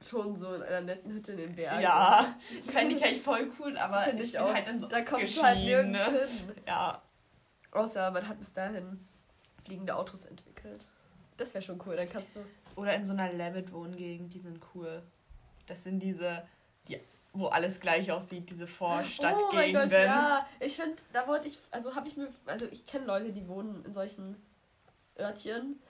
Schon 0.00 0.36
so 0.36 0.54
in 0.54 0.62
einer 0.62 0.80
netten 0.80 1.12
Hütte 1.12 1.32
in 1.32 1.38
den 1.38 1.54
Bergen. 1.54 1.82
Ja, 1.82 2.34
das 2.64 2.74
fände 2.74 2.94
ich 2.94 3.04
eigentlich 3.04 3.22
voll 3.22 3.50
cool, 3.58 3.76
aber 3.78 4.02
Find 4.02 4.20
ich, 4.20 4.30
ich 4.30 4.38
auch. 4.38 4.52
halt 4.52 4.66
dann 4.66 4.80
so 4.80 4.88
Da 4.88 5.02
kommst 5.02 5.36
du 5.36 5.42
halt 5.42 5.58
nirgends 5.58 5.98
ne? 5.98 6.26
hin. 6.26 6.54
Ja. 6.66 7.02
Außer 7.70 8.10
man 8.10 8.28
hat 8.28 8.38
bis 8.38 8.52
dahin 8.52 9.06
fliegende 9.64 9.94
Autos 9.94 10.24
entwickelt. 10.26 10.84
Das 11.36 11.54
wäre 11.54 11.62
schon 11.62 11.80
cool, 11.86 11.96
dann 11.96 12.08
kannst 12.10 12.36
du 12.36 12.40
oder 12.76 12.94
in 12.94 13.06
so 13.06 13.12
einer 13.12 13.32
Levitt-Wohngegend, 13.32 14.32
die 14.32 14.38
sind 14.38 14.60
cool. 14.74 15.02
Das 15.66 15.84
sind 15.84 16.00
diese, 16.00 16.46
die, 16.88 16.98
wo 17.32 17.46
alles 17.46 17.80
gleich 17.80 18.10
aussieht, 18.10 18.48
diese 18.50 18.66
Vorstadtgegenden. 18.66 19.50
Oh 19.50 19.54
mein 19.54 19.90
Gott, 19.90 19.92
ja. 19.92 20.46
Ich 20.60 20.76
finde, 20.76 20.96
da 21.12 21.26
wollte 21.26 21.48
ich, 21.48 21.58
also 21.70 21.94
habe 21.94 22.08
ich 22.08 22.16
mir, 22.16 22.28
also 22.46 22.66
ich 22.70 22.86
kenne 22.86 23.06
Leute, 23.06 23.32
die 23.32 23.46
wohnen 23.48 23.84
in 23.84 23.92
solchen 23.92 24.36
Örtchen. 25.18 25.80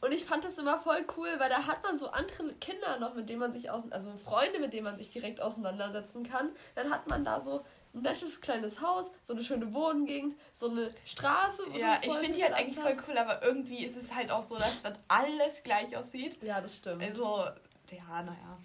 Und 0.00 0.12
ich 0.12 0.24
fand 0.24 0.44
das 0.44 0.58
immer 0.58 0.78
voll 0.78 1.04
cool, 1.16 1.28
weil 1.38 1.48
da 1.48 1.66
hat 1.66 1.82
man 1.82 1.98
so 1.98 2.10
andere 2.10 2.54
Kinder 2.54 2.98
noch, 3.00 3.14
mit 3.14 3.28
denen 3.28 3.40
man 3.40 3.52
sich 3.52 3.70
aus, 3.70 3.90
also 3.90 4.16
Freunde, 4.16 4.60
mit 4.60 4.72
denen 4.72 4.84
man 4.84 4.96
sich 4.96 5.10
direkt 5.10 5.40
auseinandersetzen 5.40 6.22
kann. 6.22 6.50
Dann 6.76 6.90
hat 6.90 7.08
man 7.08 7.24
da 7.24 7.40
so 7.40 7.64
ein 7.92 8.02
nettes 8.02 8.40
kleines 8.40 8.80
Haus, 8.80 9.10
so 9.22 9.32
eine 9.32 9.42
schöne 9.42 9.72
Wohngegend, 9.74 10.36
so 10.52 10.70
eine 10.70 10.90
Straße. 11.04 11.62
ja, 11.76 11.98
ich 12.02 12.12
finde 12.12 12.38
die 12.38 12.44
halt 12.44 12.54
eigentlich 12.54 12.78
voll 12.78 12.96
cool, 13.08 13.18
aber 13.18 13.42
irgendwie 13.42 13.84
ist 13.84 13.96
es 13.96 14.14
halt 14.14 14.30
auch 14.30 14.42
so, 14.42 14.56
dass 14.56 14.82
dann 14.82 14.96
alles 15.08 15.62
gleich 15.64 15.96
aussieht. 15.96 16.40
Ja, 16.42 16.60
das 16.60 16.76
stimmt. 16.76 17.02
Also, 17.02 17.44
ja, 17.90 18.22
naja. 18.22 18.58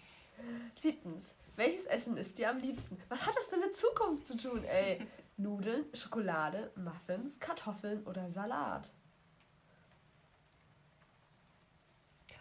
Siebtens. 0.80 1.36
Welches 1.56 1.86
Essen 1.86 2.17
ist 2.17 2.38
dir 2.38 2.50
am 2.50 2.58
liebsten? 2.58 2.97
Was 3.10 3.26
hat 3.26 3.36
das 3.36 3.50
denn 3.50 3.60
mit 3.60 3.76
Zukunft 3.76 4.26
zu 4.26 4.38
tun, 4.38 4.63
ey? 4.63 5.06
Nudeln, 5.38 5.86
Schokolade, 5.93 6.71
Muffins, 6.76 7.39
Kartoffeln 7.39 8.06
oder 8.06 8.30
Salat? 8.30 8.89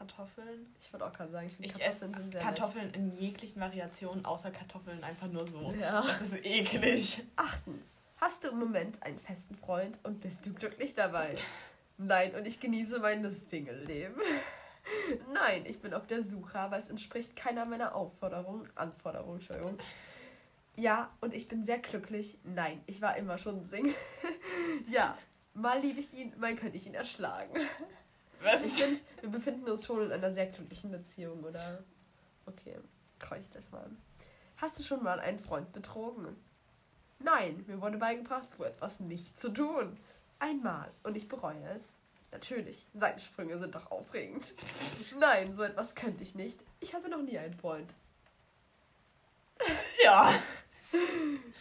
Kartoffeln. 0.01 0.67
Ich 0.81 0.91
würde 0.93 1.07
auch 1.07 1.13
gerade 1.13 1.31
sagen, 1.31 1.47
ich 1.47 1.57
finde 1.57 1.69
Kartoffeln 1.69 1.91
esse 1.91 2.21
sind 2.21 2.33
sehr 2.33 2.41
Kartoffeln 2.41 2.87
nett. 2.87 2.97
in 2.97 3.13
jeglichen 3.19 3.61
Variationen, 3.61 4.25
außer 4.25 4.51
Kartoffeln 4.51 5.05
einfach 5.05 5.29
nur 5.29 5.45
so. 5.45 5.71
Ja. 5.79 6.01
Das 6.01 6.23
ist 6.23 6.45
eklig. 6.45 7.23
Achtens. 7.37 7.99
Hast 8.17 8.43
du 8.43 8.49
im 8.49 8.59
Moment 8.59 9.03
einen 9.03 9.21
festen 9.21 9.55
Freund 9.57 9.99
und 10.03 10.23
bist 10.23 10.47
du 10.47 10.55
glücklich 10.55 10.95
dabei? 10.95 11.35
Nein, 11.99 12.35
und 12.35 12.47
ich 12.47 12.61
genieße 12.61 12.99
mein 12.99 13.31
Single-Leben. 13.31 14.19
Nein, 15.35 15.67
ich 15.67 15.83
bin 15.83 15.93
auf 15.93 16.07
der 16.07 16.23
Suche, 16.23 16.59
aber 16.59 16.79
es 16.79 16.89
entspricht 16.89 17.37
keiner 17.37 17.67
meiner 17.67 17.95
Aufforderungen, 17.95 18.71
Anforderungen, 18.77 19.39
Entschuldigung. 19.39 19.79
Ja, 20.77 21.11
und 21.21 21.35
ich 21.35 21.47
bin 21.47 21.63
sehr 21.63 21.79
glücklich. 21.79 22.39
Nein, 22.43 22.83
ich 22.87 23.03
war 23.03 23.19
immer 23.19 23.37
schon 23.37 23.65
Single. 23.65 23.95
ja, 24.89 25.19
mal 25.53 25.79
liebe 25.79 26.01
ich 26.01 26.11
ihn, 26.15 26.33
mal 26.39 26.57
könnte 26.57 26.79
ich 26.79 26.87
ihn 26.87 26.95
erschlagen. 26.95 27.53
Was? 28.43 28.65
Ich 28.65 28.73
finde, 28.73 29.01
wir 29.21 29.31
befinden 29.31 29.69
uns 29.69 29.87
schon 29.87 30.03
in 30.03 30.13
einer 30.13 30.33
sehr 30.33 30.47
glücklichen 30.47 30.91
Beziehung, 30.91 31.45
oder? 31.45 31.85
Okay, 32.47 32.77
ich 33.39 33.49
das 33.51 33.71
mal 33.71 33.83
an. 33.85 33.97
Hast 34.57 34.79
du 34.79 34.83
schon 34.83 35.03
mal 35.03 35.21
einen 35.21 35.39
Freund 35.39 35.73
betrogen? 35.73 36.37
Nein, 37.19 37.65
mir 37.67 37.81
wurde 37.81 37.99
beigebracht, 37.99 38.51
so 38.51 38.65
etwas 38.65 39.01
nicht 39.01 39.39
zu 39.39 39.51
tun. 39.51 39.99
Einmal 40.39 40.91
und 41.03 41.17
ich 41.17 41.29
bereue 41.29 41.63
es. 41.75 41.95
Natürlich, 42.33 42.87
Seitensprünge 42.95 43.59
sind 43.59 43.75
doch 43.75 43.91
aufregend. 43.91 44.55
Nein, 45.19 45.55
so 45.55 45.63
etwas 45.63 45.95
könnte 45.95 46.23
ich 46.23 46.35
nicht. 46.35 46.61
Ich 46.79 46.95
hatte 46.95 47.09
noch 47.09 47.23
nie 47.23 47.39
einen 47.39 47.55
Freund. 47.55 47.95
Ja. 50.05 50.33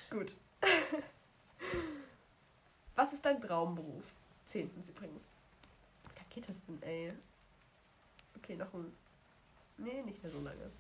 Gut. 0.09 0.35
Was 2.95 3.13
ist 3.13 3.25
dein 3.25 3.41
Traumberuf? 3.41 4.03
Zehntens 4.45 4.89
übrigens 4.89 5.31
geht 6.39 6.49
das 6.49 6.65
denn, 6.65 6.81
ey? 6.83 7.13
Okay, 8.37 8.55
noch 8.55 8.73
ein. 8.73 8.95
Nee, 9.77 10.01
nicht 10.03 10.21
mehr 10.23 10.31
so 10.31 10.39
lange. 10.39 10.71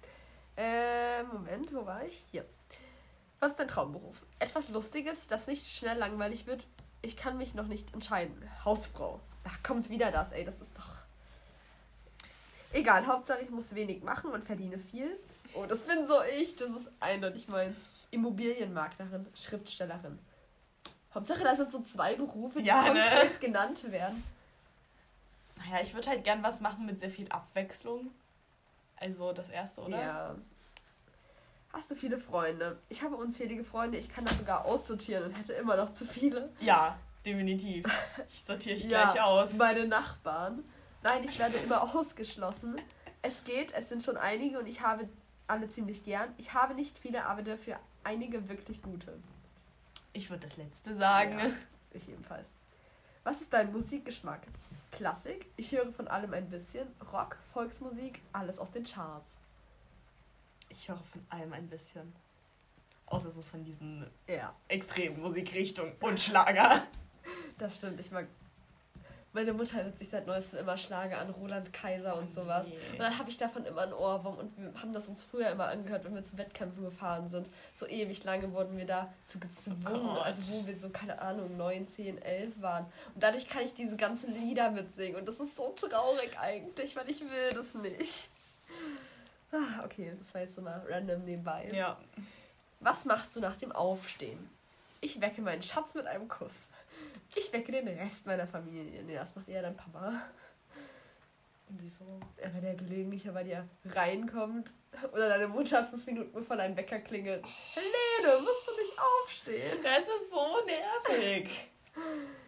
Äh, 0.55 1.23
Moment, 1.23 1.73
wo 1.73 1.85
war 1.85 2.05
ich? 2.05 2.23
Hier. 2.31 2.45
Was 3.39 3.51
ist 3.51 3.59
dein 3.59 3.67
Traumberuf? 3.67 4.25
Etwas 4.39 4.69
Lustiges, 4.69 5.27
das 5.27 5.47
nicht 5.47 5.65
schnell 5.67 5.97
langweilig 5.97 6.47
wird. 6.47 6.67
Ich 7.01 7.15
kann 7.15 7.37
mich 7.37 7.53
noch 7.55 7.67
nicht 7.67 7.93
entscheiden. 7.93 8.35
Hausfrau. 8.65 9.21
Ach, 9.45 9.63
kommt 9.63 9.89
wieder 9.89 10.11
das, 10.11 10.31
ey. 10.33 10.43
Das 10.43 10.59
ist 10.59 10.77
doch. 10.77 10.89
Egal, 12.71 13.07
Hauptsache 13.07 13.41
ich 13.41 13.49
muss 13.49 13.73
wenig 13.73 14.03
machen 14.03 14.31
und 14.31 14.43
verdiene 14.43 14.77
viel. 14.77 15.17
Oh, 15.53 15.65
das 15.65 15.85
bin 15.85 16.05
so 16.05 16.21
ich. 16.37 16.55
Das 16.57 16.69
ist 16.71 16.91
eindeutig 16.99 17.47
meins. 17.47 17.79
Immobilienmaklerin, 18.11 19.25
Schriftstellerin. 19.33 20.19
Hauptsache, 21.13 21.43
das 21.43 21.57
sind 21.57 21.71
so 21.71 21.81
zwei 21.81 22.15
Berufe, 22.15 22.59
die 22.59 22.67
ja, 22.67 22.93
ne? 22.93 23.01
genannt 23.39 23.89
werden. 23.91 24.21
Naja, 25.59 25.83
ich 25.83 25.93
würde 25.93 26.09
halt 26.09 26.23
gern 26.23 26.41
was 26.41 26.61
machen 26.61 26.85
mit 26.85 26.97
sehr 26.97 27.09
viel 27.09 27.29
Abwechslung. 27.29 28.11
Also 28.95 29.31
das 29.33 29.49
erste, 29.49 29.81
oder? 29.81 30.01
Ja. 30.01 30.35
Hast 31.71 31.91
du 31.91 31.95
viele 31.95 32.17
Freunde? 32.17 32.79
Ich 32.89 33.03
habe 33.03 33.15
unzählige 33.15 33.63
Freunde. 33.63 33.97
Ich 33.97 34.09
kann 34.09 34.25
das 34.25 34.37
sogar 34.37 34.65
aussortieren 34.65 35.25
und 35.25 35.33
hätte 35.37 35.53
immer 35.53 35.77
noch 35.77 35.91
zu 35.91 36.05
viele. 36.05 36.51
Ja, 36.59 36.97
definitiv. 37.25 37.85
Ich 38.27 38.43
sortiere 38.43 38.75
ich 38.77 38.85
ja, 38.85 39.11
gleich 39.11 39.23
aus. 39.23 39.53
Meine 39.57 39.87
Nachbarn. 39.87 40.63
Nein, 41.03 41.23
ich 41.23 41.37
werde 41.37 41.57
immer 41.57 41.83
ausgeschlossen. 41.95 42.81
Es 43.21 43.43
geht, 43.43 43.73
es 43.73 43.89
sind 43.89 44.03
schon 44.03 44.17
einige 44.17 44.59
und 44.59 44.67
ich 44.67 44.81
habe 44.81 45.07
alle 45.47 45.69
ziemlich 45.69 46.03
gern. 46.03 46.33
Ich 46.37 46.53
habe 46.53 46.73
nicht 46.73 46.97
viele, 46.97 47.25
aber 47.25 47.43
dafür 47.43 47.79
einige 48.03 48.49
wirklich 48.49 48.81
gute. 48.81 49.19
Ich 50.13 50.29
würde 50.29 50.43
das 50.43 50.57
letzte 50.57 50.95
sagen. 50.95 51.39
Ja, 51.39 51.51
ich 51.91 52.09
ebenfalls. 52.09 52.53
Was 53.23 53.41
ist 53.41 53.53
dein 53.53 53.71
Musikgeschmack? 53.71 54.47
Klassik, 54.91 55.45
ich 55.55 55.71
höre 55.71 55.91
von 55.91 56.07
allem 56.07 56.33
ein 56.33 56.49
bisschen. 56.49 56.87
Rock, 57.11 57.37
Volksmusik, 57.53 58.21
alles 58.33 58.59
aus 58.59 58.71
den 58.71 58.83
Charts. 58.83 59.37
Ich 60.69 60.87
höre 60.87 60.97
von 60.97 61.23
allem 61.29 61.53
ein 61.53 61.67
bisschen. 61.67 62.13
Außer 63.05 63.31
so 63.31 63.41
von 63.41 63.63
diesen 63.63 64.09
ja. 64.27 64.55
extremen 64.67 65.21
Musikrichtungen 65.21 65.93
und 65.99 66.19
Schlager. 66.19 66.83
Das 67.57 67.75
stimmt, 67.75 67.99
ich 67.99 68.11
mag. 68.11 68.27
Meine 69.31 69.53
Mutter 69.53 69.83
hört 69.83 69.97
sich 69.99 70.09
seit 70.09 70.25
neuestem 70.25 70.59
immer 70.59 70.75
Schlager 70.75 71.19
an, 71.19 71.29
Roland 71.29 71.71
Kaiser 71.71 72.17
und 72.17 72.29
sowas. 72.29 72.67
Nee. 72.67 72.75
Und 72.93 72.99
dann 72.99 73.17
habe 73.19 73.29
ich 73.29 73.37
davon 73.37 73.63
immer 73.63 73.81
einen 73.81 73.93
Ohrwurm 73.93 74.37
und 74.37 74.57
wir 74.57 74.73
haben 74.81 74.91
das 74.91 75.07
uns 75.07 75.23
früher 75.23 75.49
immer 75.51 75.67
angehört, 75.67 76.03
wenn 76.03 76.15
wir 76.15 76.23
zu 76.23 76.37
Wettkämpfen 76.37 76.83
gefahren 76.83 77.27
sind. 77.27 77.47
So 77.75 77.87
ewig 77.87 78.23
lange 78.23 78.51
wurden 78.53 78.75
wir 78.75 78.87
dazu 78.87 79.39
gezwungen, 79.39 80.09
oh 80.09 80.19
also 80.19 80.53
wo 80.53 80.65
wir 80.65 80.75
so, 80.75 80.89
keine 80.89 81.21
Ahnung, 81.21 81.57
9, 81.57 81.85
10, 81.85 82.21
11 82.21 82.61
waren. 82.61 82.85
Und 83.13 83.21
dadurch 83.21 83.47
kann 83.47 83.61
ich 83.61 83.75
diese 83.75 83.97
ganzen 83.97 84.33
Lieder 84.33 84.71
mitsingen 84.71 85.17
und 85.17 85.27
das 85.27 85.39
ist 85.39 85.55
so 85.55 85.73
traurig 85.75 86.39
eigentlich, 86.39 86.95
weil 86.95 87.07
ich 87.07 87.21
will 87.21 87.53
das 87.53 87.75
nicht. 87.75 88.29
Ah, 89.51 89.83
okay, 89.83 90.13
das 90.17 90.33
war 90.33 90.41
jetzt 90.41 90.55
so 90.55 90.61
mal 90.61 90.83
random 90.87 91.23
nebenbei. 91.25 91.69
Ja. 91.73 91.99
Was 92.79 93.05
machst 93.05 93.35
du 93.35 93.41
nach 93.41 93.57
dem 93.57 93.71
Aufstehen? 93.71 94.49
Ich 95.01 95.21
wecke 95.21 95.41
meinen 95.41 95.63
Schatz 95.63 95.95
mit 95.95 96.05
einem 96.05 96.27
Kuss. 96.27 96.69
Ich 97.35 97.51
wecke 97.53 97.71
den 97.71 97.87
Rest 97.87 98.25
meiner 98.25 98.47
Familie. 98.47 99.03
Nee, 99.03 99.15
das 99.15 99.35
macht 99.35 99.47
eher 99.47 99.61
dein 99.61 99.77
Papa. 99.77 100.13
Wieso? 101.69 102.03
Ja, 102.41 102.51
wenn 102.53 102.63
er 102.63 102.73
gelegentlich 102.73 103.31
bei 103.31 103.43
dir 103.43 103.67
reinkommt 103.85 104.73
oder 105.13 105.29
deine 105.29 105.47
Mutter 105.47 105.85
fünf 105.85 106.05
Minuten 106.07 106.31
bevor 106.33 106.57
dein 106.57 106.75
Wecker 106.75 106.99
klingelt. 106.99 107.45
Helene, 107.75 108.41
musst 108.41 108.67
du 108.67 108.81
nicht 108.81 108.93
aufstehen? 108.97 109.77
Das 109.83 110.07
ist 110.07 110.31
so 110.31 110.65
nervig. 110.65 111.69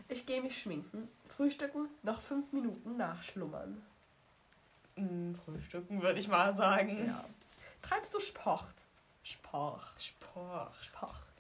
Ich 0.10 0.26
gehe 0.26 0.42
mich 0.42 0.60
schminken, 0.60 1.08
frühstücken, 1.28 1.88
noch 2.02 2.20
fünf 2.20 2.52
Minuten 2.52 2.98
nachschlummern. 2.98 3.82
Mm, 4.96 5.34
frühstücken, 5.34 6.02
würde 6.02 6.20
ich 6.20 6.28
mal 6.28 6.52
sagen. 6.52 7.06
Ja. 7.06 7.24
Treibst 7.84 8.14
du 8.14 8.20
Sport? 8.20 8.88
Sport. 9.24 9.84
Sport. 9.98 10.76
Sport. 10.84 11.31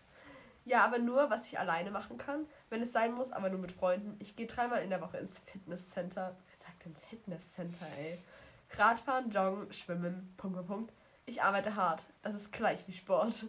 Ja, 0.65 0.85
aber 0.85 0.99
nur, 0.99 1.29
was 1.29 1.47
ich 1.47 1.57
alleine 1.59 1.91
machen 1.91 2.17
kann. 2.17 2.45
Wenn 2.69 2.81
es 2.81 2.91
sein 2.91 3.13
muss, 3.13 3.31
aber 3.31 3.49
nur 3.49 3.59
mit 3.59 3.71
Freunden. 3.71 4.15
Ich 4.19 4.35
gehe 4.35 4.47
dreimal 4.47 4.83
in 4.83 4.89
der 4.89 5.01
Woche 5.01 5.17
ins 5.17 5.39
Fitnesscenter. 5.39 6.35
Wer 6.47 6.67
sagt 6.67 6.85
denn 6.85 6.95
Fitnesscenter, 7.09 7.85
ey? 7.99 8.17
Radfahren, 8.77 9.29
Joggen, 9.31 9.73
Schwimmen, 9.73 10.33
Punkt, 10.37 10.55
Punkt, 10.55 10.69
Punkt. 10.69 10.93
Ich 11.25 11.41
arbeite 11.41 11.75
hart. 11.75 12.05
Das 12.21 12.33
ist 12.33 12.51
gleich 12.51 12.79
wie 12.87 12.93
Sport. 12.93 13.45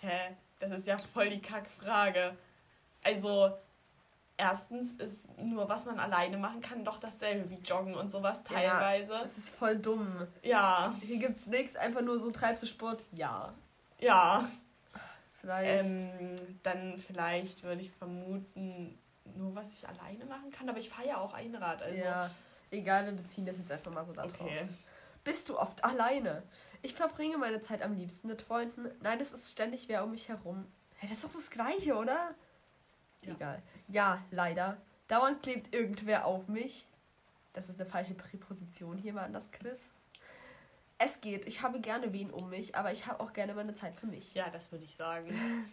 Hä? 0.00 0.36
Das 0.60 0.72
ist 0.72 0.86
ja 0.86 0.98
voll 0.98 1.30
die 1.30 1.40
Kackfrage. 1.40 2.36
Also, 3.04 3.52
erstens 4.36 4.92
ist 4.92 5.36
nur, 5.38 5.68
was 5.68 5.86
man 5.86 5.98
alleine 5.98 6.36
machen 6.36 6.60
kann, 6.60 6.84
doch 6.84 6.98
dasselbe 6.98 7.48
wie 7.50 7.60
Joggen 7.60 7.94
und 7.94 8.10
sowas 8.10 8.44
teilweise. 8.44 9.12
Ja, 9.12 9.22
das 9.22 9.38
ist 9.38 9.50
voll 9.50 9.76
dumm. 9.76 10.26
Ja. 10.42 10.94
Hier 11.00 11.18
gibt's 11.18 11.46
nichts, 11.46 11.76
einfach 11.76 12.02
nur 12.02 12.18
so 12.18 12.30
treibst 12.30 12.62
du 12.62 12.66
Sport? 12.66 13.04
Ja. 13.12 13.52
Ja. 14.00 14.44
Vielleicht. 15.40 15.86
Ähm, 15.86 16.36
dann 16.62 16.98
vielleicht 16.98 17.62
würde 17.62 17.80
ich 17.80 17.90
vermuten, 17.90 18.98
nur 19.36 19.54
was 19.54 19.72
ich 19.72 19.88
alleine 19.88 20.24
machen 20.24 20.50
kann, 20.50 20.68
aber 20.68 20.78
ich 20.78 20.88
fahre 20.88 21.08
ja 21.08 21.18
auch 21.18 21.32
Einrad. 21.32 21.82
Also. 21.82 22.02
Ja, 22.02 22.30
egal, 22.70 23.04
wir 23.06 23.12
beziehen 23.12 23.46
das 23.46 23.58
jetzt 23.58 23.70
einfach 23.70 23.92
mal 23.92 24.04
so 24.04 24.12
da 24.12 24.24
okay. 24.24 24.36
drauf. 24.38 24.50
Bist 25.24 25.48
du 25.48 25.58
oft 25.58 25.84
alleine? 25.84 26.42
Ich 26.82 26.94
verbringe 26.94 27.38
meine 27.38 27.60
Zeit 27.60 27.82
am 27.82 27.94
liebsten 27.94 28.28
mit 28.28 28.42
Freunden. 28.42 28.88
Nein, 29.00 29.20
es 29.20 29.32
ist 29.32 29.50
ständig 29.50 29.88
wer 29.88 30.04
um 30.04 30.10
mich 30.12 30.28
herum. 30.28 30.66
Hey, 30.96 31.08
das 31.08 31.18
ist 31.18 31.24
doch 31.24 31.34
das 31.34 31.50
Gleiche, 31.50 31.96
oder? 31.96 32.34
Ja. 33.22 33.34
Egal. 33.34 33.62
Ja, 33.88 34.22
leider. 34.30 34.76
Dauernd 35.08 35.42
klebt 35.42 35.74
irgendwer 35.74 36.26
auf 36.26 36.48
mich. 36.48 36.86
Das 37.52 37.68
ist 37.68 37.80
eine 37.80 37.88
falsche 37.88 38.14
Präposition 38.14 38.98
hier 38.98 39.12
mal 39.12 39.24
an 39.24 39.32
das 39.32 39.50
Quiz. 39.50 39.90
Es 40.98 41.20
geht. 41.20 41.46
Ich 41.46 41.62
habe 41.62 41.80
gerne 41.80 42.12
wen 42.12 42.30
um 42.30 42.50
mich, 42.50 42.74
aber 42.74 42.90
ich 42.90 43.06
habe 43.06 43.20
auch 43.20 43.32
gerne 43.32 43.54
meine 43.54 43.74
Zeit 43.74 43.94
für 43.94 44.06
mich. 44.06 44.34
Ja, 44.34 44.50
das 44.50 44.72
würde 44.72 44.84
ich 44.84 44.94
sagen. 44.94 45.30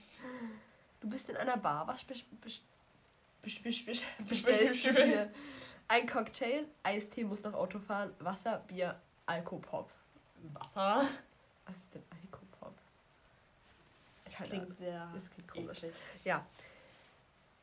Du 1.02 1.12
bist 1.12 1.30
in 1.30 1.38
einer 1.38 1.58
Bar. 1.58 1.88
Was 1.88 2.04
bestellst 4.28 4.86
du 4.86 4.94
dir? 4.94 5.32
Ein 5.88 6.08
Cocktail, 6.08 6.66
Eistee 6.82 7.24
muss 7.24 7.44
nach 7.44 7.54
Auto 7.54 7.78
fahren, 7.78 8.12
Wasser, 8.18 8.64
Bier, 8.68 9.00
Alkopop. 9.28 9.92
Wasser? 10.54 11.06
Was 11.68 11.76
ist 11.76 11.94
denn 11.94 12.02
Alkopop? 12.10 12.74
Es 14.24 14.38
klingt 14.38 14.76
sehr. 14.78 15.14
Es 15.16 15.30
klingt 15.30 15.52
komisch. 15.52 15.82
Ja. 16.24 16.44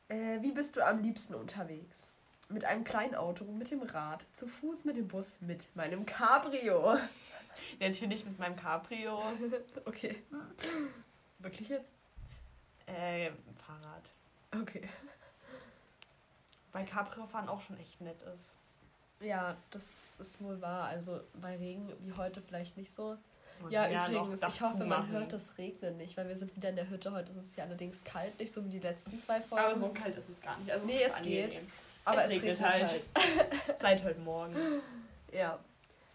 Äh, 0.07 0.41
wie 0.41 0.53
bist 0.53 0.77
du 0.77 0.87
am 0.87 1.03
liebsten 1.03 1.35
unterwegs? 1.35 2.13
Mit 2.53 2.65
einem 2.65 2.85
kleinen 2.85 3.15
Auto, 3.15 3.45
mit 3.45 3.71
dem 3.71 3.83
Rad, 3.83 4.25
zu 4.35 4.47
Fuß, 4.47 4.85
mit 4.85 4.97
dem 4.97 5.09
Bus, 5.09 5.37
mit 5.41 5.75
meinem 5.75 6.05
Cabrio. 6.05 6.99
Natürlich 7.81 8.25
mit 8.25 8.39
meinem 8.39 8.57
Cabrio. 8.57 9.23
okay. 9.85 10.23
Wirklich 11.39 11.69
jetzt? 11.69 11.93
Äh, 12.87 13.31
Fahrrad. 13.67 14.13
Okay. 14.61 14.89
Weil 16.73 16.87
Cabrio 16.87 17.27
fahren 17.27 17.49
auch 17.49 17.61
schon 17.61 17.79
echt 17.79 18.01
nett 18.01 18.23
ist. 18.35 18.53
Ja, 19.21 19.57
das 19.71 20.21
ist 20.21 20.43
wohl 20.43 20.61
wahr. 20.61 20.89
Also 20.89 21.21
bei 21.41 21.57
Regen 21.57 21.93
wie 22.01 22.13
heute 22.13 22.43
vielleicht 22.43 22.77
nicht 22.77 22.93
so. 22.93 23.17
Ja, 23.71 23.87
ja, 23.87 24.09
übrigens, 24.09 24.41
ich 24.43 24.61
hoffe, 24.61 24.85
man 24.85 25.09
hört 25.09 25.33
das 25.33 25.57
Regnen 25.57 25.97
nicht, 25.97 26.17
weil 26.17 26.27
wir 26.27 26.35
sind 26.35 26.55
wieder 26.57 26.71
in 26.71 26.77
der 26.77 26.91
Hütte. 26.91 27.13
Heute 27.13 27.31
ist 27.33 27.39
es 27.39 27.57
ja 27.57 27.65
allerdings 27.65 28.03
kalt, 28.03 28.37
nicht 28.41 28.53
so 28.53 28.65
wie 28.65 28.69
die 28.69 28.81
letzten 28.81 29.17
zwei 29.19 29.41
Folgen. 29.41 29.65
Aber 29.65 29.79
so 29.79 29.89
kalt 29.91 30.17
ist 30.17 30.29
es 30.29 30.41
gar 30.41 30.59
nicht. 30.59 30.73
Also 30.73 30.85
nee, 30.85 31.01
es 31.01 31.15
angenehm. 31.15 31.51
geht. 31.51 31.61
Aber 32.05 32.19
es, 32.19 32.25
es 32.25 32.31
regnet, 32.31 32.61
regnet, 32.61 32.73
halt. 32.73 33.03
halt. 33.17 33.79
Seit 33.79 34.05
heute 34.05 34.21
Morgen. 34.21 34.57
Ja. 35.33 35.59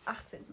18. 0.06 0.45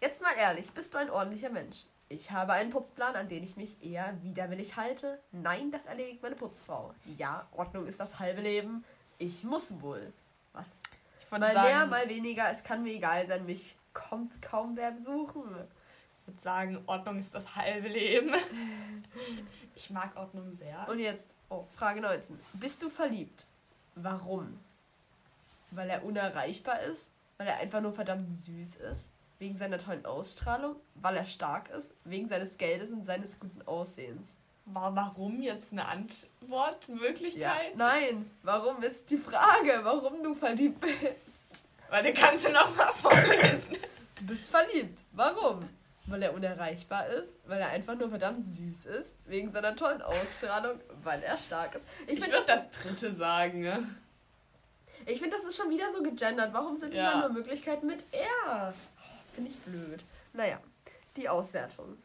Jetzt 0.00 0.22
mal 0.22 0.34
ehrlich, 0.36 0.72
bist 0.72 0.94
du 0.94 0.98
ein 0.98 1.10
ordentlicher 1.10 1.50
Mensch? 1.50 1.84
Ich 2.08 2.30
habe 2.30 2.52
einen 2.52 2.70
Putzplan, 2.70 3.16
an 3.16 3.28
den 3.28 3.42
ich 3.42 3.56
mich 3.56 3.82
eher 3.82 4.16
widerwillig 4.22 4.76
halte. 4.76 5.18
Nein, 5.32 5.70
das 5.70 5.86
erledigt 5.86 6.22
meine 6.22 6.36
Putzfrau. 6.36 6.94
Ja, 7.18 7.46
Ordnung 7.52 7.86
ist 7.86 7.98
das 7.98 8.18
halbe 8.18 8.42
Leben. 8.42 8.84
Ich 9.18 9.44
muss 9.44 9.80
wohl. 9.80 10.12
Was? 10.52 10.80
Ich 11.20 11.30
mal 11.30 11.40
sagen, 11.52 11.66
mehr, 11.66 11.86
mal 11.86 12.08
weniger, 12.08 12.50
es 12.50 12.62
kann 12.62 12.82
mir 12.82 12.92
egal 12.92 13.26
sein. 13.26 13.46
Mich 13.46 13.76
kommt 13.92 14.42
kaum 14.42 14.76
wer 14.76 14.90
besuchen 14.90 15.42
würde 16.26 16.40
sagen, 16.40 16.82
Ordnung 16.86 17.18
ist 17.18 17.34
das 17.34 17.56
halbe 17.56 17.88
Leben. 17.88 18.30
Ich 19.76 19.90
mag 19.90 20.16
Ordnung 20.16 20.52
sehr. 20.52 20.86
Und 20.88 21.00
jetzt, 21.00 21.34
oh, 21.48 21.64
Frage 21.74 22.00
19. 22.00 22.38
Bist 22.54 22.80
du 22.80 22.88
verliebt? 22.88 23.44
Warum? 23.94 24.58
Weil 25.70 25.90
er 25.90 26.04
unerreichbar 26.04 26.80
ist? 26.80 27.10
Weil 27.36 27.48
er 27.48 27.58
einfach 27.58 27.80
nur 27.80 27.92
verdammt 27.92 28.30
süß 28.30 28.76
ist? 28.76 29.10
Wegen 29.38 29.56
seiner 29.56 29.78
tollen 29.78 30.06
Ausstrahlung? 30.06 30.76
Weil 30.94 31.16
er 31.16 31.26
stark 31.26 31.70
ist? 31.70 31.90
Wegen 32.04 32.28
seines 32.28 32.56
Geldes 32.56 32.90
und 32.90 33.04
seines 33.04 33.38
guten 33.38 33.62
Aussehens? 33.62 34.36
Warum 34.66 35.42
jetzt 35.42 35.72
eine 35.72 35.86
Antwortmöglichkeit? 35.86 37.36
Ja, 37.42 37.76
nein, 37.76 38.30
warum 38.42 38.82
ist 38.82 39.10
die 39.10 39.18
Frage, 39.18 39.80
warum 39.82 40.22
du 40.22 40.34
verliebt 40.34 40.80
bist? 40.80 41.68
Weil 41.90 42.02
du 42.04 42.14
kannst 42.14 42.46
du 42.46 42.52
nochmal 42.52 42.92
vorlesen. 42.94 43.76
Du 44.16 44.26
bist 44.26 44.48
verliebt. 44.48 45.02
Warum? 45.12 45.68
Weil 46.06 46.22
er 46.22 46.34
unerreichbar 46.34 47.06
ist, 47.08 47.38
weil 47.46 47.60
er 47.60 47.70
einfach 47.70 47.96
nur 47.96 48.10
verdammt 48.10 48.44
süß 48.44 48.86
ist, 48.86 49.16
wegen 49.26 49.50
seiner 49.50 49.74
tollen 49.74 50.02
Ausstrahlung, 50.02 50.80
weil 51.02 51.22
er 51.22 51.38
stark 51.38 51.74
ist. 51.74 51.86
Ich, 52.06 52.18
ich 52.18 52.26
würde 52.26 52.44
das, 52.46 52.70
das 52.70 52.82
dritte 52.82 53.14
sagen. 53.14 53.62
Ne? 53.62 53.86
Ich 55.06 55.20
finde, 55.20 55.36
das 55.36 55.46
ist 55.46 55.56
schon 55.56 55.70
wieder 55.70 55.90
so 55.92 56.02
gegendert. 56.02 56.52
Warum 56.52 56.76
sind 56.76 56.94
ja. 56.94 57.12
immer 57.12 57.28
nur 57.28 57.38
Möglichkeiten 57.38 57.86
mit 57.86 58.04
er? 58.12 58.72
Oh, 58.72 59.34
finde 59.34 59.50
ich 59.50 59.56
blöd. 59.60 60.02
Naja, 60.32 60.60
die 61.16 61.28
Auswertung. 61.28 61.96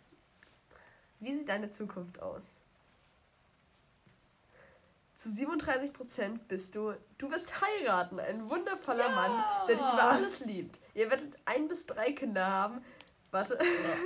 Wie 1.20 1.36
sieht 1.36 1.50
deine 1.50 1.70
Zukunft 1.70 2.22
aus? 2.22 2.56
Zu 5.16 5.30
37% 5.30 6.40
bist 6.48 6.76
du, 6.76 6.94
du 7.18 7.30
wirst 7.30 7.54
heiraten, 7.60 8.22
ein 8.22 8.50
wundervoller 8.50 9.10
ja. 9.10 9.16
Mann, 9.16 9.44
der 9.68 9.76
dich 9.76 9.86
über 9.86 10.04
alles 10.04 10.40
liebt. 10.46 10.80
Ihr 10.94 11.10
werdet 11.10 11.36
ein 11.44 11.68
bis 11.68 11.86
drei 11.86 12.14
Kinder 12.14 12.48
haben, 12.48 12.82
warte, 13.32 13.58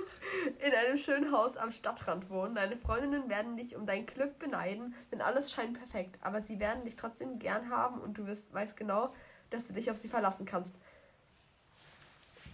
in 0.60 0.74
einem 0.74 0.98
schönen 0.98 1.32
Haus 1.32 1.58
am 1.58 1.72
Stadtrand 1.72 2.30
wohnen. 2.30 2.56
Deine 2.56 2.78
Freundinnen 2.78 3.30
werden 3.30 3.58
dich 3.58 3.76
um 3.76 3.86
dein 3.86 4.06
Glück 4.06 4.40
beneiden, 4.40 4.96
denn 5.12 5.22
alles 5.22 5.52
scheint 5.52 5.78
perfekt. 5.78 6.18
Aber 6.22 6.42
sie 6.42 6.60
werden 6.60 6.86
dich 6.86 6.96
trotzdem 6.96 7.40
gern 7.40 7.70
haben 7.70 8.02
und 8.02 8.18
du 8.18 8.26
wirst, 8.28 8.54
weißt 8.54 8.76
genau, 8.78 9.14
dass 9.50 9.68
du 9.68 9.74
dich 9.74 9.90
auf 9.92 9.98
sie 9.98 10.10
verlassen 10.10 10.46
kannst. 10.46 10.76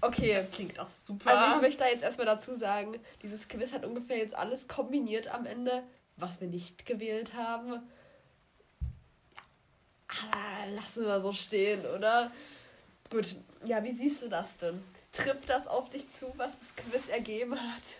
Okay. 0.01 0.34
Das 0.34 0.51
klingt 0.51 0.79
auch 0.79 0.89
super. 0.89 1.29
Also 1.29 1.55
ich 1.55 1.62
möchte 1.62 1.84
da 1.84 1.89
jetzt 1.89 2.03
erstmal 2.03 2.27
dazu 2.27 2.55
sagen, 2.55 2.99
dieses 3.21 3.47
Quiz 3.47 3.73
hat 3.73 3.86
ungefähr 3.86 4.17
jetzt 4.17 4.36
alles 4.36 4.67
kombiniert 4.67 5.27
am 5.34 5.45
Ende, 5.45 5.84
was 6.15 6.39
wir 6.39 6.47
nicht 6.47 6.86
gewählt 6.86 7.34
haben. 7.34 7.82
Aber 10.10 10.71
lassen 10.71 11.05
wir 11.05 11.21
so 11.21 11.34
stehen, 11.34 11.86
oder? 11.86 12.32
Gut, 13.10 13.36
ja, 13.65 13.84
wie 13.84 13.91
siehst 13.91 14.21
du 14.21 14.29
das 14.29 14.58
denn? 14.58 14.82
Trifft 15.11 15.49
das 15.49 15.67
auf 15.67 15.89
dich 15.89 16.09
zu, 16.11 16.31
was 16.37 16.53
das 16.59 16.75
Quiz 16.75 17.09
ergeben 17.09 17.59
hat? 17.59 17.97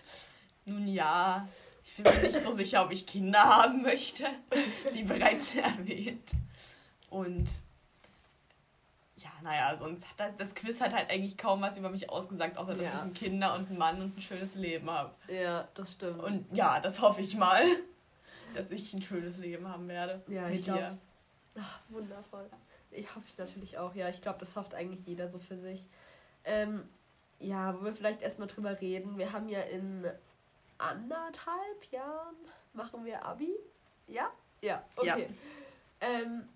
Nun 0.64 0.86
ja, 0.86 1.48
ich 1.84 1.96
bin 1.96 2.04
mir 2.04 2.22
nicht 2.22 2.42
so 2.42 2.52
sicher, 2.52 2.84
ob 2.84 2.92
ich 2.92 3.06
Kinder 3.06 3.42
haben 3.42 3.82
möchte, 3.82 4.24
wie 4.92 5.02
bereits 5.02 5.54
erwähnt. 5.56 6.30
Und 7.08 7.48
ja, 9.16 9.30
naja, 9.42 9.76
sonst 9.76 10.06
hat 10.18 10.38
das, 10.38 10.54
Quiz 10.54 10.80
hat 10.80 10.94
halt 10.94 11.10
eigentlich 11.10 11.36
kaum 11.36 11.60
was 11.60 11.76
über 11.76 11.90
mich 11.90 12.08
ausgesagt, 12.08 12.56
außer 12.56 12.74
dass 12.74 12.82
ja. 12.82 12.94
ich 12.94 13.02
ein 13.02 13.12
Kinder 13.12 13.54
und 13.54 13.70
ein 13.70 13.78
Mann 13.78 14.00
und 14.00 14.16
ein 14.16 14.22
schönes 14.22 14.54
Leben 14.54 14.90
habe. 14.90 15.12
Ja, 15.28 15.68
das 15.74 15.92
stimmt. 15.92 16.22
Und 16.22 16.46
ja, 16.56 16.80
das 16.80 17.00
hoffe 17.00 17.20
ich 17.20 17.36
mal, 17.36 17.62
dass 18.54 18.70
ich 18.70 18.94
ein 18.94 19.02
schönes 19.02 19.38
Leben 19.38 19.68
haben 19.68 19.88
werde. 19.88 20.22
Ja, 20.28 20.48
mit 20.48 20.60
ich. 20.60 20.70
Ach, 20.70 21.80
wundervoll. 21.88 22.48
Ich 22.92 23.14
hoffe 23.14 23.26
ich 23.28 23.36
natürlich 23.36 23.78
auch, 23.78 23.94
ja. 23.94 24.08
Ich 24.08 24.20
glaube, 24.20 24.38
das 24.38 24.56
hofft 24.56 24.74
eigentlich 24.74 25.06
jeder 25.06 25.28
so 25.28 25.38
für 25.38 25.56
sich. 25.56 25.86
Ähm, 26.44 26.88
ja, 27.40 27.74
wo 27.78 27.84
wir 27.84 27.94
vielleicht 27.94 28.22
erstmal 28.22 28.48
drüber 28.48 28.80
reden. 28.80 29.18
Wir 29.18 29.32
haben 29.32 29.48
ja 29.48 29.60
in 29.62 30.06
anderthalb 30.78 31.84
Jahren 31.90 32.36
machen 32.72 33.04
wir 33.04 33.24
Abi. 33.24 33.54
Ja? 34.06 34.30
Ja, 34.62 34.84
okay. 34.96 35.28
Ja. 36.00 36.08
Ähm, 36.08 36.48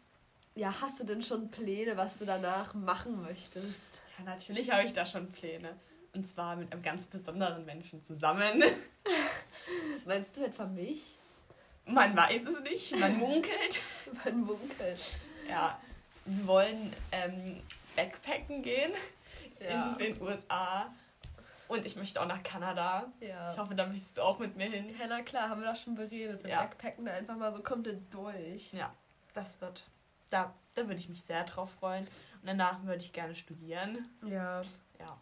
ja, 0.55 0.73
hast 0.81 1.01
du 1.01 1.05
denn 1.05 1.23
schon 1.23 1.51
Pläne, 1.51 1.97
was 1.97 2.19
du 2.19 2.25
danach 2.25 2.75
machen 2.75 3.23
möchtest? 3.23 4.03
Ja, 4.19 4.25
natürlich 4.25 4.71
habe 4.71 4.85
ich 4.85 4.93
da 4.93 5.05
schon 5.05 5.31
Pläne. 5.33 5.77
Und 6.15 6.25
zwar 6.25 6.55
mit 6.55 6.73
einem 6.73 6.83
ganz 6.83 7.07
besonderen 7.07 7.65
Menschen 7.65 8.03
zusammen. 8.03 8.63
Meinst 10.05 10.37
du 10.37 10.45
etwa 10.45 10.67
mich? 10.67 11.19
Man 11.87 12.17
weiß 12.17 12.47
es 12.47 12.61
nicht, 12.61 12.99
man 12.99 13.17
munkelt. 13.19 13.83
man 14.25 14.41
munkelt. 14.43 15.19
Ja, 15.49 15.79
wir 16.25 16.47
wollen 16.47 16.93
ähm, 17.11 17.61
Backpacken 17.97 18.63
gehen 18.63 18.93
ja. 19.61 19.97
in 19.99 19.99
den 19.99 20.23
USA. 20.23 20.93
Und 21.69 21.87
ich 21.87 21.97
möchte 21.97 22.21
auch 22.21 22.27
nach 22.27 22.43
Kanada. 22.43 23.13
Ja. 23.21 23.51
Ich 23.51 23.59
hoffe, 23.59 23.75
da 23.75 23.87
möchtest 23.87 24.19
du 24.19 24.23
auch 24.23 24.39
mit 24.39 24.57
mir 24.57 24.67
hin. 24.67 24.95
Ja, 24.99 25.07
na 25.09 25.23
klar, 25.23 25.49
haben 25.49 25.63
wir 25.63 25.69
doch 25.69 25.77
schon 25.77 25.95
beredet. 25.95 26.43
Wir 26.43 26.51
ja. 26.51 26.61
Backpacken 26.61 27.05
da 27.05 27.13
einfach 27.13 27.37
mal 27.37 27.55
so 27.55 27.63
komplett 27.63 28.13
durch. 28.13 28.73
Ja, 28.73 28.93
das 29.33 29.61
wird. 29.61 29.85
Da, 30.31 30.55
da 30.75 30.83
würde 30.83 31.01
ich 31.01 31.09
mich 31.09 31.23
sehr 31.23 31.45
drauf 31.45 31.71
freuen. 31.73 32.05
Und 32.05 32.47
danach 32.47 32.83
würde 32.85 33.01
ich 33.01 33.13
gerne 33.13 33.35
studieren. 33.35 34.09
Ja. 34.27 34.63
Ja. 34.99 35.19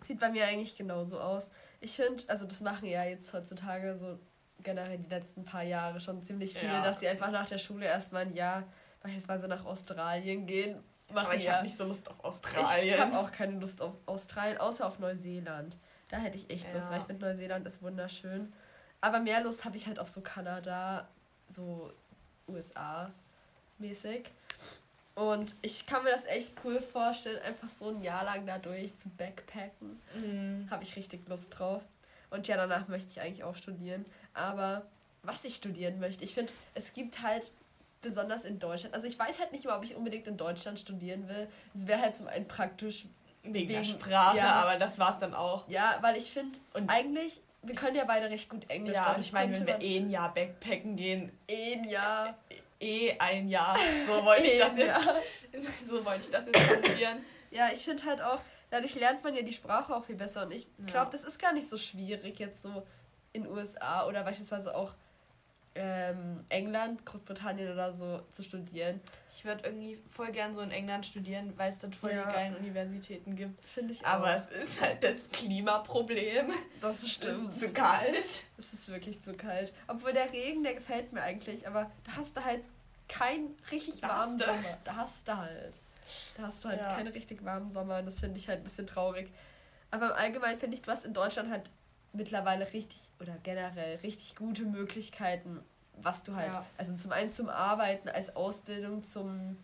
Sieht 0.00 0.18
bei 0.18 0.30
mir 0.30 0.46
eigentlich 0.46 0.76
genauso 0.76 1.20
aus. 1.20 1.50
Ich 1.80 1.96
finde, 1.96 2.24
also 2.28 2.46
das 2.46 2.60
machen 2.62 2.86
ja 2.86 3.04
jetzt 3.04 3.32
heutzutage 3.32 3.96
so 3.96 4.18
generell 4.62 4.98
die 4.98 5.08
letzten 5.08 5.44
paar 5.44 5.62
Jahre 5.62 6.00
schon 6.00 6.22
ziemlich 6.22 6.54
viele, 6.54 6.72
ja. 6.72 6.82
dass 6.82 7.00
sie 7.00 7.08
einfach 7.08 7.30
nach 7.30 7.48
der 7.48 7.58
Schule 7.58 7.86
erstmal 7.86 8.22
ein 8.22 8.34
Jahr 8.34 8.64
beispielsweise 9.02 9.48
nach 9.48 9.64
Australien 9.64 10.46
gehen 10.46 10.82
machen. 11.12 11.26
Aber 11.26 11.34
ich 11.34 11.44
ja. 11.44 11.54
habe 11.54 11.64
nicht 11.64 11.76
so 11.76 11.84
Lust 11.84 12.08
auf 12.08 12.22
Australien. 12.24 12.94
Ich 12.94 13.00
habe 13.00 13.18
auch 13.18 13.30
keine 13.32 13.58
Lust 13.58 13.80
auf 13.82 13.94
Australien, 14.06 14.58
außer 14.58 14.86
auf 14.86 14.98
Neuseeland. 14.98 15.76
Da 16.08 16.16
hätte 16.16 16.36
ich 16.36 16.50
echt 16.50 16.72
Lust, 16.74 16.90
weil 16.90 16.98
ich 16.98 17.04
finde, 17.04 17.26
Neuseeland 17.26 17.66
ist 17.66 17.82
wunderschön. 17.82 18.52
Aber 19.00 19.20
mehr 19.20 19.42
Lust 19.42 19.64
habe 19.64 19.76
ich 19.76 19.86
halt 19.86 19.98
auf 19.98 20.08
so 20.08 20.20
Kanada, 20.20 21.08
so 21.48 21.92
USA 22.48 23.10
mäßig. 23.78 24.30
Und 25.14 25.56
ich 25.62 25.86
kann 25.86 26.04
mir 26.04 26.10
das 26.10 26.24
echt 26.26 26.52
cool 26.64 26.80
vorstellen, 26.80 27.40
einfach 27.42 27.68
so 27.68 27.88
ein 27.88 28.02
Jahr 28.02 28.24
lang 28.24 28.46
dadurch 28.46 28.94
zu 28.96 29.10
backpacken. 29.10 30.00
Mhm. 30.14 30.68
Habe 30.70 30.82
ich 30.82 30.96
richtig 30.96 31.28
Lust 31.28 31.58
drauf. 31.58 31.84
Und 32.30 32.46
ja, 32.48 32.56
danach 32.56 32.88
möchte 32.88 33.10
ich 33.10 33.20
eigentlich 33.20 33.44
auch 33.44 33.56
studieren. 33.56 34.06
Aber 34.34 34.86
was 35.22 35.44
ich 35.44 35.56
studieren 35.56 35.98
möchte, 35.98 36.24
ich 36.24 36.34
finde, 36.34 36.52
es 36.74 36.92
gibt 36.92 37.22
halt 37.22 37.52
besonders 38.00 38.44
in 38.44 38.58
Deutschland. 38.58 38.94
Also 38.94 39.06
ich 39.06 39.18
weiß 39.18 39.40
halt 39.40 39.52
nicht 39.52 39.64
mal, 39.64 39.76
ob 39.76 39.84
ich 39.84 39.94
unbedingt 39.94 40.26
in 40.26 40.36
Deutschland 40.36 40.78
studieren 40.78 41.28
will. 41.28 41.48
Es 41.74 41.86
wäre 41.86 42.00
halt 42.00 42.16
zum 42.16 42.28
einen 42.28 42.48
praktisch 42.48 43.06
wegen, 43.42 43.54
wegen 43.54 43.68
der 43.68 43.84
Sprache, 43.84 44.36
ja, 44.36 44.52
aber 44.52 44.76
das 44.76 44.98
war 44.98 45.12
es 45.12 45.18
dann 45.18 45.34
auch. 45.34 45.68
Ja, 45.68 45.98
weil 46.00 46.16
ich 46.16 46.30
finde, 46.30 46.58
und 46.74 46.90
eigentlich, 46.90 47.40
wir 47.62 47.74
können 47.74 47.96
ja 47.96 48.04
beide 48.04 48.30
recht 48.30 48.48
gut 48.48 48.68
Englisch. 48.70 48.94
Ja, 48.94 49.12
und 49.12 49.20
ich 49.20 49.32
meine, 49.32 49.54
wenn 49.54 49.66
wir 49.66 49.80
eh 49.80 49.98
ein 49.98 50.10
Jahr 50.10 50.32
Backpacken 50.32 50.96
gehen. 50.96 51.32
Eh 51.48 51.74
ein 51.74 51.84
Jahr. 51.84 52.38
Eh 52.80 53.12
ein 53.18 53.48
Jahr. 53.48 53.76
So 54.06 54.24
wollte 54.24 54.44
ich 54.44 54.58
das 54.58 54.76
jetzt. 54.76 55.86
so 55.86 56.04
wollte 56.04 56.20
ich 56.22 56.30
das 56.30 56.46
jetzt 56.46 56.58
formulieren. 56.58 57.18
Ja, 57.50 57.68
ich 57.72 57.84
finde 57.84 58.04
halt 58.04 58.22
auch, 58.22 58.40
dadurch 58.70 58.94
lernt 58.94 59.22
man 59.24 59.34
ja 59.34 59.42
die 59.42 59.52
Sprache 59.52 59.94
auch 59.94 60.04
viel 60.04 60.16
besser. 60.16 60.46
Und 60.46 60.52
ich 60.52 60.66
glaube, 60.86 61.06
ja. 61.06 61.10
das 61.10 61.24
ist 61.24 61.38
gar 61.38 61.52
nicht 61.52 61.68
so 61.68 61.76
schwierig, 61.76 62.38
jetzt 62.38 62.62
so 62.62 62.86
in 63.32 63.46
USA 63.46 64.06
oder 64.06 64.22
beispielsweise 64.22 64.74
auch 64.74 64.94
ähm, 65.74 66.44
England, 66.48 67.06
Großbritannien 67.06 67.72
oder 67.72 67.92
so 67.92 68.20
zu 68.30 68.42
studieren. 68.42 69.00
Ich 69.34 69.44
würde 69.44 69.64
irgendwie 69.64 69.98
voll 70.10 70.32
gern 70.32 70.52
so 70.52 70.60
in 70.60 70.70
England 70.70 71.06
studieren, 71.06 71.52
weil 71.56 71.70
es 71.70 71.78
dort 71.78 71.94
voll 71.94 72.10
ja. 72.10 72.26
die 72.26 72.32
geilen 72.32 72.56
Universitäten 72.56 73.36
gibt. 73.36 73.64
Finde 73.64 73.92
ich 73.92 74.04
auch. 74.04 74.10
Aber 74.10 74.34
es 74.34 74.48
ist 74.50 74.80
halt 74.80 75.02
das 75.02 75.28
Klimaproblem. 75.30 76.50
Das 76.80 77.08
stimmt. 77.08 77.50
Es 77.50 77.56
ist 77.56 77.68
zu 77.68 77.72
kalt. 77.72 78.44
Es 78.58 78.72
ist 78.72 78.88
wirklich 78.88 79.22
zu 79.22 79.32
kalt. 79.32 79.72
Obwohl 79.86 80.12
der 80.12 80.32
Regen, 80.32 80.64
der 80.64 80.74
gefällt 80.74 81.12
mir 81.12 81.22
eigentlich, 81.22 81.66
aber 81.66 81.90
da 82.04 82.16
hast 82.16 82.36
du 82.36 82.44
halt 82.44 82.62
keinen 83.08 83.56
richtig 83.70 84.02
warmen 84.02 84.38
Sommer. 84.38 84.78
Da 84.84 84.96
hast 84.96 85.28
du 85.28 85.36
halt. 85.36 85.80
Da 86.36 86.42
hast 86.42 86.64
du 86.64 86.68
halt 86.68 86.80
ja. 86.80 86.94
keine 86.96 87.14
richtig 87.14 87.44
warmen 87.44 87.70
Sommer 87.70 87.98
und 87.98 88.06
das 88.06 88.18
finde 88.18 88.38
ich 88.38 88.48
halt 88.48 88.60
ein 88.60 88.64
bisschen 88.64 88.86
traurig. 88.86 89.30
Aber 89.92 90.06
im 90.06 90.12
Allgemeinen 90.12 90.58
finde 90.58 90.76
ich, 90.76 90.82
du 90.82 90.90
hast 90.90 91.04
in 91.04 91.12
Deutschland 91.12 91.50
halt 91.50 91.70
mittlerweile 92.12 92.72
richtig 92.72 92.98
oder 93.20 93.36
generell 93.42 93.96
richtig 93.98 94.36
gute 94.36 94.64
Möglichkeiten, 94.64 95.62
was 95.96 96.22
du 96.22 96.34
halt, 96.34 96.52
ja. 96.52 96.64
also 96.78 96.94
zum 96.96 97.12
einen 97.12 97.30
zum 97.30 97.48
Arbeiten, 97.48 98.08
als 98.08 98.34
Ausbildung, 98.36 99.04
zum 99.04 99.56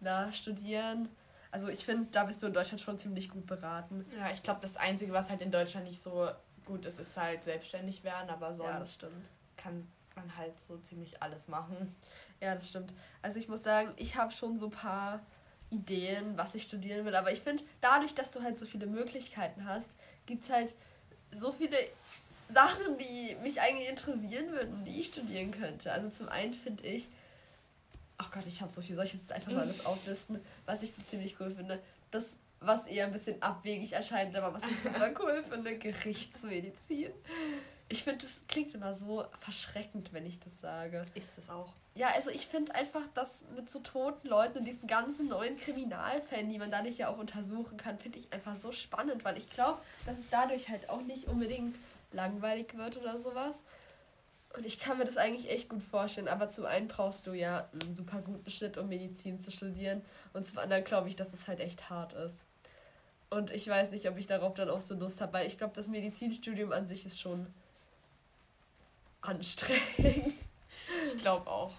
Nachstudieren. 0.00 1.08
Also 1.50 1.68
ich 1.68 1.84
finde, 1.84 2.08
da 2.10 2.24
bist 2.24 2.42
du 2.42 2.46
in 2.46 2.54
Deutschland 2.54 2.80
schon 2.80 2.98
ziemlich 2.98 3.28
gut 3.28 3.46
beraten. 3.46 4.06
Ja, 4.18 4.30
ich 4.32 4.42
glaube, 4.42 4.60
das 4.60 4.76
Einzige, 4.76 5.12
was 5.12 5.30
halt 5.30 5.42
in 5.42 5.50
Deutschland 5.50 5.86
nicht 5.86 6.00
so 6.00 6.28
gut 6.64 6.86
ist, 6.86 6.98
ist 6.98 7.16
halt 7.16 7.44
selbstständig 7.44 8.04
werden, 8.04 8.30
aber 8.30 8.54
sonst 8.54 8.68
ja, 8.68 8.78
das 8.78 8.94
stimmt. 8.94 9.30
kann 9.56 9.82
man 10.16 10.36
halt 10.36 10.58
so 10.58 10.78
ziemlich 10.78 11.22
alles 11.22 11.48
machen. 11.48 11.94
Ja, 12.40 12.54
das 12.54 12.68
stimmt. 12.68 12.94
Also 13.20 13.38
ich 13.38 13.48
muss 13.48 13.62
sagen, 13.62 13.92
ich 13.96 14.16
habe 14.16 14.32
schon 14.32 14.58
so 14.58 14.66
ein 14.66 14.70
paar 14.70 15.20
Ideen, 15.70 16.36
was 16.36 16.54
ich 16.54 16.64
studieren 16.64 17.04
will, 17.04 17.14
aber 17.14 17.32
ich 17.32 17.40
finde, 17.40 17.62
dadurch, 17.80 18.14
dass 18.14 18.30
du 18.30 18.42
halt 18.42 18.58
so 18.58 18.66
viele 18.66 18.86
Möglichkeiten 18.86 19.64
hast, 19.64 19.90
gibt 20.26 20.44
es 20.44 20.50
halt 20.50 20.74
so 21.32 21.52
viele 21.52 21.76
Sachen, 22.48 22.98
die 22.98 23.36
mich 23.42 23.60
eigentlich 23.60 23.88
interessieren 23.88 24.52
würden, 24.52 24.84
die 24.84 25.00
ich 25.00 25.08
studieren 25.08 25.50
könnte. 25.50 25.90
Also 25.90 26.08
zum 26.08 26.28
einen 26.28 26.52
finde 26.52 26.84
ich, 26.84 27.08
ach 28.18 28.30
Gott, 28.30 28.46
ich 28.46 28.60
habe 28.60 28.70
so 28.70 28.80
viel, 28.80 28.94
soll 28.94 29.06
ich 29.06 29.14
jetzt 29.14 29.32
einfach 29.32 29.50
mal 29.52 29.62
alles 29.62 29.84
auflisten, 29.86 30.40
was 30.66 30.82
ich 30.82 30.92
so 30.92 31.02
ziemlich 31.02 31.40
cool 31.40 31.50
finde. 31.50 31.80
Das, 32.10 32.36
was 32.60 32.86
eher 32.86 33.06
ein 33.06 33.12
bisschen 33.12 33.40
abwegig 33.42 33.92
erscheint, 33.92 34.36
aber 34.36 34.54
was 34.54 34.70
ich 34.70 34.78
super 34.78 35.12
cool 35.20 35.42
finde, 35.44 35.76
Gerichtsmedizin. 35.78 37.10
Ich 37.88 38.04
finde, 38.04 38.24
das 38.24 38.42
klingt 38.48 38.74
immer 38.74 38.94
so 38.94 39.24
verschreckend, 39.40 40.12
wenn 40.12 40.26
ich 40.26 40.38
das 40.38 40.60
sage. 40.60 41.04
Ist 41.14 41.38
es 41.38 41.48
auch. 41.50 41.74
Ja, 41.94 42.08
also 42.14 42.30
ich 42.30 42.46
finde 42.46 42.74
einfach, 42.74 43.06
dass 43.12 43.44
mit 43.54 43.70
so 43.70 43.78
toten 43.80 44.26
Leuten 44.26 44.58
und 44.58 44.64
diesen 44.64 44.86
ganzen 44.86 45.28
neuen 45.28 45.58
Kriminalfällen, 45.58 46.48
die 46.48 46.58
man 46.58 46.70
dadurch 46.70 46.96
ja 46.96 47.08
auch 47.08 47.18
untersuchen 47.18 47.76
kann, 47.76 47.98
finde 47.98 48.18
ich 48.18 48.32
einfach 48.32 48.56
so 48.56 48.72
spannend, 48.72 49.24
weil 49.24 49.36
ich 49.36 49.50
glaube, 49.50 49.78
dass 50.06 50.18
es 50.18 50.30
dadurch 50.30 50.70
halt 50.70 50.88
auch 50.88 51.02
nicht 51.02 51.28
unbedingt 51.28 51.76
langweilig 52.12 52.76
wird 52.76 52.96
oder 52.96 53.18
sowas. 53.18 53.62
Und 54.56 54.66
ich 54.66 54.78
kann 54.78 54.98
mir 54.98 55.04
das 55.04 55.16
eigentlich 55.16 55.50
echt 55.50 55.68
gut 55.68 55.82
vorstellen. 55.82 56.28
Aber 56.28 56.48
zum 56.48 56.66
einen 56.66 56.88
brauchst 56.88 57.26
du 57.26 57.32
ja 57.32 57.68
einen 57.72 57.94
super 57.94 58.20
guten 58.20 58.50
Schnitt, 58.50 58.76
um 58.76 58.88
Medizin 58.88 59.40
zu 59.40 59.50
studieren. 59.50 60.02
Und 60.32 60.46
zum 60.46 60.58
anderen 60.58 60.84
glaube 60.84 61.08
ich, 61.08 61.16
dass 61.16 61.32
es 61.32 61.48
halt 61.48 61.60
echt 61.60 61.90
hart 61.90 62.12
ist. 62.14 62.44
Und 63.30 63.50
ich 63.50 63.66
weiß 63.66 63.90
nicht, 63.92 64.08
ob 64.08 64.18
ich 64.18 64.26
darauf 64.26 64.54
dann 64.54 64.68
auch 64.68 64.80
so 64.80 64.94
Lust 64.94 65.20
habe, 65.22 65.32
weil 65.32 65.46
ich 65.46 65.56
glaube, 65.56 65.74
das 65.74 65.88
Medizinstudium 65.88 66.72
an 66.72 66.86
sich 66.86 67.06
ist 67.06 67.18
schon 67.18 67.46
anstrengend. 69.22 70.34
Ich 71.06 71.18
glaube 71.18 71.50
auch. 71.50 71.72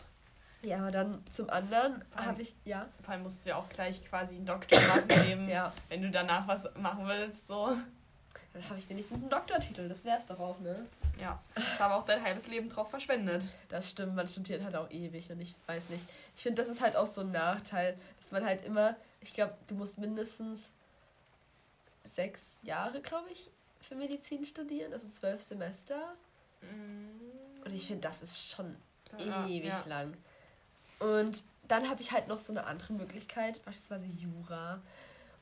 Ja, 0.63 0.89
dann 0.91 1.21
zum 1.29 1.49
anderen 1.49 2.03
habe 2.15 2.41
ich, 2.41 2.55
ja. 2.63 2.87
Vor 3.01 3.13
allem 3.13 3.23
musst 3.23 3.45
du 3.45 3.49
ja 3.49 3.57
auch 3.57 3.67
gleich 3.67 4.03
quasi 4.05 4.35
einen 4.35 4.45
Doktor 4.45 4.79
machen, 4.79 5.49
ja. 5.49 5.73
wenn 5.89 6.01
du 6.01 6.09
danach 6.09 6.47
was 6.47 6.73
machen 6.75 7.05
willst, 7.05 7.47
so. 7.47 7.75
Dann 8.53 8.69
habe 8.69 8.79
ich 8.79 8.87
wenigstens 8.87 9.21
einen 9.21 9.29
Doktortitel, 9.29 9.89
das 9.89 10.05
wäre 10.05 10.17
es 10.17 10.25
doch 10.25 10.39
auch, 10.39 10.59
ne? 10.59 10.85
Ja, 11.19 11.41
hast 11.55 11.81
aber 11.81 11.95
auch 11.95 12.03
dein 12.03 12.23
halbes 12.23 12.47
Leben 12.47 12.69
drauf 12.69 12.89
verschwendet. 12.89 13.51
Das 13.69 13.89
stimmt, 13.89 14.15
man 14.15 14.27
studiert 14.27 14.63
halt 14.63 14.75
auch 14.75 14.89
ewig 14.89 15.29
und 15.31 15.41
ich 15.41 15.53
weiß 15.67 15.89
nicht. 15.89 16.05
Ich 16.35 16.43
finde, 16.43 16.61
das 16.61 16.71
ist 16.71 16.81
halt 16.81 16.95
auch 16.95 17.07
so 17.07 17.21
ein 17.21 17.31
Nachteil, 17.31 17.97
dass 18.21 18.31
man 18.31 18.45
halt 18.45 18.63
immer, 18.63 18.95
ich 19.21 19.33
glaube, 19.33 19.55
du 19.67 19.75
musst 19.75 19.97
mindestens 19.97 20.71
sechs 22.03 22.59
Jahre, 22.63 23.01
glaube 23.01 23.29
ich, 23.31 23.49
für 23.81 23.95
Medizin 23.95 24.45
studieren, 24.45 24.93
also 24.93 25.09
zwölf 25.09 25.41
Semester. 25.41 26.15
Mhm. 26.61 27.19
Und 27.65 27.73
ich 27.73 27.87
finde, 27.87 28.07
das 28.07 28.21
ist 28.21 28.49
schon 28.49 28.75
ja, 29.19 29.47
ewig 29.47 29.69
ja. 29.69 29.83
lang. 29.87 30.17
Und 30.99 31.43
dann 31.67 31.89
habe 31.89 32.01
ich 32.01 32.11
halt 32.11 32.27
noch 32.27 32.39
so 32.39 32.53
eine 32.53 32.65
andere 32.65 32.93
Möglichkeit, 32.93 33.63
beispielsweise 33.65 34.05
Jura. 34.05 34.81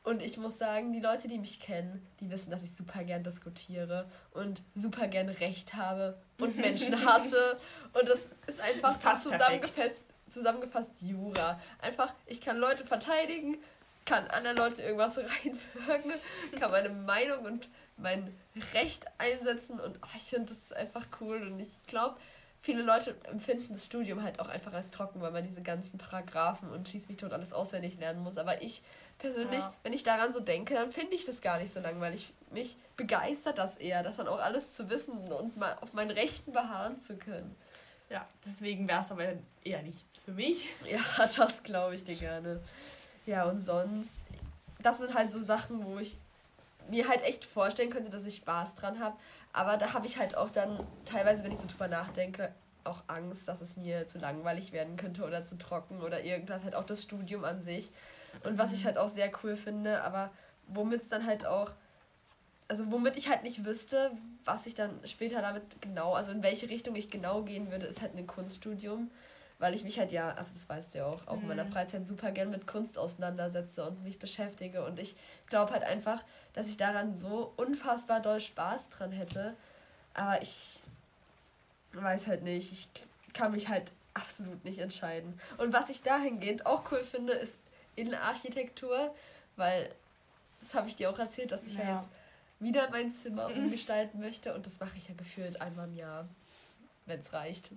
Und 0.03 0.23
ich 0.23 0.37
muss 0.37 0.57
sagen, 0.57 0.93
die 0.93 0.99
Leute, 0.99 1.27
die 1.27 1.37
mich 1.37 1.59
kennen, 1.59 2.05
die 2.19 2.31
wissen, 2.31 2.49
dass 2.49 2.63
ich 2.63 2.75
super 2.75 3.03
gern 3.03 3.23
diskutiere 3.23 4.09
und 4.31 4.63
super 4.73 5.07
gern 5.07 5.29
Recht 5.29 5.75
habe 5.75 6.17
und 6.39 6.57
Menschen 6.57 7.05
hasse. 7.05 7.59
Und 7.93 8.09
das 8.09 8.29
ist 8.47 8.59
einfach 8.61 8.97
das 8.99 9.23
so 9.23 9.29
zusammengefasst, 9.29 10.05
zusammengefasst 10.27 10.91
Jura. 11.01 11.59
Einfach, 11.79 12.13
ich 12.25 12.41
kann 12.41 12.57
Leute 12.57 12.83
verteidigen, 12.85 13.57
kann 14.05 14.27
anderen 14.29 14.57
Leuten 14.57 14.79
irgendwas 14.79 15.17
reinwirken, 15.19 16.13
kann 16.59 16.71
meine 16.71 16.89
Meinung 16.89 17.45
und 17.45 17.69
mein 17.97 18.35
Recht 18.73 19.05
einsetzen 19.19 19.79
und 19.79 19.99
oh, 20.01 20.09
ich 20.17 20.23
finde 20.23 20.47
das 20.47 20.71
einfach 20.71 21.05
cool 21.19 21.43
und 21.43 21.59
ich 21.59 21.83
glaube, 21.85 22.17
viele 22.61 22.83
Leute 22.83 23.15
empfinden 23.23 23.73
das 23.73 23.85
Studium 23.85 24.21
halt 24.21 24.39
auch 24.39 24.47
einfach 24.47 24.71
als 24.73 24.91
trocken, 24.91 25.19
weil 25.21 25.31
man 25.31 25.43
diese 25.43 25.61
ganzen 25.61 25.97
Paragraphen 25.97 26.69
und 26.69 26.87
schieß 26.87 27.07
mich 27.07 27.17
tot 27.17 27.33
alles 27.33 27.53
auswendig 27.53 27.99
lernen 27.99 28.21
muss. 28.21 28.37
Aber 28.37 28.61
ich 28.61 28.83
persönlich, 29.17 29.59
ja. 29.59 29.73
wenn 29.83 29.93
ich 29.93 30.03
daran 30.03 30.31
so 30.31 30.39
denke, 30.39 30.75
dann 30.75 30.91
finde 30.91 31.15
ich 31.15 31.25
das 31.25 31.41
gar 31.41 31.59
nicht 31.59 31.73
so 31.73 31.79
langweilig. 31.79 32.31
Mich 32.51 32.77
begeistert 32.97 33.57
das 33.57 33.77
eher, 33.77 34.03
das 34.03 34.17
dann 34.17 34.27
auch 34.27 34.39
alles 34.39 34.75
zu 34.75 34.89
wissen 34.89 35.17
und 35.31 35.57
mal 35.57 35.75
auf 35.81 35.93
meinen 35.93 36.11
Rechten 36.11 36.51
beharren 36.51 36.99
zu 36.99 37.17
können. 37.17 37.55
Ja, 38.09 38.27
deswegen 38.45 38.87
wäre 38.87 39.01
es 39.01 39.11
aber 39.11 39.23
eher 39.63 39.81
nichts 39.81 40.19
für 40.19 40.31
mich. 40.31 40.69
Ja, 40.85 40.99
das 41.17 41.63
glaube 41.63 41.95
ich 41.95 42.03
dir 42.03 42.15
gerne. 42.15 42.61
Ja, 43.25 43.45
und 43.45 43.61
sonst, 43.61 44.23
das 44.83 44.99
sind 44.99 45.13
halt 45.15 45.31
so 45.31 45.41
Sachen, 45.41 45.83
wo 45.85 45.97
ich 45.97 46.17
mir 46.89 47.07
halt 47.07 47.23
echt 47.23 47.45
vorstellen 47.45 47.89
könnte, 47.89 48.09
dass 48.09 48.25
ich 48.25 48.35
Spaß 48.37 48.75
dran 48.75 48.99
habe. 48.99 49.15
Aber 49.53 49.77
da 49.77 49.93
habe 49.93 50.07
ich 50.07 50.17
halt 50.17 50.35
auch 50.37 50.49
dann 50.49 50.85
teilweise, 51.05 51.43
wenn 51.43 51.51
ich 51.51 51.59
so 51.59 51.67
drüber 51.67 51.87
nachdenke, 51.87 52.53
auch 52.83 53.03
Angst, 53.07 53.47
dass 53.47 53.61
es 53.61 53.77
mir 53.77 54.05
zu 54.05 54.17
langweilig 54.17 54.71
werden 54.71 54.97
könnte 54.97 55.23
oder 55.23 55.45
zu 55.45 55.57
trocken 55.57 56.01
oder 56.01 56.23
irgendwas. 56.23 56.63
Halt 56.63 56.75
auch 56.75 56.85
das 56.85 57.03
Studium 57.03 57.43
an 57.45 57.61
sich. 57.61 57.91
Und 58.43 58.57
was 58.57 58.73
ich 58.73 58.85
halt 58.85 58.97
auch 58.97 59.09
sehr 59.09 59.29
cool 59.43 59.55
finde, 59.55 60.03
aber 60.03 60.31
womit 60.67 61.01
es 61.01 61.09
dann 61.09 61.25
halt 61.25 61.45
auch, 61.45 61.71
also 62.67 62.91
womit 62.91 63.17
ich 63.17 63.29
halt 63.29 63.43
nicht 63.43 63.65
wüsste, 63.65 64.11
was 64.45 64.65
ich 64.65 64.73
dann 64.73 64.99
später 65.05 65.41
damit 65.41 65.63
genau, 65.81 66.13
also 66.13 66.31
in 66.31 66.41
welche 66.41 66.69
Richtung 66.69 66.95
ich 66.95 67.09
genau 67.09 67.43
gehen 67.43 67.69
würde, 67.71 67.85
ist 67.85 68.01
halt 68.01 68.15
ein 68.15 68.25
Kunststudium 68.25 69.11
weil 69.61 69.75
ich 69.75 69.83
mich 69.83 69.99
halt 69.99 70.11
ja, 70.11 70.29
also 70.29 70.53
das 70.53 70.67
weißt 70.67 70.93
du 70.93 70.97
ja 70.97 71.05
auch, 71.05 71.27
auch 71.27 71.35
mhm. 71.35 71.43
in 71.43 71.47
meiner 71.49 71.63
mhm. 71.65 71.71
Freizeit 71.71 72.07
super 72.07 72.31
gern 72.31 72.49
mit 72.49 72.65
Kunst 72.65 72.97
auseinandersetze 72.97 73.87
und 73.87 74.03
mich 74.03 74.17
beschäftige. 74.17 74.83
Und 74.83 74.97
ich 74.97 75.15
glaube 75.47 75.71
halt 75.71 75.83
einfach, 75.83 76.23
dass 76.53 76.67
ich 76.67 76.77
daran 76.77 77.13
so 77.13 77.53
unfassbar 77.57 78.21
doll 78.21 78.39
Spaß 78.39 78.89
dran 78.89 79.11
hätte. 79.11 79.55
Aber 80.15 80.41
ich 80.41 80.79
weiß 81.93 82.25
halt 82.25 82.41
nicht. 82.41 82.71
Ich 82.71 82.89
kann 83.33 83.51
mich 83.51 83.69
halt 83.69 83.91
absolut 84.15 84.65
nicht 84.65 84.79
entscheiden. 84.79 85.39
Und 85.59 85.73
was 85.73 85.89
ich 85.89 86.01
dahingehend 86.01 86.65
auch 86.65 86.91
cool 86.91 87.03
finde, 87.03 87.33
ist 87.33 87.57
Innenarchitektur, 87.95 89.13
weil 89.57 89.93
das 90.59 90.73
habe 90.73 90.87
ich 90.87 90.95
dir 90.95 91.11
auch 91.11 91.19
erzählt, 91.19 91.51
dass 91.51 91.67
ich 91.67 91.75
ja, 91.75 91.83
ja 91.83 91.93
jetzt 91.93 92.09
wieder 92.59 92.89
mein 92.89 93.11
Zimmer 93.11 93.45
umgestalten 93.55 94.19
möchte 94.19 94.55
und 94.55 94.65
das 94.65 94.79
mache 94.79 94.97
ich 94.97 95.07
ja 95.07 95.13
gefühlt 95.13 95.61
einmal 95.61 95.87
im 95.87 95.93
Jahr, 95.93 96.27
wenn 97.05 97.19
es 97.19 97.31
reicht. 97.31 97.69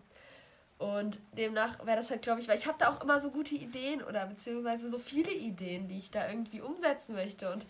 Und 0.78 1.20
demnach 1.36 1.84
wäre 1.86 1.96
das 1.96 2.10
halt, 2.10 2.22
glaube 2.22 2.40
ich, 2.40 2.48
weil 2.48 2.58
ich 2.58 2.66
habe 2.66 2.78
da 2.78 2.90
auch 2.90 3.00
immer 3.00 3.20
so 3.20 3.30
gute 3.30 3.54
Ideen 3.54 4.02
oder 4.02 4.26
beziehungsweise 4.26 4.90
so 4.90 4.98
viele 4.98 5.32
Ideen, 5.32 5.88
die 5.88 5.98
ich 5.98 6.10
da 6.10 6.28
irgendwie 6.28 6.60
umsetzen 6.60 7.14
möchte. 7.14 7.52
Und 7.52 7.64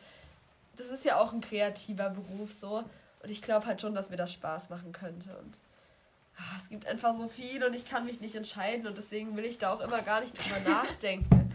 das 0.77 0.87
ist 0.87 1.05
ja 1.05 1.19
auch 1.19 1.33
ein 1.33 1.41
kreativer 1.41 2.11
Beruf 2.11 2.53
so. 2.53 2.85
Und 3.23 3.31
ich 3.31 3.43
glaube 3.43 3.67
halt 3.67 3.81
schon, 3.81 3.95
dass 3.95 4.11
mir 4.11 4.17
das 4.17 4.33
Spaß 4.33 4.71
machen 4.71 4.93
könnte. 4.93 5.37
Und 5.39 5.59
ach, 6.39 6.57
es 6.57 6.69
gibt 6.69 6.87
einfach 6.87 7.15
so 7.15 7.29
viel 7.29 7.63
und 7.63 7.75
ich 7.75 7.89
kann 7.89 8.07
mich 8.07 8.21
nicht 8.21 8.35
entscheiden. 8.35 8.87
Und 8.87 8.97
deswegen 8.97 9.37
will 9.37 9.45
ich 9.45 9.59
da 9.59 9.73
auch 9.73 9.81
immer 9.81 10.01
gar 10.03 10.21
nicht 10.21 10.35
drüber 10.37 10.71
nachdenken. 10.71 11.53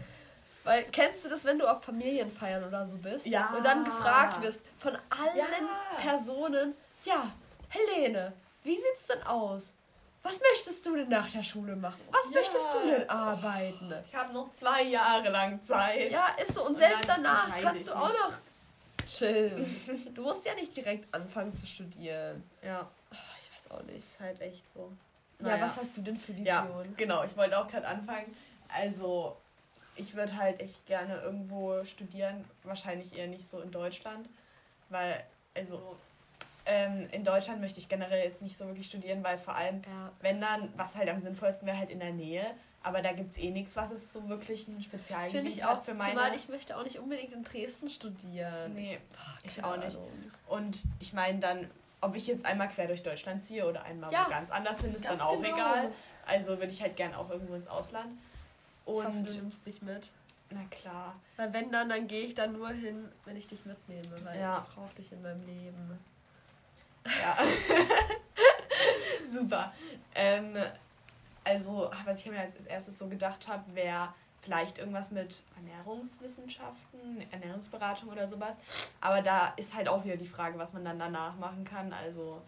Weil 0.62 0.84
kennst 0.84 1.24
du 1.24 1.28
das, 1.28 1.44
wenn 1.44 1.58
du 1.58 1.66
auf 1.66 1.82
Familienfeiern 1.82 2.64
oder 2.64 2.86
so 2.86 2.98
bist 2.98 3.26
ja. 3.26 3.54
und 3.56 3.64
dann 3.64 3.84
gefragt 3.84 4.42
wirst 4.42 4.60
von 4.78 4.94
allen 4.94 5.36
ja. 5.36 5.98
Personen, 5.98 6.74
ja, 7.04 7.32
Helene, 7.70 8.32
wie 8.62 8.74
sieht's 8.74 9.06
denn 9.08 9.22
aus? 9.22 9.72
Was 10.22 10.40
möchtest 10.40 10.84
du 10.84 10.96
denn 10.96 11.08
nach 11.08 11.30
der 11.30 11.42
Schule 11.42 11.76
machen? 11.76 12.00
Was 12.10 12.30
ja. 12.30 12.40
möchtest 12.40 12.66
du 12.74 12.88
denn 12.88 13.08
arbeiten? 13.08 13.94
Ich 14.04 14.14
habe 14.14 14.32
noch 14.34 14.52
zwei 14.52 14.82
Jahre 14.82 15.30
lang 15.30 15.62
Zeit. 15.62 16.10
Ja, 16.10 16.26
ist 16.42 16.54
so. 16.54 16.62
Und, 16.62 16.68
und 16.68 16.76
selbst 16.76 17.08
danach 17.08 17.56
kannst 17.58 17.88
du 17.88 17.92
auch 17.92 18.08
noch 18.08 18.32
chillen. 19.06 20.12
du 20.14 20.22
musst 20.22 20.44
ja 20.44 20.54
nicht 20.54 20.76
direkt 20.76 21.12
anfangen 21.14 21.54
zu 21.54 21.66
studieren. 21.66 22.42
Ja. 22.62 22.88
Oh, 23.12 23.16
ich 23.38 23.54
weiß 23.54 23.70
auch 23.70 23.82
nicht. 23.84 23.96
Das 23.96 24.04
ist 24.04 24.20
halt 24.20 24.40
echt 24.40 24.68
so. 24.70 24.92
Naja. 25.38 25.56
Ja, 25.56 25.62
was 25.62 25.76
hast 25.78 25.96
du 25.96 26.02
denn 26.02 26.16
für 26.16 26.36
Vision? 26.36 26.46
Ja, 26.46 26.82
genau. 26.96 27.24
Ich 27.24 27.36
wollte 27.36 27.58
auch 27.58 27.68
gerade 27.68 27.86
anfangen. 27.86 28.34
Also, 28.68 29.36
ich 29.96 30.14
würde 30.14 30.36
halt 30.36 30.60
echt 30.60 30.86
gerne 30.86 31.20
irgendwo 31.22 31.82
studieren. 31.84 32.44
Wahrscheinlich 32.62 33.16
eher 33.16 33.26
nicht 33.26 33.48
so 33.48 33.60
in 33.60 33.70
Deutschland. 33.70 34.28
Weil, 34.90 35.24
also, 35.54 35.96
ähm, 36.66 37.08
in 37.12 37.24
Deutschland 37.24 37.60
möchte 37.60 37.80
ich 37.80 37.88
generell 37.88 38.24
jetzt 38.24 38.42
nicht 38.42 38.56
so 38.56 38.66
wirklich 38.66 38.86
studieren, 38.86 39.22
weil 39.24 39.38
vor 39.38 39.54
allem, 39.54 39.82
ja. 39.82 40.12
wenn 40.20 40.40
dann, 40.40 40.72
was 40.76 40.96
halt 40.96 41.08
am 41.08 41.20
sinnvollsten 41.20 41.66
wäre, 41.66 41.78
halt 41.78 41.90
in 41.90 42.00
der 42.00 42.12
Nähe. 42.12 42.44
Aber 42.82 43.02
da 43.02 43.12
gibt 43.12 43.32
es 43.32 43.38
eh 43.38 43.50
nichts, 43.50 43.76
was 43.76 43.90
es 43.90 44.12
so 44.12 44.28
wirklich 44.28 44.66
ein 44.68 44.82
Spezialgebiet 44.82 45.36
Finde 45.36 45.50
ich 45.50 45.64
auch, 45.64 45.82
für 45.82 45.92
meine... 45.92 46.14
Zumal 46.14 46.34
ich 46.34 46.48
möchte 46.48 46.76
auch 46.76 46.82
nicht 46.82 46.98
unbedingt 46.98 47.32
in 47.32 47.44
Dresden 47.44 47.90
studieren. 47.90 48.74
Nee, 48.74 48.98
ich, 49.42 49.58
ich 49.58 49.64
auch 49.64 49.76
nicht. 49.76 49.98
Und 50.48 50.82
ich 50.98 51.12
meine 51.12 51.40
dann, 51.40 51.70
ob 52.00 52.16
ich 52.16 52.26
jetzt 52.26 52.46
einmal 52.46 52.68
quer 52.68 52.86
durch 52.86 53.02
Deutschland 53.02 53.42
ziehe 53.42 53.68
oder 53.68 53.82
einmal 53.82 54.10
ja, 54.10 54.26
ganz 54.30 54.50
anders 54.50 54.80
hin, 54.80 54.94
ist 54.94 55.04
dann 55.04 55.20
auch 55.20 55.42
genau. 55.42 55.56
egal. 55.56 55.92
Also 56.26 56.58
würde 56.58 56.72
ich 56.72 56.80
halt 56.80 56.96
gern 56.96 57.14
auch 57.14 57.28
irgendwo 57.28 57.54
ins 57.54 57.68
Ausland. 57.68 58.18
Und 58.86 58.94
ich 58.94 59.04
hoffe, 59.04 59.22
du 59.22 59.32
nimmst 59.32 59.66
mich 59.66 59.82
mit. 59.82 60.10
Na 60.50 60.64
klar. 60.70 61.14
Weil 61.36 61.52
wenn 61.52 61.70
dann, 61.70 61.88
dann 61.88 62.06
gehe 62.08 62.24
ich 62.24 62.34
da 62.34 62.46
nur 62.46 62.70
hin, 62.70 63.08
wenn 63.24 63.36
ich 63.36 63.46
dich 63.46 63.64
mitnehme, 63.66 64.24
weil 64.24 64.40
ja. 64.40 64.64
ich 64.66 64.74
brauche 64.74 64.94
dich 64.94 65.12
in 65.12 65.22
meinem 65.22 65.44
Leben. 65.46 65.98
Ja. 67.04 67.36
Super. 69.32 69.72
Ähm, 70.14 70.56
also, 71.44 71.90
was 72.04 72.20
ich 72.20 72.30
mir 72.30 72.40
als 72.40 72.54
erstes 72.66 72.98
so 72.98 73.08
gedacht 73.08 73.48
habe, 73.48 73.74
wäre 73.74 74.12
vielleicht 74.42 74.78
irgendwas 74.78 75.10
mit 75.10 75.42
Ernährungswissenschaften, 75.56 77.24
Ernährungsberatung 77.30 78.08
oder 78.08 78.26
sowas. 78.26 78.58
Aber 79.00 79.22
da 79.22 79.52
ist 79.56 79.74
halt 79.74 79.88
auch 79.88 80.04
wieder 80.04 80.16
die 80.16 80.26
Frage, 80.26 80.58
was 80.58 80.72
man 80.72 80.84
dann 80.84 80.98
danach 80.98 81.36
machen 81.36 81.64
kann. 81.64 81.92
Also, 81.92 82.40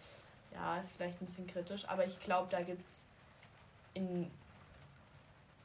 ja, 0.52 0.78
ist 0.78 0.96
vielleicht 0.96 1.20
ein 1.20 1.26
bisschen 1.26 1.46
kritisch. 1.46 1.88
Aber 1.88 2.06
ich 2.06 2.18
glaube, 2.20 2.48
da 2.50 2.62
gibt 2.62 2.86
es 2.86 3.04
in 3.94 4.30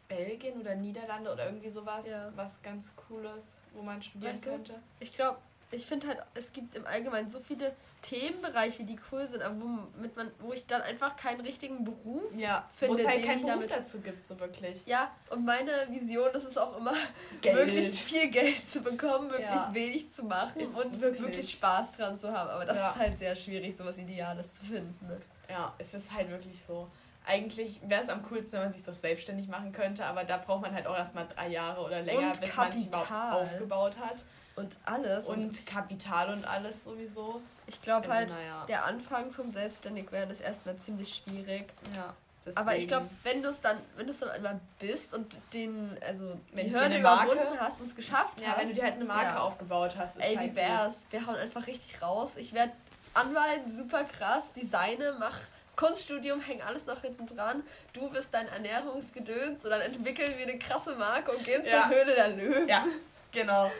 Belgien 0.08 0.60
oder 0.60 0.76
Niederlande 0.76 1.32
oder 1.32 1.46
irgendwie 1.46 1.70
sowas, 1.70 2.08
ja. 2.08 2.32
was 2.36 2.62
ganz 2.62 2.94
Cooles, 2.96 3.58
wo 3.74 3.82
man 3.82 4.02
studieren 4.02 4.34
weißt 4.34 4.46
du, 4.46 4.50
könnte. 4.50 4.76
Ich 5.00 5.14
glaube, 5.14 5.40
ich 5.70 5.86
finde 5.86 6.08
halt, 6.08 6.20
es 6.34 6.54
gibt 6.54 6.76
im 6.76 6.88
Allgemeinen 6.88 7.30
so 7.30 7.42
viele 7.42 7.76
Themenbereiche, 8.02 8.86
die 8.86 8.98
cool 9.12 9.28
sind, 9.28 9.42
aber 9.42 9.56
womit 9.60 10.16
man, 10.16 10.32
wo 10.40 10.54
ich 10.54 10.66
dann 10.66 10.82
einfach 10.82 11.18
keinen 11.18 11.42
richtigen 11.42 11.84
Beruf 11.84 12.34
ja, 12.38 12.68
finde. 12.74 12.96
Wo 12.96 13.00
es 13.00 13.08
halt 13.08 13.26
keinen 13.26 13.42
Beruf 13.42 13.54
damit, 13.54 13.72
dazu 13.72 14.00
gibt, 14.00 14.26
so 14.26 14.40
wirklich. 14.40 14.86
Ja, 14.86 15.12
und 15.30 15.44
meine 15.44 15.72
Vision 15.90 16.30
ist 16.34 16.46
es 16.46 16.58
auch 16.58 16.78
immer, 16.78 16.94
Geld. 17.42 17.56
möglichst 17.56 18.00
viel 18.00 18.32
Geld 18.32 18.68
zu 18.68 18.82
bekommen, 18.82 19.28
möglichst 19.28 19.54
ja. 19.54 19.74
wenig 19.74 20.10
zu 20.10 20.24
machen 20.24 20.62
ist 20.62 20.74
und 20.74 21.02
wirklich. 21.02 21.22
wirklich. 21.22 21.52
Spaß 21.52 21.98
dran 21.98 22.16
zu 22.16 22.32
haben. 22.32 22.50
Aber 22.50 22.66
das 22.66 22.78
ja. 22.78 22.90
ist 22.90 22.96
halt 22.98 23.20
sehr 23.20 23.36
schwierig, 23.36 23.76
sowas 23.76 23.98
Ideales 23.98 24.54
zu 24.54 24.66
finden. 24.66 25.06
Ne? 25.06 25.20
Ja, 25.50 25.74
es 25.78 25.94
ist 25.94 26.14
halt 26.14 26.30
wirklich 26.30 26.64
so. 26.64 26.88
Eigentlich 27.26 27.82
wäre 27.86 28.02
es 28.02 28.08
am 28.08 28.24
coolsten, 28.24 28.54
wenn 28.54 28.62
man 28.62 28.72
sich 28.72 28.86
so 28.86 28.94
selbstständig 28.94 29.50
machen 29.50 29.74
könnte, 29.74 30.06
aber 30.06 30.24
da 30.24 30.38
braucht 30.38 30.62
man 30.62 30.74
halt 30.74 30.88
auch 30.88 30.96
erstmal 30.96 31.28
drei 31.28 31.50
Jahre 31.50 31.82
oder 31.82 32.02
länger, 32.02 32.28
und 32.28 32.40
bis 32.40 32.56
man 32.56 32.72
sich 32.72 32.88
überhaupt 32.88 33.12
aufgebaut 33.12 33.98
hat. 34.00 34.24
Und 34.58 34.78
alles. 34.86 35.30
Und, 35.30 35.46
und 35.46 35.66
Kapital 35.66 36.34
und 36.34 36.46
alles 36.46 36.84
sowieso. 36.84 37.42
Ich 37.68 37.82
glaube 37.82 38.10
also, 38.10 38.36
halt, 38.36 38.44
naja. 38.44 38.66
der 38.68 38.86
Anfang 38.86 39.32
vom 39.32 39.52
Selbstständigwerden 39.52 40.32
ist 40.32 40.42
erstmal 40.42 40.78
ziemlich 40.78 41.16
schwierig. 41.16 41.72
Ja. 41.96 42.14
Deswegen. 42.46 42.58
Aber 42.66 42.76
ich 42.78 42.88
glaube, 42.88 43.10
wenn 43.24 43.44
du 43.44 43.50
es 43.50 43.62
dann, 43.62 43.78
wenn 43.98 44.06
du 44.06 44.12
es 44.12 44.20
dann 44.20 44.30
einmal 44.30 44.60
bist 44.80 45.14
und 45.14 45.38
den, 45.54 45.98
also 46.06 46.40
wenn 46.54 46.68
die 46.68 46.74
Hürde 46.74 46.98
überwunden 46.98 47.60
hast 47.60 47.82
und 47.82 47.88
es 47.88 47.96
geschafft 47.96 48.42
ja, 48.42 48.50
hast. 48.50 48.60
wenn 48.60 48.70
du 48.70 48.76
dir 48.76 48.84
halt 48.84 48.96
eine 48.96 49.06
Marke 49.06 49.36
ja. 49.36 49.40
aufgebaut 49.40 49.96
hast. 49.98 50.18
Ey, 50.22 50.36
halt 50.36 50.52
wie 50.52 50.56
wär's? 50.56 51.08
Wir 51.12 51.26
hauen 51.28 51.36
einfach 51.36 51.68
richtig 51.68 52.02
raus. 52.02 52.38
Ich 52.38 52.54
werde 52.54 52.72
Anwalt, 53.14 53.64
super 53.70 54.06
krass, 54.06 54.54
Designe, 54.54 55.16
mach 55.20 55.38
Kunststudium, 55.76 56.40
häng 56.40 56.62
alles 56.62 56.86
noch 56.86 57.02
hinten 57.02 57.28
dran. 57.28 57.64
Du 57.94 58.10
bist 58.10 58.30
dein 58.34 58.48
Ernährungsgedöns 58.48 59.64
und 59.64 59.70
dann 59.70 59.82
entwickeln 59.82 60.34
wir 60.38 60.48
eine 60.48 60.58
krasse 60.58 60.96
Marke 60.96 61.32
und 61.32 61.44
gehen 61.44 61.64
ja. 61.66 61.84
zur 61.84 61.90
Höhle 61.90 62.16
der 62.16 62.30
Löwen. 62.30 62.68
Ja, 62.68 62.86
genau. 63.32 63.72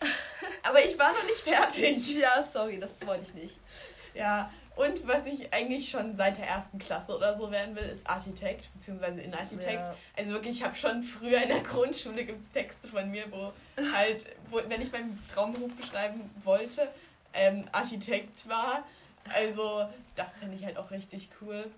Aber 0.62 0.84
ich 0.84 0.98
war 0.98 1.12
noch 1.12 1.24
nicht 1.24 1.40
fertig. 1.40 2.16
Ja, 2.20 2.42
sorry, 2.42 2.78
das 2.80 3.04
wollte 3.06 3.22
ich 3.22 3.34
nicht. 3.34 3.60
Ja, 4.14 4.50
und 4.76 5.06
was 5.08 5.24
ich 5.24 5.52
eigentlich 5.54 5.88
schon 5.88 6.14
seit 6.14 6.36
der 6.36 6.46
ersten 6.46 6.78
Klasse 6.78 7.16
oder 7.16 7.34
so 7.36 7.50
werden 7.50 7.74
will, 7.74 7.84
ist 7.84 8.06
Architekt, 8.08 8.72
beziehungsweise 8.74 9.22
Innenarchitekt. 9.22 9.72
Ja. 9.72 9.94
Also 10.16 10.32
wirklich, 10.32 10.58
ich 10.58 10.64
habe 10.64 10.74
schon 10.74 11.02
früher 11.02 11.42
in 11.42 11.48
der 11.48 11.62
Grundschule 11.62 12.24
gibt 12.26 12.42
es 12.42 12.50
Texte 12.50 12.86
von 12.86 13.10
mir, 13.10 13.24
wo 13.30 13.52
halt, 13.94 14.26
wo, 14.50 14.60
wenn 14.68 14.82
ich 14.82 14.92
meinen 14.92 15.18
Traumberuf 15.32 15.72
beschreiben 15.74 16.30
wollte, 16.44 16.88
ähm, 17.32 17.64
Architekt 17.72 18.46
war. 18.50 18.84
Also 19.34 19.88
das 20.14 20.40
fände 20.40 20.56
ich 20.56 20.64
halt 20.64 20.76
auch 20.76 20.90
richtig 20.90 21.30
cool. 21.40 21.70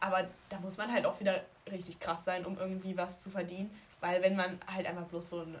Aber 0.00 0.26
da 0.48 0.58
muss 0.60 0.78
man 0.78 0.90
halt 0.90 1.04
auch 1.04 1.20
wieder 1.20 1.44
richtig 1.70 2.00
krass 2.00 2.24
sein, 2.24 2.46
um 2.46 2.58
irgendwie 2.58 2.96
was 2.96 3.22
zu 3.22 3.28
verdienen. 3.28 3.70
Weil 4.00 4.22
wenn 4.22 4.34
man 4.34 4.58
halt 4.66 4.86
einfach 4.86 5.04
bloß 5.04 5.28
so 5.28 5.42
ein 5.42 5.58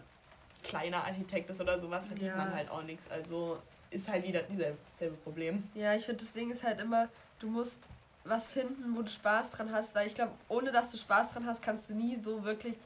kleiner 0.62 1.04
Architekt 1.04 1.50
ist 1.50 1.60
oder 1.60 1.78
sowas, 1.78 2.06
verdient 2.06 2.28
ja. 2.28 2.36
man 2.36 2.54
halt 2.54 2.70
auch 2.70 2.82
nichts. 2.82 3.10
Also 3.10 3.58
ist 3.90 4.08
halt 4.08 4.26
wieder 4.26 4.42
dieselbe 4.42 5.16
Problem. 5.24 5.64
Ja, 5.74 5.94
ich 5.94 6.04
finde, 6.04 6.22
das 6.22 6.32
Ding 6.32 6.50
ist 6.50 6.62
halt 6.62 6.80
immer, 6.80 7.08
du 7.38 7.48
musst 7.48 7.88
was 8.24 8.48
finden, 8.48 8.96
wo 8.96 9.02
du 9.02 9.10
Spaß 9.10 9.50
dran 9.50 9.72
hast, 9.72 9.94
weil 9.94 10.06
ich 10.06 10.14
glaube, 10.14 10.32
ohne 10.48 10.70
dass 10.70 10.90
du 10.90 10.98
Spaß 10.98 11.32
dran 11.32 11.46
hast, 11.46 11.62
kannst 11.62 11.90
du 11.90 11.94
nie 11.94 12.16
so 12.16 12.44
wirklich 12.44 12.76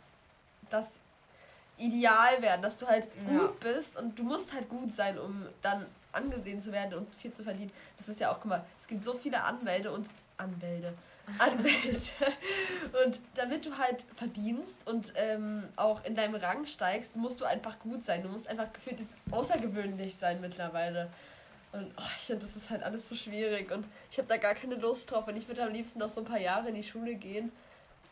das 0.71 1.01
Ideal 1.77 2.41
werden, 2.41 2.63
dass 2.63 2.79
du 2.79 2.87
halt 2.87 3.09
gut 3.27 3.55
ja. 3.63 3.73
bist 3.73 3.99
und 3.99 4.19
du 4.19 4.23
musst 4.23 4.53
halt 4.53 4.69
gut 4.69 4.93
sein, 4.93 5.19
um 5.19 5.47
dann 5.61 5.87
angesehen 6.13 6.61
zu 6.61 6.71
werden 6.71 6.95
und 6.95 7.13
viel 7.15 7.33
zu 7.33 7.43
verdienen. 7.43 7.73
Das 7.97 8.09
ist 8.09 8.21
ja 8.21 8.31
auch, 8.31 8.39
guck 8.41 8.51
mal, 8.51 8.65
es 8.79 8.87
gibt 8.87 9.03
so 9.03 9.13
viele 9.13 9.43
Anwälte 9.43 9.91
und 9.91 10.09
Anwälte. 10.37 10.95
Anwälte. 11.39 12.13
und 13.05 13.19
damit 13.35 13.67
du 13.67 13.77
halt 13.77 14.05
verdienst 14.15 14.87
und 14.87 15.13
ähm, 15.17 15.69
auch 15.77 16.05
in 16.05 16.15
deinem 16.15 16.35
Rang 16.35 16.67
steigst, 16.67 17.17
musst 17.17 17.41
du 17.41 17.45
einfach 17.45 17.79
gut 17.79 18.03
sein. 18.03 18.23
Du 18.23 18.29
musst 18.29 18.49
einfach 18.49 18.73
gefühlt 18.73 19.01
jetzt 19.01 19.17
außergewöhnlich 19.31 20.17
sein 20.17 20.41
mittlerweile. 20.41 21.11
Und 21.73 21.93
oh, 21.97 22.03
ich 22.17 22.27
finde, 22.27 22.47
das 22.47 22.55
ist 22.55 22.71
halt 22.71 22.83
alles 22.83 23.09
so 23.09 23.17
schwierig 23.17 23.73
und 23.73 23.85
ich 24.11 24.19
habe 24.19 24.29
da 24.29 24.37
gar 24.37 24.55
keine 24.55 24.77
Lust 24.77 25.11
drauf. 25.11 25.27
Und 25.27 25.37
ich 25.37 25.49
würde 25.49 25.65
am 25.65 25.73
liebsten 25.73 25.99
noch 25.99 26.11
so 26.11 26.21
ein 26.21 26.27
paar 26.27 26.39
Jahre 26.39 26.69
in 26.69 26.77
die 26.77 26.85
Schule 26.85 27.17
gehen. 27.17 27.51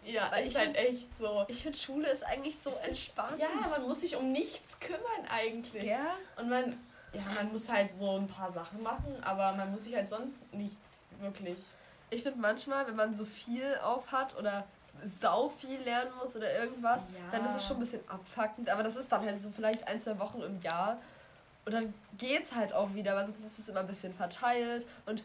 Ja, 0.04 0.28
Weil 0.32 0.48
ist 0.48 0.58
halt 0.58 0.76
find, 0.76 0.88
echt 0.88 1.16
so. 1.16 1.44
Ich 1.48 1.62
finde, 1.62 1.78
Schule 1.78 2.08
ist 2.08 2.24
eigentlich 2.26 2.58
so 2.58 2.70
ist 2.70 2.84
entspannt. 2.84 3.38
Ja, 3.38 3.48
man 3.70 3.82
muss 3.82 4.00
sich 4.00 4.16
um 4.16 4.32
nichts 4.32 4.80
kümmern 4.80 5.26
eigentlich. 5.30 5.84
Ja. 5.84 6.16
Und 6.36 6.48
man, 6.48 6.76
ja, 7.12 7.22
man 7.36 7.52
muss 7.52 7.68
halt 7.68 7.92
so 7.92 8.16
ein 8.16 8.26
paar 8.26 8.50
Sachen 8.50 8.82
machen, 8.82 9.16
aber 9.22 9.52
man 9.52 9.70
muss 9.70 9.84
sich 9.84 9.94
halt 9.94 10.08
sonst 10.08 10.52
nichts 10.52 11.04
wirklich. 11.20 11.58
Ich 12.12 12.22
finde 12.22 12.38
manchmal, 12.40 12.86
wenn 12.86 12.96
man 12.96 13.14
so 13.14 13.24
viel 13.24 13.76
auf 13.82 14.12
hat 14.12 14.36
oder 14.38 14.64
sau 15.02 15.48
viel 15.48 15.80
lernen 15.80 16.10
muss 16.20 16.36
oder 16.36 16.52
irgendwas, 16.58 17.02
ja. 17.02 17.18
dann 17.32 17.44
ist 17.46 17.56
es 17.56 17.66
schon 17.66 17.76
ein 17.78 17.80
bisschen 17.80 18.06
abfuckend. 18.08 18.68
Aber 18.68 18.82
das 18.82 18.96
ist 18.96 19.10
dann 19.10 19.24
halt 19.24 19.40
so 19.40 19.50
vielleicht 19.50 19.88
ein, 19.88 20.00
zwei 20.00 20.18
Wochen 20.18 20.42
im 20.42 20.60
Jahr. 20.60 20.98
Und 21.64 21.72
dann 21.72 21.94
geht's 22.18 22.54
halt 22.54 22.72
auch 22.72 22.92
wieder, 22.94 23.16
weil 23.16 23.24
sonst 23.24 23.40
ist 23.40 23.58
es 23.58 23.68
immer 23.68 23.80
ein 23.80 23.86
bisschen 23.86 24.12
verteilt. 24.12 24.86
Und 25.06 25.24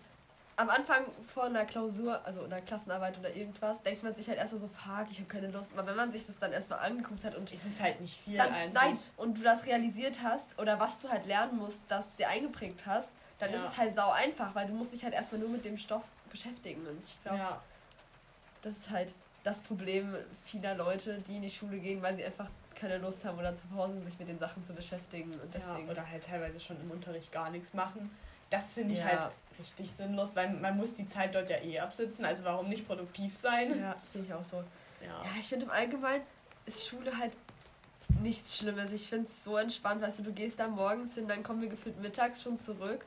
am 0.55 0.69
Anfang 0.69 1.03
vor 1.25 1.43
einer 1.43 1.65
Klausur, 1.65 2.25
also 2.25 2.43
einer 2.43 2.61
Klassenarbeit 2.61 3.19
oder 3.19 3.35
irgendwas, 3.35 3.83
denkt 3.83 4.03
man 4.03 4.15
sich 4.15 4.27
halt 4.27 4.39
erstmal 4.39 4.61
so, 4.61 4.67
fuck, 4.67 5.07
ich 5.11 5.19
habe 5.19 5.27
keine 5.27 5.47
Lust. 5.47 5.77
Aber 5.77 5.87
wenn 5.87 5.95
man 5.95 6.11
sich 6.11 6.25
das 6.25 6.37
dann 6.37 6.51
erstmal 6.51 6.79
angeguckt 6.79 7.23
hat 7.23 7.35
und. 7.35 7.51
Es 7.51 7.65
ist 7.65 7.81
halt 7.81 7.99
nicht 8.01 8.19
viel 8.21 8.37
dann, 8.37 8.53
eigentlich. 8.53 8.73
Nein, 8.73 8.99
und 9.17 9.37
du 9.37 9.43
das 9.43 9.65
realisiert 9.65 10.19
hast 10.23 10.57
oder 10.57 10.79
was 10.79 10.99
du 10.99 11.09
halt 11.09 11.25
lernen 11.25 11.57
musst, 11.57 11.81
das 11.89 12.15
dir 12.15 12.29
eingeprägt 12.29 12.85
hast, 12.85 13.11
dann 13.39 13.51
ja. 13.51 13.57
ist 13.57 13.67
es 13.67 13.77
halt 13.77 13.93
sau 13.93 14.09
einfach, 14.11 14.55
weil 14.55 14.67
du 14.67 14.73
musst 14.73 14.93
dich 14.93 15.03
halt 15.03 15.13
erstmal 15.13 15.41
nur 15.41 15.49
mit 15.49 15.65
dem 15.65 15.77
Stoff 15.77 16.03
beschäftigen. 16.37 16.85
Und 16.85 17.03
ich 17.03 17.21
glaube, 17.23 17.39
ja. 17.39 17.61
das 18.61 18.77
ist 18.77 18.89
halt 18.91 19.13
das 19.43 19.61
Problem 19.61 20.15
vieler 20.45 20.75
Leute, 20.75 21.19
die 21.27 21.37
in 21.37 21.41
die 21.41 21.49
Schule 21.49 21.79
gehen, 21.79 22.01
weil 22.01 22.15
sie 22.15 22.25
einfach 22.25 22.49
keine 22.75 22.97
Lust 22.97 23.25
haben 23.25 23.39
oder 23.39 23.55
zu 23.55 23.69
Hause 23.71 24.01
sich 24.03 24.19
mit 24.19 24.27
den 24.27 24.37
Sachen 24.37 24.63
zu 24.63 24.73
beschäftigen. 24.73 25.31
Und 25.33 25.53
deswegen 25.53 25.87
ja, 25.87 25.91
oder 25.91 26.09
halt 26.09 26.25
teilweise 26.25 26.59
schon 26.59 26.79
im 26.79 26.91
Unterricht 26.91 27.31
gar 27.31 27.49
nichts 27.49 27.73
machen. 27.73 28.11
Das 28.49 28.75
finde 28.75 28.93
ich 28.93 28.99
ja. 28.99 29.05
halt 29.05 29.31
richtig 29.59 29.91
sinnlos, 29.91 30.35
weil 30.35 30.51
man 30.51 30.77
muss 30.77 30.93
die 30.93 31.07
Zeit 31.07 31.33
dort 31.33 31.49
ja 31.49 31.57
eh 31.57 31.79
absitzen, 31.79 32.23
also 32.23 32.45
warum 32.45 32.69
nicht 32.69 32.85
produktiv 32.85 33.35
sein? 33.35 33.77
Ja, 33.79 33.95
sehe 34.03 34.21
ich 34.21 34.33
auch 34.33 34.43
so. 34.43 34.57
Ja, 35.01 35.23
ja 35.23 35.29
ich 35.39 35.47
finde 35.47 35.65
im 35.65 35.71
Allgemeinen 35.71 36.23
ist 36.65 36.87
Schule 36.87 37.17
halt 37.17 37.33
nichts 38.21 38.57
Schlimmes. 38.57 38.91
Ich 38.91 39.09
finde 39.09 39.27
es 39.27 39.43
so 39.43 39.57
entspannt, 39.57 40.01
weißt 40.01 40.19
du, 40.19 40.23
du 40.23 40.33
gehst 40.33 40.59
da 40.59 40.67
morgens 40.67 41.15
hin, 41.15 41.27
dann 41.27 41.43
kommen 41.43 41.61
wir 41.61 41.69
gefühlt 41.69 41.99
mittags 41.99 42.41
schon 42.41 42.57
zurück. 42.57 43.05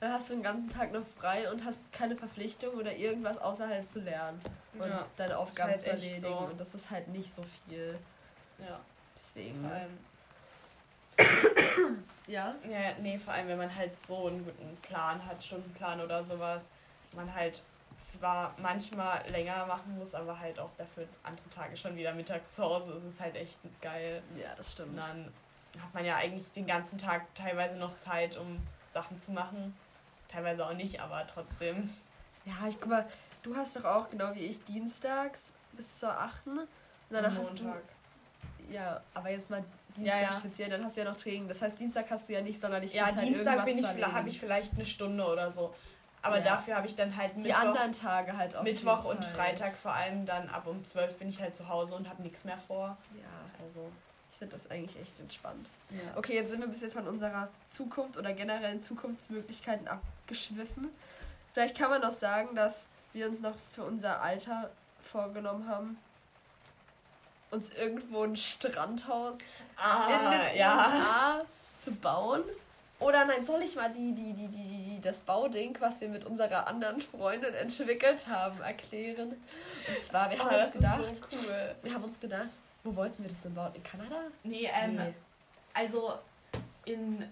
Dann 0.00 0.12
hast 0.12 0.30
du 0.30 0.34
den 0.34 0.42
ganzen 0.42 0.70
Tag 0.70 0.92
noch 0.92 1.02
frei 1.18 1.50
und 1.50 1.64
hast 1.64 1.80
keine 1.92 2.16
Verpflichtung 2.16 2.74
oder 2.74 2.94
irgendwas 2.94 3.36
außer 3.38 3.68
halt 3.68 3.88
zu 3.88 4.00
lernen 4.00 4.40
und 4.74 4.88
ja, 4.88 5.04
deine 5.16 5.36
Aufgaben 5.38 5.70
halt 5.70 5.80
zu 5.80 5.90
erledigen. 5.90 6.20
So. 6.20 6.36
Und 6.36 6.60
das 6.60 6.74
ist 6.74 6.90
halt 6.90 7.08
nicht 7.08 7.32
so 7.32 7.42
viel. 7.42 7.98
Ja. 8.58 8.78
Deswegen. 9.16 9.60
Vor 9.60 9.72
allem. 9.72 9.98
ja? 12.28 12.54
Ja, 12.68 12.92
nee, 13.00 13.18
vor 13.18 13.34
allem, 13.34 13.48
wenn 13.48 13.58
man 13.58 13.74
halt 13.74 13.98
so 14.00 14.28
einen 14.28 14.44
guten 14.44 14.76
Plan 14.82 15.24
hat, 15.26 15.42
Stundenplan 15.42 16.00
oder 16.00 16.22
sowas, 16.22 16.68
man 17.12 17.34
halt 17.34 17.62
zwar 17.98 18.54
manchmal 18.58 19.28
länger 19.30 19.66
machen 19.66 19.98
muss, 19.98 20.14
aber 20.14 20.38
halt 20.38 20.60
auch 20.60 20.70
dafür 20.78 21.08
andere 21.24 21.48
Tage 21.48 21.76
schon 21.76 21.96
wieder 21.96 22.14
mittags 22.14 22.54
zu 22.54 22.62
Hause. 22.62 22.92
Das 22.94 23.02
ist 23.02 23.20
halt 23.20 23.34
echt 23.34 23.58
geil. 23.80 24.22
Ja, 24.36 24.54
das 24.56 24.72
stimmt. 24.72 24.90
Und 24.90 24.98
dann 24.98 25.32
hat 25.82 25.92
man 25.94 26.04
ja 26.04 26.16
eigentlich 26.16 26.52
den 26.52 26.66
ganzen 26.66 26.98
Tag 26.98 27.34
teilweise 27.34 27.76
noch 27.76 27.96
Zeit, 27.98 28.36
um 28.36 28.60
Sachen 28.88 29.20
zu 29.20 29.32
machen. 29.32 29.76
Teilweise 30.28 30.66
auch 30.66 30.74
nicht, 30.74 31.00
aber 31.00 31.26
trotzdem. 31.26 31.90
Ja, 32.44 32.68
ich 32.68 32.80
guck 32.80 32.90
mal, 32.90 33.06
du 33.42 33.56
hast 33.56 33.76
doch 33.76 33.84
auch 33.84 34.08
genau 34.08 34.34
wie 34.34 34.44
ich 34.44 34.62
dienstags 34.64 35.52
bis 35.72 35.98
zur 35.98 36.10
8. 36.10 36.46
Und 36.46 36.68
danach 37.10 37.36
hast 37.36 37.58
du 37.58 37.72
ja, 38.70 39.00
aber 39.14 39.30
jetzt 39.30 39.50
mal 39.50 39.64
Dienstag 39.96 40.20
ja, 40.20 40.30
ja. 40.30 40.32
speziell, 40.32 40.70
dann 40.70 40.84
hast 40.84 40.96
du 40.96 41.00
ja 41.00 41.10
noch 41.10 41.16
Training. 41.16 41.48
Das 41.48 41.62
heißt, 41.62 41.80
Dienstag 41.80 42.10
hast 42.10 42.28
du 42.28 42.34
ja 42.34 42.42
nicht 42.42 42.60
sonderlich 42.60 42.90
viel 42.90 43.00
ja, 43.00 43.10
Zeit, 43.10 43.22
Dienstag 43.22 43.64
bin 43.64 43.78
ich, 43.78 43.86
habe 43.86 44.28
ich 44.28 44.38
vielleicht 44.38 44.74
eine 44.74 44.86
Stunde 44.86 45.24
oder 45.24 45.50
so. 45.50 45.74
Aber 46.20 46.38
ja. 46.38 46.44
dafür 46.44 46.76
habe 46.76 46.86
ich 46.86 46.96
dann 46.96 47.16
halt 47.16 47.36
Mittwoch, 47.36 47.48
die 47.48 47.54
anderen 47.54 47.92
Tage 47.92 48.36
halt 48.36 48.56
auch 48.56 48.62
Mittwoch 48.62 49.04
und 49.04 49.24
Freitag 49.24 49.76
vor 49.76 49.92
allem 49.92 50.26
dann 50.26 50.48
ab 50.48 50.66
um 50.66 50.84
12 50.84 51.16
bin 51.16 51.28
ich 51.28 51.40
halt 51.40 51.54
zu 51.54 51.68
Hause 51.68 51.94
und 51.94 52.08
habe 52.08 52.22
nichts 52.22 52.44
mehr 52.44 52.58
vor. 52.58 52.96
Ja, 53.14 53.64
also 53.64 53.90
finde 54.38 54.56
das 54.56 54.70
eigentlich 54.70 55.00
echt 55.00 55.18
entspannt. 55.20 55.68
Ja. 55.90 56.16
Okay, 56.16 56.34
jetzt 56.34 56.50
sind 56.50 56.60
wir 56.60 56.66
ein 56.66 56.70
bisschen 56.72 56.90
von 56.90 57.08
unserer 57.08 57.48
Zukunft 57.66 58.16
oder 58.16 58.32
generellen 58.32 58.80
Zukunftsmöglichkeiten 58.80 59.88
abgeschwiffen. 59.88 60.90
Vielleicht 61.52 61.76
kann 61.76 61.90
man 61.90 62.00
noch 62.00 62.12
sagen, 62.12 62.54
dass 62.54 62.86
wir 63.12 63.26
uns 63.26 63.40
noch 63.40 63.54
für 63.74 63.82
unser 63.82 64.20
Alter 64.22 64.70
vorgenommen 65.00 65.68
haben, 65.68 65.98
uns 67.50 67.70
irgendwo 67.70 68.22
ein 68.22 68.36
Strandhaus 68.36 69.38
ah, 69.76 70.06
in 70.08 70.30
den 70.30 70.58
ja. 70.58 70.76
USA 70.76 71.44
zu 71.76 71.92
bauen. 71.92 72.42
Oder 73.00 73.24
nein, 73.24 73.44
soll 73.44 73.62
ich 73.62 73.76
mal 73.76 73.92
die, 73.92 74.12
die, 74.12 74.32
die, 74.34 74.48
die, 74.48 74.94
die, 74.96 75.00
das 75.00 75.22
Bauding, 75.22 75.76
was 75.80 76.00
wir 76.00 76.08
mit 76.08 76.24
unserer 76.24 76.66
anderen 76.66 77.00
Freundin 77.00 77.54
entwickelt 77.54 78.26
haben, 78.26 78.60
erklären? 78.60 79.30
Und 79.30 80.04
zwar, 80.04 80.30
wir 80.30 80.38
haben 80.38 80.54
oh, 80.54 80.60
uns 80.60 80.72
gedacht, 80.72 81.16
so 81.16 81.22
cool. 81.32 81.76
wir 81.82 81.94
haben 81.94 82.04
uns 82.04 82.18
gedacht, 82.18 82.50
wo 82.88 82.96
wollten 82.96 83.22
wir 83.22 83.28
das 83.28 83.42
denn 83.42 83.54
bauen? 83.54 83.74
In 83.74 83.82
Kanada? 83.82 84.16
Nee, 84.44 84.68
ähm, 84.82 84.96
nee. 84.96 85.14
also 85.74 86.14
in 86.86 87.24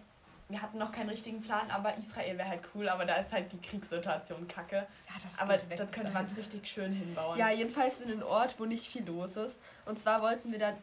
wir 0.49 0.63
hatten 0.63 0.79
noch 0.79 0.93
keinen 0.93 1.09
richtigen 1.09 1.43
Plan, 1.43 1.69
aber 1.71 1.97
Israel 1.97 2.39
wäre 2.39 2.49
halt 2.49 2.61
cool, 2.75 2.89
aber 2.89 3.05
da 3.05 3.17
ist 3.17 3.33
halt 3.33 3.51
die 3.51 3.59
Kriegssituation 3.59 4.47
kacke. 4.47 4.77
Ja, 4.77 5.15
das 5.21 5.41
aber 5.41 5.57
dort 5.57 5.91
könnte 5.91 6.13
man 6.13 6.25
es 6.25 6.37
richtig 6.37 6.69
schön 6.69 6.93
hinbauen. 6.93 7.37
Ja, 7.37 7.51
jedenfalls 7.51 7.99
in 7.99 8.13
einen 8.13 8.23
Ort, 8.23 8.55
wo 8.61 8.65
nicht 8.65 8.87
viel 8.87 9.05
los 9.05 9.35
ist. 9.35 9.61
Und 9.87 9.99
zwar 9.99 10.23
wollten 10.23 10.53
wir 10.53 10.61
da 10.61 10.77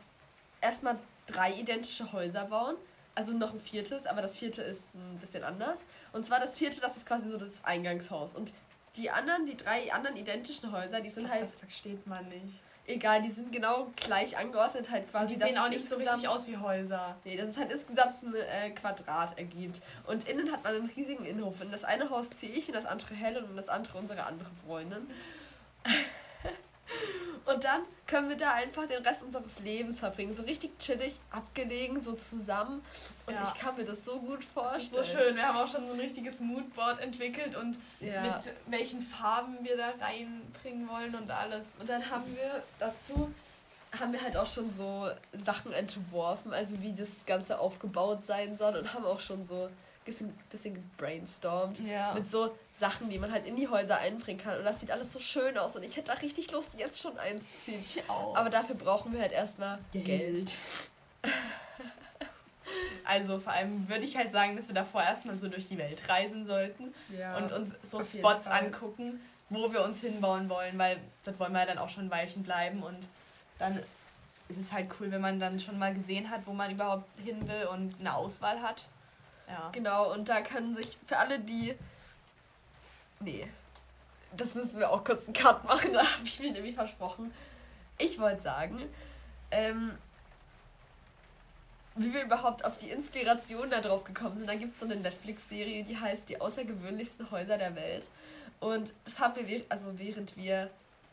erstmal 0.60 0.98
drei 1.28 1.54
identische 1.54 2.12
Häuser 2.12 2.44
bauen. 2.46 2.76
Also 3.16 3.32
noch 3.32 3.54
ein 3.54 3.60
viertes, 3.60 4.06
aber 4.06 4.22
das 4.22 4.38
vierte 4.38 4.62
ist 4.64 4.96
ein 4.96 5.20
bisschen 5.20 5.46
anders. 5.46 5.86
Und 6.12 6.26
zwar 6.26 6.42
das 6.42 6.58
vierte, 6.58 6.82
das 6.82 6.98
ist 6.98 7.06
quasi 7.06 7.30
so 7.30 7.38
das 7.38 7.64
Eingangshaus. 7.64 8.36
Und 8.36 8.52
die 8.98 9.12
anderen, 9.12 9.46
die 9.46 9.56
drei 9.56 9.94
anderen 9.94 10.18
identischen 10.18 10.74
Häuser, 10.74 11.00
die 11.00 11.10
sind 11.10 11.24
glaub, 11.24 11.36
halt. 11.36 11.44
Das 11.44 11.56
versteht 11.56 12.06
man 12.06 12.28
nicht 12.28 12.60
egal, 12.88 13.22
die 13.22 13.32
sind 13.32 13.52
genau 13.52 13.92
gleich 13.96 14.38
angeordnet 14.38 14.92
halt 14.92 15.10
quasi. 15.10 15.36
Die 15.36 15.40
sehen 15.40 15.58
auch 15.58 15.70
nicht 15.70 15.88
so 15.88 15.96
richtig 15.96 16.28
aus 16.28 16.48
wie 16.48 16.58
Häuser. 16.58 17.16
Nee, 17.24 17.38
das 17.38 17.50
ist 17.50 17.58
halt 17.58 17.72
insgesamt 17.72 18.24
ein 18.24 18.36
äh, 18.36 18.70
Quadrat 18.72 19.38
ergibt. 19.38 19.82
Und 20.06 20.28
innen 20.28 20.52
hat 20.52 20.64
man 20.64 20.76
einen 20.76 20.90
riesigen 20.90 21.26
Innenhof. 21.26 21.62
In 21.62 21.72
das 21.72 21.84
eine 21.84 22.10
Haus 22.10 22.30
ziehe 22.30 22.52
ich, 22.52 22.68
in 22.68 22.74
das 22.74 22.86
andere 22.86 23.14
Helen 23.14 23.44
und 23.46 23.56
das 23.56 23.70
andere 23.70 23.98
unsere 23.98 24.24
andere 24.26 24.50
Freundin. 24.66 25.10
Und 27.46 27.64
dann 27.64 27.82
können 28.08 28.30
wir 28.30 28.38
da 28.38 28.54
einfach 28.54 28.88
den 28.88 29.04
Rest 29.04 29.24
unseres 29.24 29.60
Lebens 29.60 30.00
verbringen. 30.00 30.34
So 30.34 30.44
richtig 30.44 30.78
chillig, 30.80 31.16
abgelegen, 31.30 32.02
so 32.02 32.14
zusammen. 32.14 32.84
Und 33.26 33.34
ja. 33.34 33.44
ich 33.44 33.60
kann 33.60 33.76
mir 33.76 33.84
das 33.84 34.06
so 34.06 34.20
gut 34.20 34.44
vorstellen. 34.46 34.90
Das 34.96 35.08
ist 35.08 35.14
so 35.14 35.20
schön. 35.20 35.36
Wir 35.36 35.48
haben 35.48 35.58
auch 35.58 35.68
schon 35.68 35.86
so 35.88 35.94
ein 35.94 36.00
richtiges 36.00 36.40
Moodboard 36.40 37.00
entwickelt 37.00 37.56
und 37.56 37.78
ja. 38.00 38.22
mit 38.22 38.54
welchen 38.68 39.02
Farben 39.02 39.58
wir 39.62 39.76
da 39.76 39.94
reinbringen 40.00 40.88
wollen 40.88 41.16
und 41.16 41.30
alles. 41.30 41.72
Und 41.80 41.90
dann 41.90 42.10
haben 42.10 42.34
wir 42.36 42.64
dazu 42.80 43.34
haben 44.00 44.12
wir 44.12 44.22
halt 44.22 44.36
auch 44.38 44.48
schon 44.48 44.72
so 44.72 45.10
Sachen 45.34 45.72
entworfen, 45.72 46.54
also 46.54 46.82
wie 46.82 46.94
das 46.94 47.26
Ganze 47.26 47.60
aufgebaut 47.60 48.26
sein 48.26 48.56
soll 48.56 48.76
und 48.76 48.92
haben 48.94 49.06
auch 49.06 49.20
schon 49.20 49.46
so 49.46 49.70
bisschen, 50.06 50.38
bisschen 50.50 50.76
gebrainstormt 50.76 51.80
ja. 51.80 52.14
mit 52.14 52.28
so 52.28 52.56
Sachen, 52.72 53.10
die 53.10 53.20
man 53.20 53.32
halt 53.32 53.46
in 53.46 53.56
die 53.56 53.68
Häuser 53.68 53.98
einbringen 54.00 54.40
kann. 54.40 54.58
Und 54.58 54.66
das 54.66 54.80
sieht 54.80 54.92
alles 54.92 55.14
so 55.14 55.20
schön 55.20 55.58
aus. 55.58 55.76
Und 55.76 55.84
ich 55.84 55.96
hätte 55.96 56.12
da 56.12 56.14
richtig 56.14 56.52
Lust, 56.52 56.70
jetzt 56.78 57.02
schon 57.02 57.18
eins 57.18 57.42
zu 57.42 57.72
ziehen. 57.72 57.80
Ich 57.82 58.10
auch. 58.10 58.36
Aber 58.36 58.50
dafür 58.50 58.76
brauchen 58.76 59.14
wir 59.14 59.22
halt 59.22 59.32
erstmal 59.32 59.78
Geld. 59.92 60.06
Geld. 60.06 60.54
Also 63.06 63.40
vor 63.40 63.52
allem 63.54 63.88
würde 63.90 64.06
ich 64.06 64.18
halt 64.18 64.32
sagen, 64.32 64.56
dass 64.56 64.68
wir 64.68 64.76
davor 64.76 65.04
erstmal 65.04 65.38
so 65.38 65.48
durch 65.48 65.68
die 65.68 65.78
Welt 65.78 66.08
reisen 66.10 66.46
sollten 66.46 66.94
ja, 67.18 67.36
und 67.38 67.52
uns 67.52 67.76
so 67.84 68.02
Spots 68.02 68.48
angucken, 68.48 69.22
wo 69.50 69.72
wir 69.74 69.84
uns 69.84 70.00
hinbauen 70.00 70.50
wollen, 70.50 70.78
weil 70.78 70.98
dort 71.24 71.40
wollen 71.40 71.52
wir 71.52 71.60
ja 71.60 71.66
dann 71.66 71.78
auch 71.78 71.90
schon 71.90 72.06
ein 72.06 72.12
Weilchen 72.12 72.44
bleiben 72.44 72.82
und 72.82 72.98
dann 73.60 73.78
ist 74.48 74.58
es 74.58 74.72
halt 74.72 74.90
cool, 75.00 75.12
wenn 75.12 75.22
man 75.22 75.40
dann 75.40 75.60
schon 75.60 75.78
mal 75.78 75.94
gesehen 75.94 76.30
hat, 76.30 76.46
wo 76.46 76.54
man 76.54 76.72
überhaupt 76.72 77.08
hin 77.20 77.48
will 77.48 77.68
und 77.72 78.00
eine 78.00 78.16
Auswahl 78.16 78.62
hat. 78.62 78.88
Ja. 79.54 79.70
Genau, 79.72 80.12
und 80.12 80.28
da 80.30 80.42
kann 80.42 80.74
sich 80.74 80.98
für 81.06 81.18
alle, 81.18 81.40
die. 81.40 81.76
Nee. 83.20 83.48
Das 84.36 84.56
müssen 84.56 84.80
wir 84.80 84.90
auch 84.90 85.04
kurz 85.04 85.26
einen 85.26 85.36
Cut 85.36 85.64
machen, 85.64 85.94
da 85.94 86.00
habe 86.00 86.26
ich 86.26 86.40
mir 86.40 86.52
nämlich 86.52 86.74
versprochen. 86.74 87.32
Ich 88.00 88.18
wollte 88.18 88.42
sagen, 88.42 88.82
ähm, 89.52 89.92
wie 91.96 92.12
wir 92.12 92.24
überhaupt 92.24 92.66
auf 92.66 92.78
die 92.78 92.90
Inspiration 92.90 93.70
da 93.70 93.80
drauf 93.80 94.04
gekommen 94.04 94.36
sind. 94.36 94.50
Da 94.50 94.56
gibt 94.56 94.74
es 94.74 94.80
so 94.80 94.88
eine 94.88 94.96
Netflix-Serie, 94.96 95.84
die 95.84 95.96
heißt 95.96 96.28
Die 96.30 96.42
außergewöhnlichsten 96.42 97.30
Häuser 97.30 97.60
der 97.60 97.76
Welt. 97.76 98.08
Und 98.60 98.94
das 99.06 99.20
haben 99.20 99.36
wir, 99.36 99.64
also 99.70 100.00
während 100.00 100.36
wir 100.36 100.72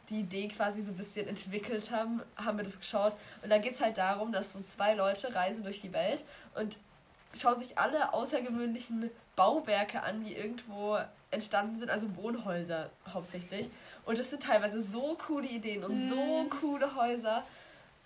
die 0.08 0.20
Idee 0.20 0.48
quasi 0.48 0.80
so 0.80 0.92
ein 0.92 0.96
bisschen 0.96 1.28
entwickelt 1.28 1.90
haben, 1.90 2.22
haben 2.36 2.56
wir 2.56 2.64
das 2.64 2.80
geschaut. 2.80 3.14
Und 3.42 3.50
da 3.50 3.58
geht 3.58 3.74
es 3.74 3.82
halt 3.82 3.98
darum, 3.98 4.32
dass 4.32 4.54
so 4.54 4.62
zwei 4.62 4.94
Leute 4.94 5.34
reisen 5.34 5.62
durch 5.62 5.82
die 5.82 5.92
Welt 5.92 6.24
und 6.54 6.78
schauen 7.34 7.58
sich 7.58 7.78
alle 7.78 8.12
außergewöhnlichen 8.12 9.10
Bauwerke 9.36 10.02
an, 10.02 10.24
die 10.24 10.34
irgendwo 10.34 10.98
entstanden 11.30 11.78
sind, 11.78 11.90
also 11.90 12.14
Wohnhäuser 12.16 12.90
hauptsächlich. 13.12 13.70
Und 14.04 14.18
das 14.18 14.30
sind 14.30 14.42
teilweise 14.42 14.82
so 14.82 15.16
coole 15.16 15.46
Ideen 15.46 15.84
und 15.84 16.08
so 16.08 16.16
mhm. 16.16 16.50
coole 16.50 16.94
Häuser. 16.96 17.44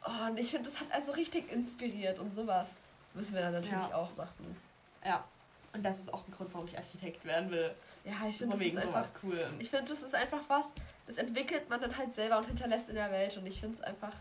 Oh, 0.05 0.31
und 0.31 0.39
ich 0.39 0.51
finde, 0.51 0.69
das 0.69 0.81
hat 0.81 0.93
also 0.93 1.13
richtig 1.13 1.51
inspiriert 1.51 2.19
und 2.19 2.35
sowas 2.35 2.73
müssen 3.15 3.35
wir 3.35 3.43
dann 3.43 3.55
natürlich 3.55 3.89
ja. 3.89 3.95
auch 3.95 4.15
machen. 4.17 4.57
Ja. 5.05 5.25
Und 5.73 5.83
das 5.83 5.99
ist 5.99 6.13
auch 6.13 6.25
ein 6.29 6.33
Grund, 6.33 6.53
warum 6.53 6.69
ich 6.69 6.77
Architekt 6.77 7.25
werden 7.25 7.51
will. 7.51 7.75
Ja, 8.05 8.13
ich 8.29 8.37
finde, 8.37 8.57
das 8.57 8.65
ist 8.65 8.77
einfach 8.77 9.11
cool. 9.25 9.51
Ich 9.59 9.71
finde, 9.71 9.87
das 9.89 10.03
ist 10.03 10.15
einfach 10.15 10.41
was, 10.47 10.73
das 11.07 11.17
entwickelt 11.17 11.69
man 11.69 11.81
dann 11.81 11.97
halt 11.97 12.15
selber 12.15 12.39
und 12.39 12.47
hinterlässt 12.47 12.89
in 12.89 12.95
der 12.95 13.11
Welt. 13.11 13.37
Und 13.37 13.47
ich 13.47 13.59
finde 13.59 13.75
es 13.75 13.81
einfach, 13.81 14.13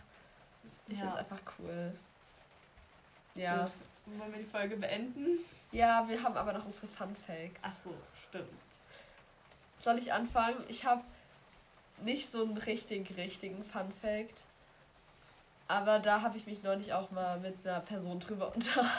ich 0.88 0.98
ja. 0.98 1.02
finde 1.02 1.14
es 1.14 1.20
einfach 1.20 1.42
cool. 1.60 1.94
Ja. 3.36 3.66
Gut. 3.66 3.74
Wollen 4.06 4.34
wir 4.34 4.40
die 4.40 4.46
Folge 4.46 4.76
beenden? 4.78 5.40
Ja, 5.72 6.08
wir 6.08 6.22
haben 6.22 6.36
aber 6.36 6.54
noch 6.54 6.66
unsere 6.66 6.88
Fun 6.88 7.16
Facts. 7.16 7.60
Ach 7.62 7.74
so, 7.74 7.94
stimmt. 8.28 8.48
Soll 9.80 9.98
ich 9.98 10.12
anfangen? 10.12 10.64
Ich 10.68 10.86
habe 10.86 11.04
nicht 12.04 12.30
so 12.30 12.44
einen 12.44 12.58
richtig, 12.58 13.16
richtigen 13.18 13.64
Fun 13.64 13.92
Fact. 14.02 14.44
Aber 15.68 16.00
da 16.00 16.22
habe 16.22 16.38
ich 16.38 16.46
mich 16.46 16.62
neulich 16.64 16.94
auch 16.94 17.12
mal 17.12 17.40
mit 17.40 17.56
einer 17.66 17.80
Person 17.80 18.20
drüber 18.20 18.48
unterhalten. 18.56 18.92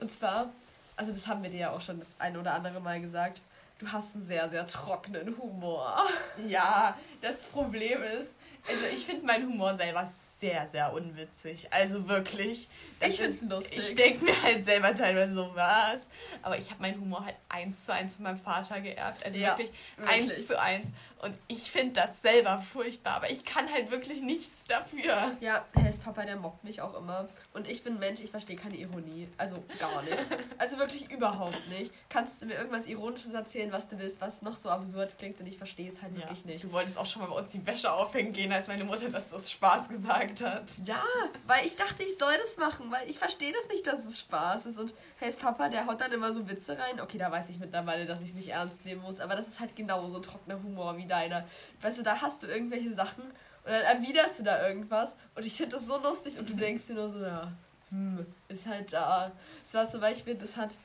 Und 0.00 0.10
zwar, 0.10 0.50
also 0.96 1.12
das 1.12 1.26
haben 1.26 1.42
wir 1.42 1.50
dir 1.50 1.60
ja 1.60 1.70
auch 1.70 1.80
schon 1.80 1.98
das 2.00 2.16
ein 2.18 2.36
oder 2.36 2.54
andere 2.54 2.80
Mal 2.80 3.00
gesagt, 3.00 3.40
du 3.78 3.90
hast 3.90 4.14
einen 4.14 4.24
sehr, 4.24 4.48
sehr 4.50 4.66
trockenen 4.66 5.36
Humor. 5.38 6.02
Ja, 6.46 6.98
das 7.20 7.46
Problem 7.46 8.02
ist, 8.02 8.36
also 8.68 8.84
ich 8.92 9.04
finde 9.04 9.26
meinen 9.26 9.48
Humor 9.48 9.74
selber 9.74 10.10
sehr, 10.38 10.68
sehr 10.68 10.92
unwitzig. 10.92 11.68
Also 11.72 12.08
wirklich. 12.08 12.68
Ich 13.00 13.16
finde 13.16 13.32
es 13.32 13.40
lustig. 13.42 13.78
Ich 13.78 13.94
denke 13.94 14.24
mir 14.24 14.42
halt 14.42 14.64
selber 14.64 14.94
teilweise 14.94 15.34
so, 15.34 15.50
was? 15.54 16.08
Aber 16.42 16.58
ich 16.58 16.70
habe 16.70 16.82
meinen 16.82 17.00
Humor 17.00 17.24
halt 17.24 17.36
eins 17.48 17.86
zu 17.86 17.92
eins 17.92 18.14
von 18.14 18.24
meinem 18.24 18.38
Vater 18.38 18.80
geerbt. 18.80 19.24
Also 19.24 19.38
ja, 19.38 19.56
wirklich 19.58 19.72
eins 20.06 20.46
zu 20.46 20.58
eins. 20.60 20.90
Und 21.22 21.34
ich 21.48 21.70
finde 21.70 22.00
das 22.00 22.22
selber 22.22 22.58
furchtbar, 22.58 23.16
aber 23.16 23.30
ich 23.30 23.44
kann 23.44 23.70
halt 23.70 23.90
wirklich 23.90 24.22
nichts 24.22 24.64
dafür. 24.64 25.36
Ja, 25.40 25.66
Hess 25.74 25.98
Papa, 25.98 26.24
der 26.24 26.36
mobbt 26.36 26.64
mich 26.64 26.80
auch 26.80 26.96
immer. 26.96 27.28
Und 27.52 27.68
ich 27.68 27.84
bin 27.84 27.98
Mensch, 27.98 28.20
ich 28.20 28.30
verstehe 28.30 28.56
keine 28.56 28.76
Ironie. 28.76 29.28
Also 29.36 29.62
gar 29.78 30.02
nicht. 30.02 30.16
also 30.58 30.78
wirklich 30.78 31.10
überhaupt 31.10 31.68
nicht. 31.68 31.92
Kannst 32.08 32.40
du 32.40 32.46
mir 32.46 32.54
irgendwas 32.54 32.86
Ironisches 32.86 33.34
erzählen, 33.34 33.70
was 33.70 33.88
du 33.88 33.98
willst, 33.98 34.22
was 34.22 34.40
noch 34.40 34.56
so 34.56 34.70
absurd 34.70 35.18
klingt 35.18 35.38
und 35.40 35.46
ich 35.46 35.58
verstehe 35.58 35.88
es 35.88 36.00
halt 36.00 36.14
ja. 36.14 36.20
wirklich 36.20 36.46
nicht. 36.46 36.64
Du 36.64 36.72
wolltest 36.72 36.96
auch 36.96 37.04
schon 37.04 37.20
mal 37.20 37.28
bei 37.28 37.36
uns 37.36 37.52
die 37.52 37.66
Wäsche 37.66 37.92
aufhängen 37.92 38.32
gehen, 38.32 38.49
als 38.52 38.68
meine 38.68 38.84
Mutter 38.84 39.08
das 39.08 39.32
aus 39.32 39.50
Spaß 39.50 39.88
gesagt 39.88 40.42
hat. 40.42 40.70
Ja, 40.84 41.02
weil 41.46 41.66
ich 41.66 41.76
dachte, 41.76 42.02
ich 42.02 42.18
soll 42.18 42.32
das 42.40 42.56
machen, 42.56 42.90
weil 42.90 43.08
ich 43.08 43.18
verstehe 43.18 43.52
das 43.52 43.68
nicht, 43.68 43.86
dass 43.86 44.04
es 44.04 44.20
Spaß 44.20 44.66
ist. 44.66 44.78
Und 44.78 44.94
Hess 45.18 45.36
Papa, 45.36 45.68
der 45.68 45.86
haut 45.86 46.00
dann 46.00 46.12
immer 46.12 46.32
so 46.32 46.48
Witze 46.48 46.78
rein. 46.78 47.00
Okay, 47.00 47.18
da 47.18 47.30
weiß 47.30 47.50
ich 47.50 47.58
mittlerweile, 47.58 48.06
dass 48.06 48.20
ich 48.20 48.30
es 48.30 48.34
nicht 48.34 48.48
ernst 48.48 48.84
nehmen 48.84 49.02
muss, 49.02 49.20
aber 49.20 49.36
das 49.36 49.48
ist 49.48 49.60
halt 49.60 49.74
genau 49.76 50.06
so 50.08 50.16
ein 50.16 50.22
trockener 50.22 50.62
Humor 50.62 50.96
wie 50.96 51.06
deiner. 51.06 51.44
Weißt 51.80 51.98
du, 51.98 52.02
da 52.02 52.20
hast 52.20 52.42
du 52.42 52.46
irgendwelche 52.46 52.92
Sachen 52.92 53.24
und 53.24 53.72
dann 53.72 53.82
erwiderst 53.82 54.38
du 54.38 54.42
da 54.42 54.66
irgendwas 54.66 55.16
und 55.34 55.44
ich 55.44 55.54
finde 55.54 55.76
das 55.76 55.86
so 55.86 55.98
lustig 55.98 56.38
und 56.38 56.48
du 56.48 56.54
denkst 56.54 56.86
dir 56.86 56.94
nur 56.94 57.10
so, 57.10 57.20
ja, 57.20 57.52
hm, 57.90 58.26
ist 58.48 58.66
halt 58.66 58.92
da. 58.92 59.32
Es 59.66 59.74
war 59.74 59.88
zum 59.88 60.00
Beispiel, 60.00 60.34
das 60.34 60.56
hat 60.56 60.76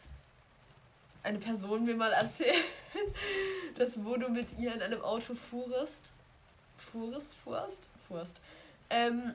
eine 1.23 1.39
Person 1.39 1.85
mir 1.85 1.95
mal 1.95 2.11
erzählt, 2.11 2.63
dass 3.77 4.03
wo 4.03 4.15
du 4.15 4.29
mit 4.29 4.59
ihr 4.59 4.73
in 4.73 4.81
einem 4.81 5.01
Auto 5.01 5.35
fuhrst, 5.35 6.11
fuhrst, 6.91 7.33
fuhrst, 7.43 7.89
fuhrst, 8.07 8.37
ähm, 8.89 9.33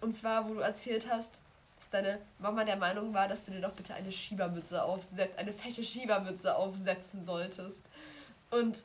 und 0.00 0.12
zwar, 0.12 0.48
wo 0.48 0.54
du 0.54 0.60
erzählt 0.60 1.08
hast, 1.10 1.40
dass 1.76 1.90
deine 1.90 2.18
Mama 2.38 2.64
der 2.64 2.76
Meinung 2.76 3.14
war, 3.14 3.28
dass 3.28 3.44
du 3.44 3.52
dir 3.52 3.60
doch 3.60 3.72
bitte 3.72 3.94
eine 3.94 4.10
Schiebermütze 4.10 4.82
aufsetzt, 4.82 5.38
eine 5.38 5.52
fette 5.52 5.84
Schiebermütze 5.84 6.54
aufsetzen 6.56 7.24
solltest. 7.24 7.84
Und 8.50 8.84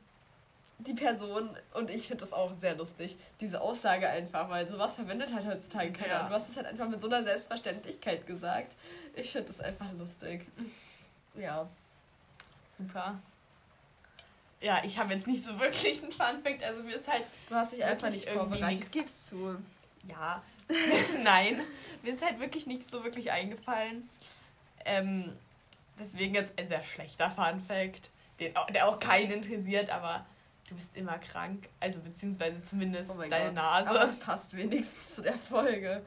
die 0.78 0.94
Person, 0.94 1.50
und 1.72 1.90
ich 1.90 2.08
finde 2.08 2.22
das 2.22 2.32
auch 2.32 2.52
sehr 2.52 2.74
lustig, 2.76 3.16
diese 3.40 3.60
Aussage 3.60 4.08
einfach, 4.08 4.48
weil 4.50 4.68
sowas 4.68 4.96
verwendet 4.96 5.32
halt 5.32 5.46
heutzutage 5.46 5.92
keiner. 5.92 6.14
Ja. 6.14 6.22
Und 6.22 6.30
du 6.30 6.34
hast 6.34 6.50
es 6.50 6.56
halt 6.56 6.66
einfach 6.66 6.88
mit 6.88 7.00
so 7.00 7.06
einer 7.08 7.22
Selbstverständlichkeit 7.24 8.26
gesagt. 8.26 8.76
Ich 9.14 9.32
finde 9.32 9.48
das 9.48 9.60
einfach 9.60 9.92
lustig. 9.92 10.46
Ja. 11.36 11.68
Super. 12.76 13.20
Ja, 14.60 14.82
ich 14.84 14.98
habe 14.98 15.12
jetzt 15.12 15.26
nicht 15.26 15.44
so 15.44 15.58
wirklich 15.60 16.02
einen 16.02 16.12
Funfact, 16.12 16.62
also 16.64 16.82
mir 16.82 16.96
ist 16.96 17.08
halt. 17.08 17.24
Du 17.48 17.54
hast 17.54 17.72
dich 17.72 17.84
einfach 17.84 18.10
nicht 18.10 18.28
vorbereitet. 18.28 18.90
Gib's 18.92 19.26
zu. 19.26 19.56
Ja. 20.08 20.42
Nein. 21.22 21.60
Mir 22.02 22.14
ist 22.14 22.24
halt 22.24 22.40
wirklich 22.40 22.66
nicht 22.66 22.88
so 22.90 23.04
wirklich 23.04 23.30
eingefallen. 23.32 24.08
Ähm, 24.84 25.32
deswegen 25.98 26.34
jetzt 26.34 26.58
ein 26.58 26.66
sehr 26.66 26.82
schlechter 26.82 27.30
Funfact, 27.30 28.10
den, 28.40 28.52
der 28.72 28.88
auch 28.88 28.98
keinen 28.98 29.30
interessiert, 29.30 29.90
aber 29.90 30.26
du 30.68 30.74
bist 30.74 30.96
immer 30.96 31.18
krank. 31.18 31.68
Also 31.80 32.00
beziehungsweise 32.00 32.62
zumindest 32.62 33.10
oh 33.10 33.22
deine 33.22 33.46
Gott. 33.46 33.54
Nase. 33.54 33.90
Aber 33.90 34.04
es 34.04 34.18
passt 34.18 34.56
wenigstens 34.56 35.16
zu 35.16 35.22
der 35.22 35.38
Folge. 35.38 36.02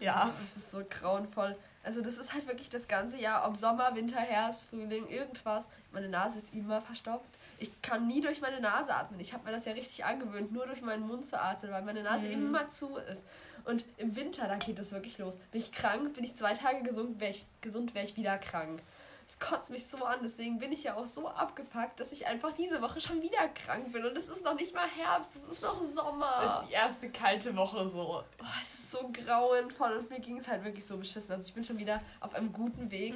Ja. 0.00 0.32
Das 0.40 0.56
ist 0.56 0.70
so 0.70 0.84
grauenvoll. 0.88 1.56
Also 1.82 2.02
das 2.02 2.18
ist 2.18 2.34
halt 2.34 2.46
wirklich 2.46 2.68
das 2.68 2.88
ganze 2.88 3.16
Jahr, 3.16 3.48
ob 3.48 3.56
Sommer, 3.56 3.94
Winter, 3.96 4.20
Herbst, 4.20 4.68
Frühling, 4.68 5.08
irgendwas. 5.08 5.66
Meine 5.92 6.08
Nase 6.08 6.38
ist 6.38 6.54
immer 6.54 6.82
verstopft. 6.82 7.30
Ich 7.58 7.80
kann 7.80 8.06
nie 8.06 8.20
durch 8.20 8.42
meine 8.42 8.60
Nase 8.60 8.94
atmen. 8.94 9.18
Ich 9.18 9.32
habe 9.32 9.44
mir 9.44 9.52
das 9.52 9.64
ja 9.64 9.72
richtig 9.72 10.04
angewöhnt, 10.04 10.52
nur 10.52 10.66
durch 10.66 10.82
meinen 10.82 11.06
Mund 11.06 11.24
zu 11.24 11.40
atmen, 11.40 11.72
weil 11.72 11.82
meine 11.82 12.02
Nase 12.02 12.26
mhm. 12.26 12.32
immer 12.32 12.68
zu 12.68 12.96
ist. 12.96 13.24
Und 13.64 13.84
im 13.96 14.14
Winter, 14.16 14.46
da 14.46 14.56
geht 14.56 14.78
das 14.78 14.92
wirklich 14.92 15.18
los. 15.18 15.36
Bin 15.52 15.60
ich 15.60 15.72
krank, 15.72 16.14
bin 16.14 16.24
ich 16.24 16.34
zwei 16.34 16.54
Tage 16.54 16.82
gesund, 16.82 17.20
wäre 17.20 17.30
ich, 17.30 17.46
gesund, 17.60 17.94
wäre 17.94 18.04
ich 18.04 18.16
wieder 18.16 18.36
krank. 18.38 18.82
Es 19.30 19.38
kotzt 19.38 19.70
mich 19.70 19.86
so 19.86 20.04
an, 20.04 20.18
deswegen 20.24 20.58
bin 20.58 20.72
ich 20.72 20.82
ja 20.82 20.96
auch 20.96 21.06
so 21.06 21.28
abgefuckt, 21.28 22.00
dass 22.00 22.10
ich 22.10 22.26
einfach 22.26 22.52
diese 22.52 22.82
Woche 22.82 23.00
schon 23.00 23.22
wieder 23.22 23.46
krank 23.54 23.92
bin. 23.92 24.04
Und 24.04 24.18
es 24.18 24.26
ist 24.26 24.44
noch 24.44 24.54
nicht 24.54 24.74
mal 24.74 24.88
Herbst, 24.88 25.30
es 25.36 25.52
ist 25.52 25.62
noch 25.62 25.80
Sommer. 25.80 26.32
Es 26.44 26.62
ist 26.62 26.68
die 26.68 26.72
erste 26.72 27.10
kalte 27.10 27.54
Woche 27.54 27.88
so. 27.88 28.24
Oh, 28.40 28.44
es 28.60 28.74
ist 28.74 28.90
so 28.90 29.08
grauenvoll 29.12 29.98
und 29.98 30.10
mir 30.10 30.18
ging 30.18 30.38
es 30.38 30.48
halt 30.48 30.64
wirklich 30.64 30.84
so 30.84 30.96
beschissen. 30.96 31.30
Also 31.30 31.46
ich 31.46 31.54
bin 31.54 31.62
schon 31.62 31.78
wieder 31.78 32.00
auf 32.18 32.34
einem 32.34 32.52
guten 32.52 32.90
Weg. 32.90 33.14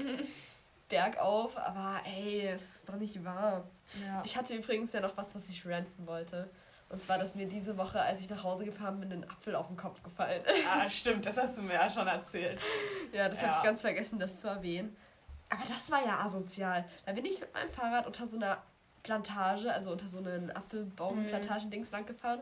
bergauf, 0.88 1.56
aber 1.56 2.00
ey, 2.04 2.46
es 2.46 2.76
ist 2.76 2.88
doch 2.88 2.94
nicht 2.94 3.24
wahr. 3.24 3.64
Ja. 4.06 4.22
Ich 4.24 4.36
hatte 4.36 4.54
übrigens 4.54 4.92
ja 4.92 5.00
noch 5.00 5.16
was, 5.16 5.34
was 5.34 5.48
ich 5.48 5.66
ranten 5.66 6.06
wollte. 6.06 6.48
Und 6.90 7.02
zwar, 7.02 7.18
dass 7.18 7.34
mir 7.34 7.48
diese 7.48 7.76
Woche, 7.76 8.00
als 8.00 8.20
ich 8.20 8.30
nach 8.30 8.44
Hause 8.44 8.64
gefahren 8.64 9.00
bin, 9.00 9.10
ein 9.10 9.28
Apfel 9.28 9.56
auf 9.56 9.66
den 9.66 9.76
Kopf 9.76 10.00
gefallen 10.04 10.44
ist. 10.44 10.64
Ah, 10.70 10.88
stimmt, 10.88 11.26
das 11.26 11.36
hast 11.36 11.58
du 11.58 11.62
mir 11.62 11.74
ja 11.74 11.90
schon 11.90 12.06
erzählt. 12.06 12.60
Ja, 13.12 13.28
das 13.28 13.40
ja. 13.40 13.48
habe 13.48 13.58
ich 13.58 13.64
ganz 13.64 13.80
vergessen, 13.80 14.20
das 14.20 14.38
zu 14.38 14.46
erwähnen. 14.46 14.96
Aber 15.50 15.62
das 15.68 15.90
war 15.90 16.04
ja 16.04 16.24
asozial. 16.24 16.84
Da 17.06 17.12
bin 17.12 17.24
ich 17.24 17.40
mit 17.40 17.52
meinem 17.54 17.70
Fahrrad 17.70 18.06
unter 18.06 18.26
so 18.26 18.36
einer 18.36 18.62
Plantage, 19.02 19.72
also 19.72 19.92
unter 19.92 20.08
so 20.08 20.18
einem 20.18 20.50
Apfelbaumplantagen-Dings 20.50 21.90
lang 21.90 22.06
gefahren. 22.06 22.40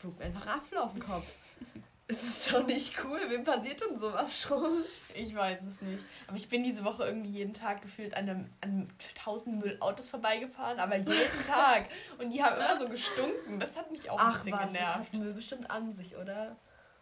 Flog 0.00 0.18
mir 0.18 0.26
einfach 0.26 0.46
ein 0.46 0.58
Apfel 0.58 0.78
auf 0.78 0.92
den 0.92 1.00
Kopf. 1.00 1.26
Es 2.06 2.22
ist 2.22 2.52
doch 2.52 2.66
nicht 2.66 3.02
cool. 3.02 3.18
Wem 3.28 3.44
passiert 3.44 3.80
denn 3.80 3.98
sowas 3.98 4.38
schon? 4.38 4.84
Ich 5.14 5.34
weiß 5.34 5.60
es 5.62 5.80
nicht. 5.80 6.02
Aber 6.26 6.36
ich 6.36 6.48
bin 6.48 6.62
diese 6.62 6.84
Woche 6.84 7.04
irgendwie 7.04 7.30
jeden 7.30 7.54
Tag 7.54 7.80
gefühlt 7.80 8.14
an, 8.14 8.28
einem, 8.28 8.50
an 8.60 8.90
tausend 9.22 9.58
Müllautos 9.60 10.10
vorbeigefahren, 10.10 10.78
aber 10.80 10.96
jeden 10.96 11.42
Tag. 11.46 11.86
Und 12.18 12.30
die 12.30 12.42
haben 12.42 12.56
immer 12.56 12.78
so 12.78 12.88
gestunken. 12.88 13.58
Das 13.58 13.76
hat 13.76 13.90
mich 13.90 14.10
auch 14.10 14.18
Ach, 14.18 14.26
ein 14.26 14.32
bisschen 14.34 14.52
was, 14.52 14.66
genervt. 14.66 14.98
Das 14.98 15.06
hat 15.06 15.14
Müll 15.14 15.32
bestimmt 15.32 15.70
an 15.70 15.92
sich, 15.92 16.14
oder? 16.16 16.56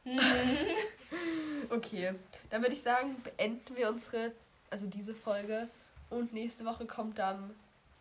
okay, 1.70 2.14
dann 2.50 2.62
würde 2.62 2.74
ich 2.74 2.82
sagen, 2.82 3.16
beenden 3.22 3.76
wir 3.76 3.88
unsere, 3.88 4.32
also 4.72 4.86
diese 4.86 5.14
Folge. 5.14 5.68
Und 6.10 6.32
nächste 6.32 6.64
Woche 6.64 6.86
kommt 6.86 7.18
dann 7.18 7.54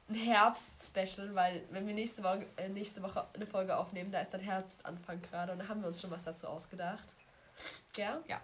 ein 0.09 0.15
Herbst-Special, 0.15 1.36
weil 1.36 1.61
wenn 1.69 1.86
wir 1.86 1.93
nächste 1.93 2.24
Woche, 2.24 2.45
äh, 2.57 2.69
nächste 2.69 3.01
Woche 3.03 3.26
eine 3.34 3.45
Folge 3.45 3.78
aufnehmen, 3.78 4.11
da 4.11 4.19
ist 4.19 4.34
dann 4.34 4.41
Herbstanfang 4.41 5.22
gerade 5.22 5.51
und 5.53 5.59
da 5.59 5.67
haben 5.67 5.82
wir 5.82 5.88
uns 5.88 6.01
schon 6.01 6.11
was 6.11 6.24
dazu 6.24 6.47
ausgedacht. 6.47 7.15
Ja? 7.95 8.19
Ja. 8.28 8.41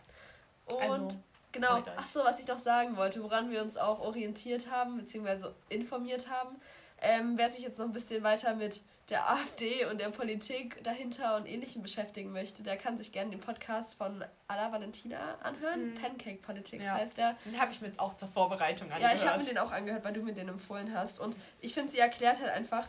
Und 0.65 0.82
also, 0.82 1.23
genau, 1.51 1.84
ach 1.95 2.05
so, 2.05 2.23
was 2.23 2.39
ich 2.39 2.47
noch 2.47 2.57
sagen 2.57 2.95
wollte, 2.97 3.23
woran 3.23 3.49
wir 3.49 3.61
uns 3.61 3.78
auch 3.78 3.99
orientiert 3.99 4.69
haben, 4.69 4.97
beziehungsweise 4.97 5.53
informiert 5.69 6.30
haben, 6.30 6.55
ähm, 7.01 7.33
wer 7.35 7.49
sich 7.51 7.63
jetzt 7.63 7.79
noch 7.79 7.85
ein 7.85 7.93
bisschen 7.93 8.23
weiter 8.23 8.55
mit 8.55 8.81
der 9.09 9.29
AfD 9.29 9.85
und 9.85 10.01
der 10.01 10.09
Politik 10.09 10.83
dahinter 10.83 11.37
und 11.37 11.45
Ähnlichem 11.45 11.81
beschäftigen 11.81 12.33
möchte, 12.33 12.61
der 12.63 12.75
kann 12.75 12.97
sich 12.97 13.13
gerne 13.13 13.31
den 13.31 13.39
Podcast 13.39 13.93
von 13.93 14.23
Alla 14.47 14.71
Valentina 14.71 15.35
anhören. 15.41 15.91
Mhm. 15.91 15.95
Pancake 15.95 16.41
Politics 16.41 16.83
ja. 16.83 16.93
heißt 16.93 17.17
der. 17.17 17.37
Den 17.45 17.59
habe 17.59 17.71
ich 17.71 17.79
mir 17.79 17.91
auch 17.97 18.15
zur 18.15 18.27
Vorbereitung 18.27 18.91
angehört. 18.91 19.17
Ja, 19.17 19.23
ich 19.23 19.25
habe 19.25 19.41
mir 19.41 19.49
den 19.49 19.57
auch 19.59 19.71
angehört, 19.71 20.03
weil 20.03 20.13
du 20.13 20.21
mir 20.21 20.33
den 20.33 20.49
empfohlen 20.49 20.93
hast. 20.93 21.19
Und 21.19 21.37
ich 21.61 21.73
finde, 21.73 21.91
sie 21.91 21.99
erklärt 21.99 22.41
halt 22.41 22.51
einfach 22.51 22.87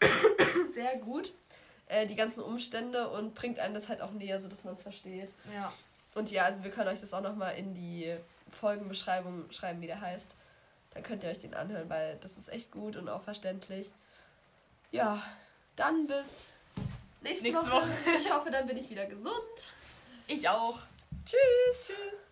sehr 0.74 0.98
gut 0.98 1.32
äh, 1.86 2.06
die 2.06 2.16
ganzen 2.16 2.42
Umstände 2.42 3.08
und 3.08 3.34
bringt 3.34 3.58
einem 3.58 3.74
das 3.74 3.88
halt 3.88 4.02
auch 4.02 4.12
näher, 4.12 4.40
sodass 4.40 4.64
man 4.64 4.74
es 4.74 4.82
versteht. 4.82 5.32
Ja. 5.54 5.72
Und 6.14 6.30
ja, 6.30 6.44
also 6.44 6.64
wir 6.64 6.70
können 6.70 6.88
euch 6.88 7.00
das 7.00 7.14
auch 7.14 7.22
nochmal 7.22 7.56
in 7.56 7.74
die 7.74 8.14
Folgenbeschreibung 8.50 9.50
schreiben, 9.52 9.80
wie 9.80 9.86
der 9.86 10.00
heißt. 10.00 10.36
Dann 10.92 11.02
könnt 11.02 11.22
ihr 11.22 11.30
euch 11.30 11.38
den 11.38 11.54
anhören, 11.54 11.88
weil 11.88 12.16
das 12.20 12.36
ist 12.36 12.48
echt 12.48 12.70
gut 12.70 12.96
und 12.96 13.08
auch 13.08 13.22
verständlich. 13.22 13.92
Ja, 14.90 15.22
dann 15.76 16.06
bis 16.06 16.46
nächste, 17.20 17.44
nächste 17.44 17.70
Woche. 17.70 17.82
Woche. 17.82 17.88
Ich 18.18 18.32
hoffe, 18.32 18.50
dann 18.50 18.66
bin 18.66 18.76
ich 18.76 18.90
wieder 18.90 19.06
gesund. 19.06 19.34
Ich 20.26 20.48
auch. 20.48 20.80
Tschüss. 21.24 21.86
Tschüss. 21.86 22.29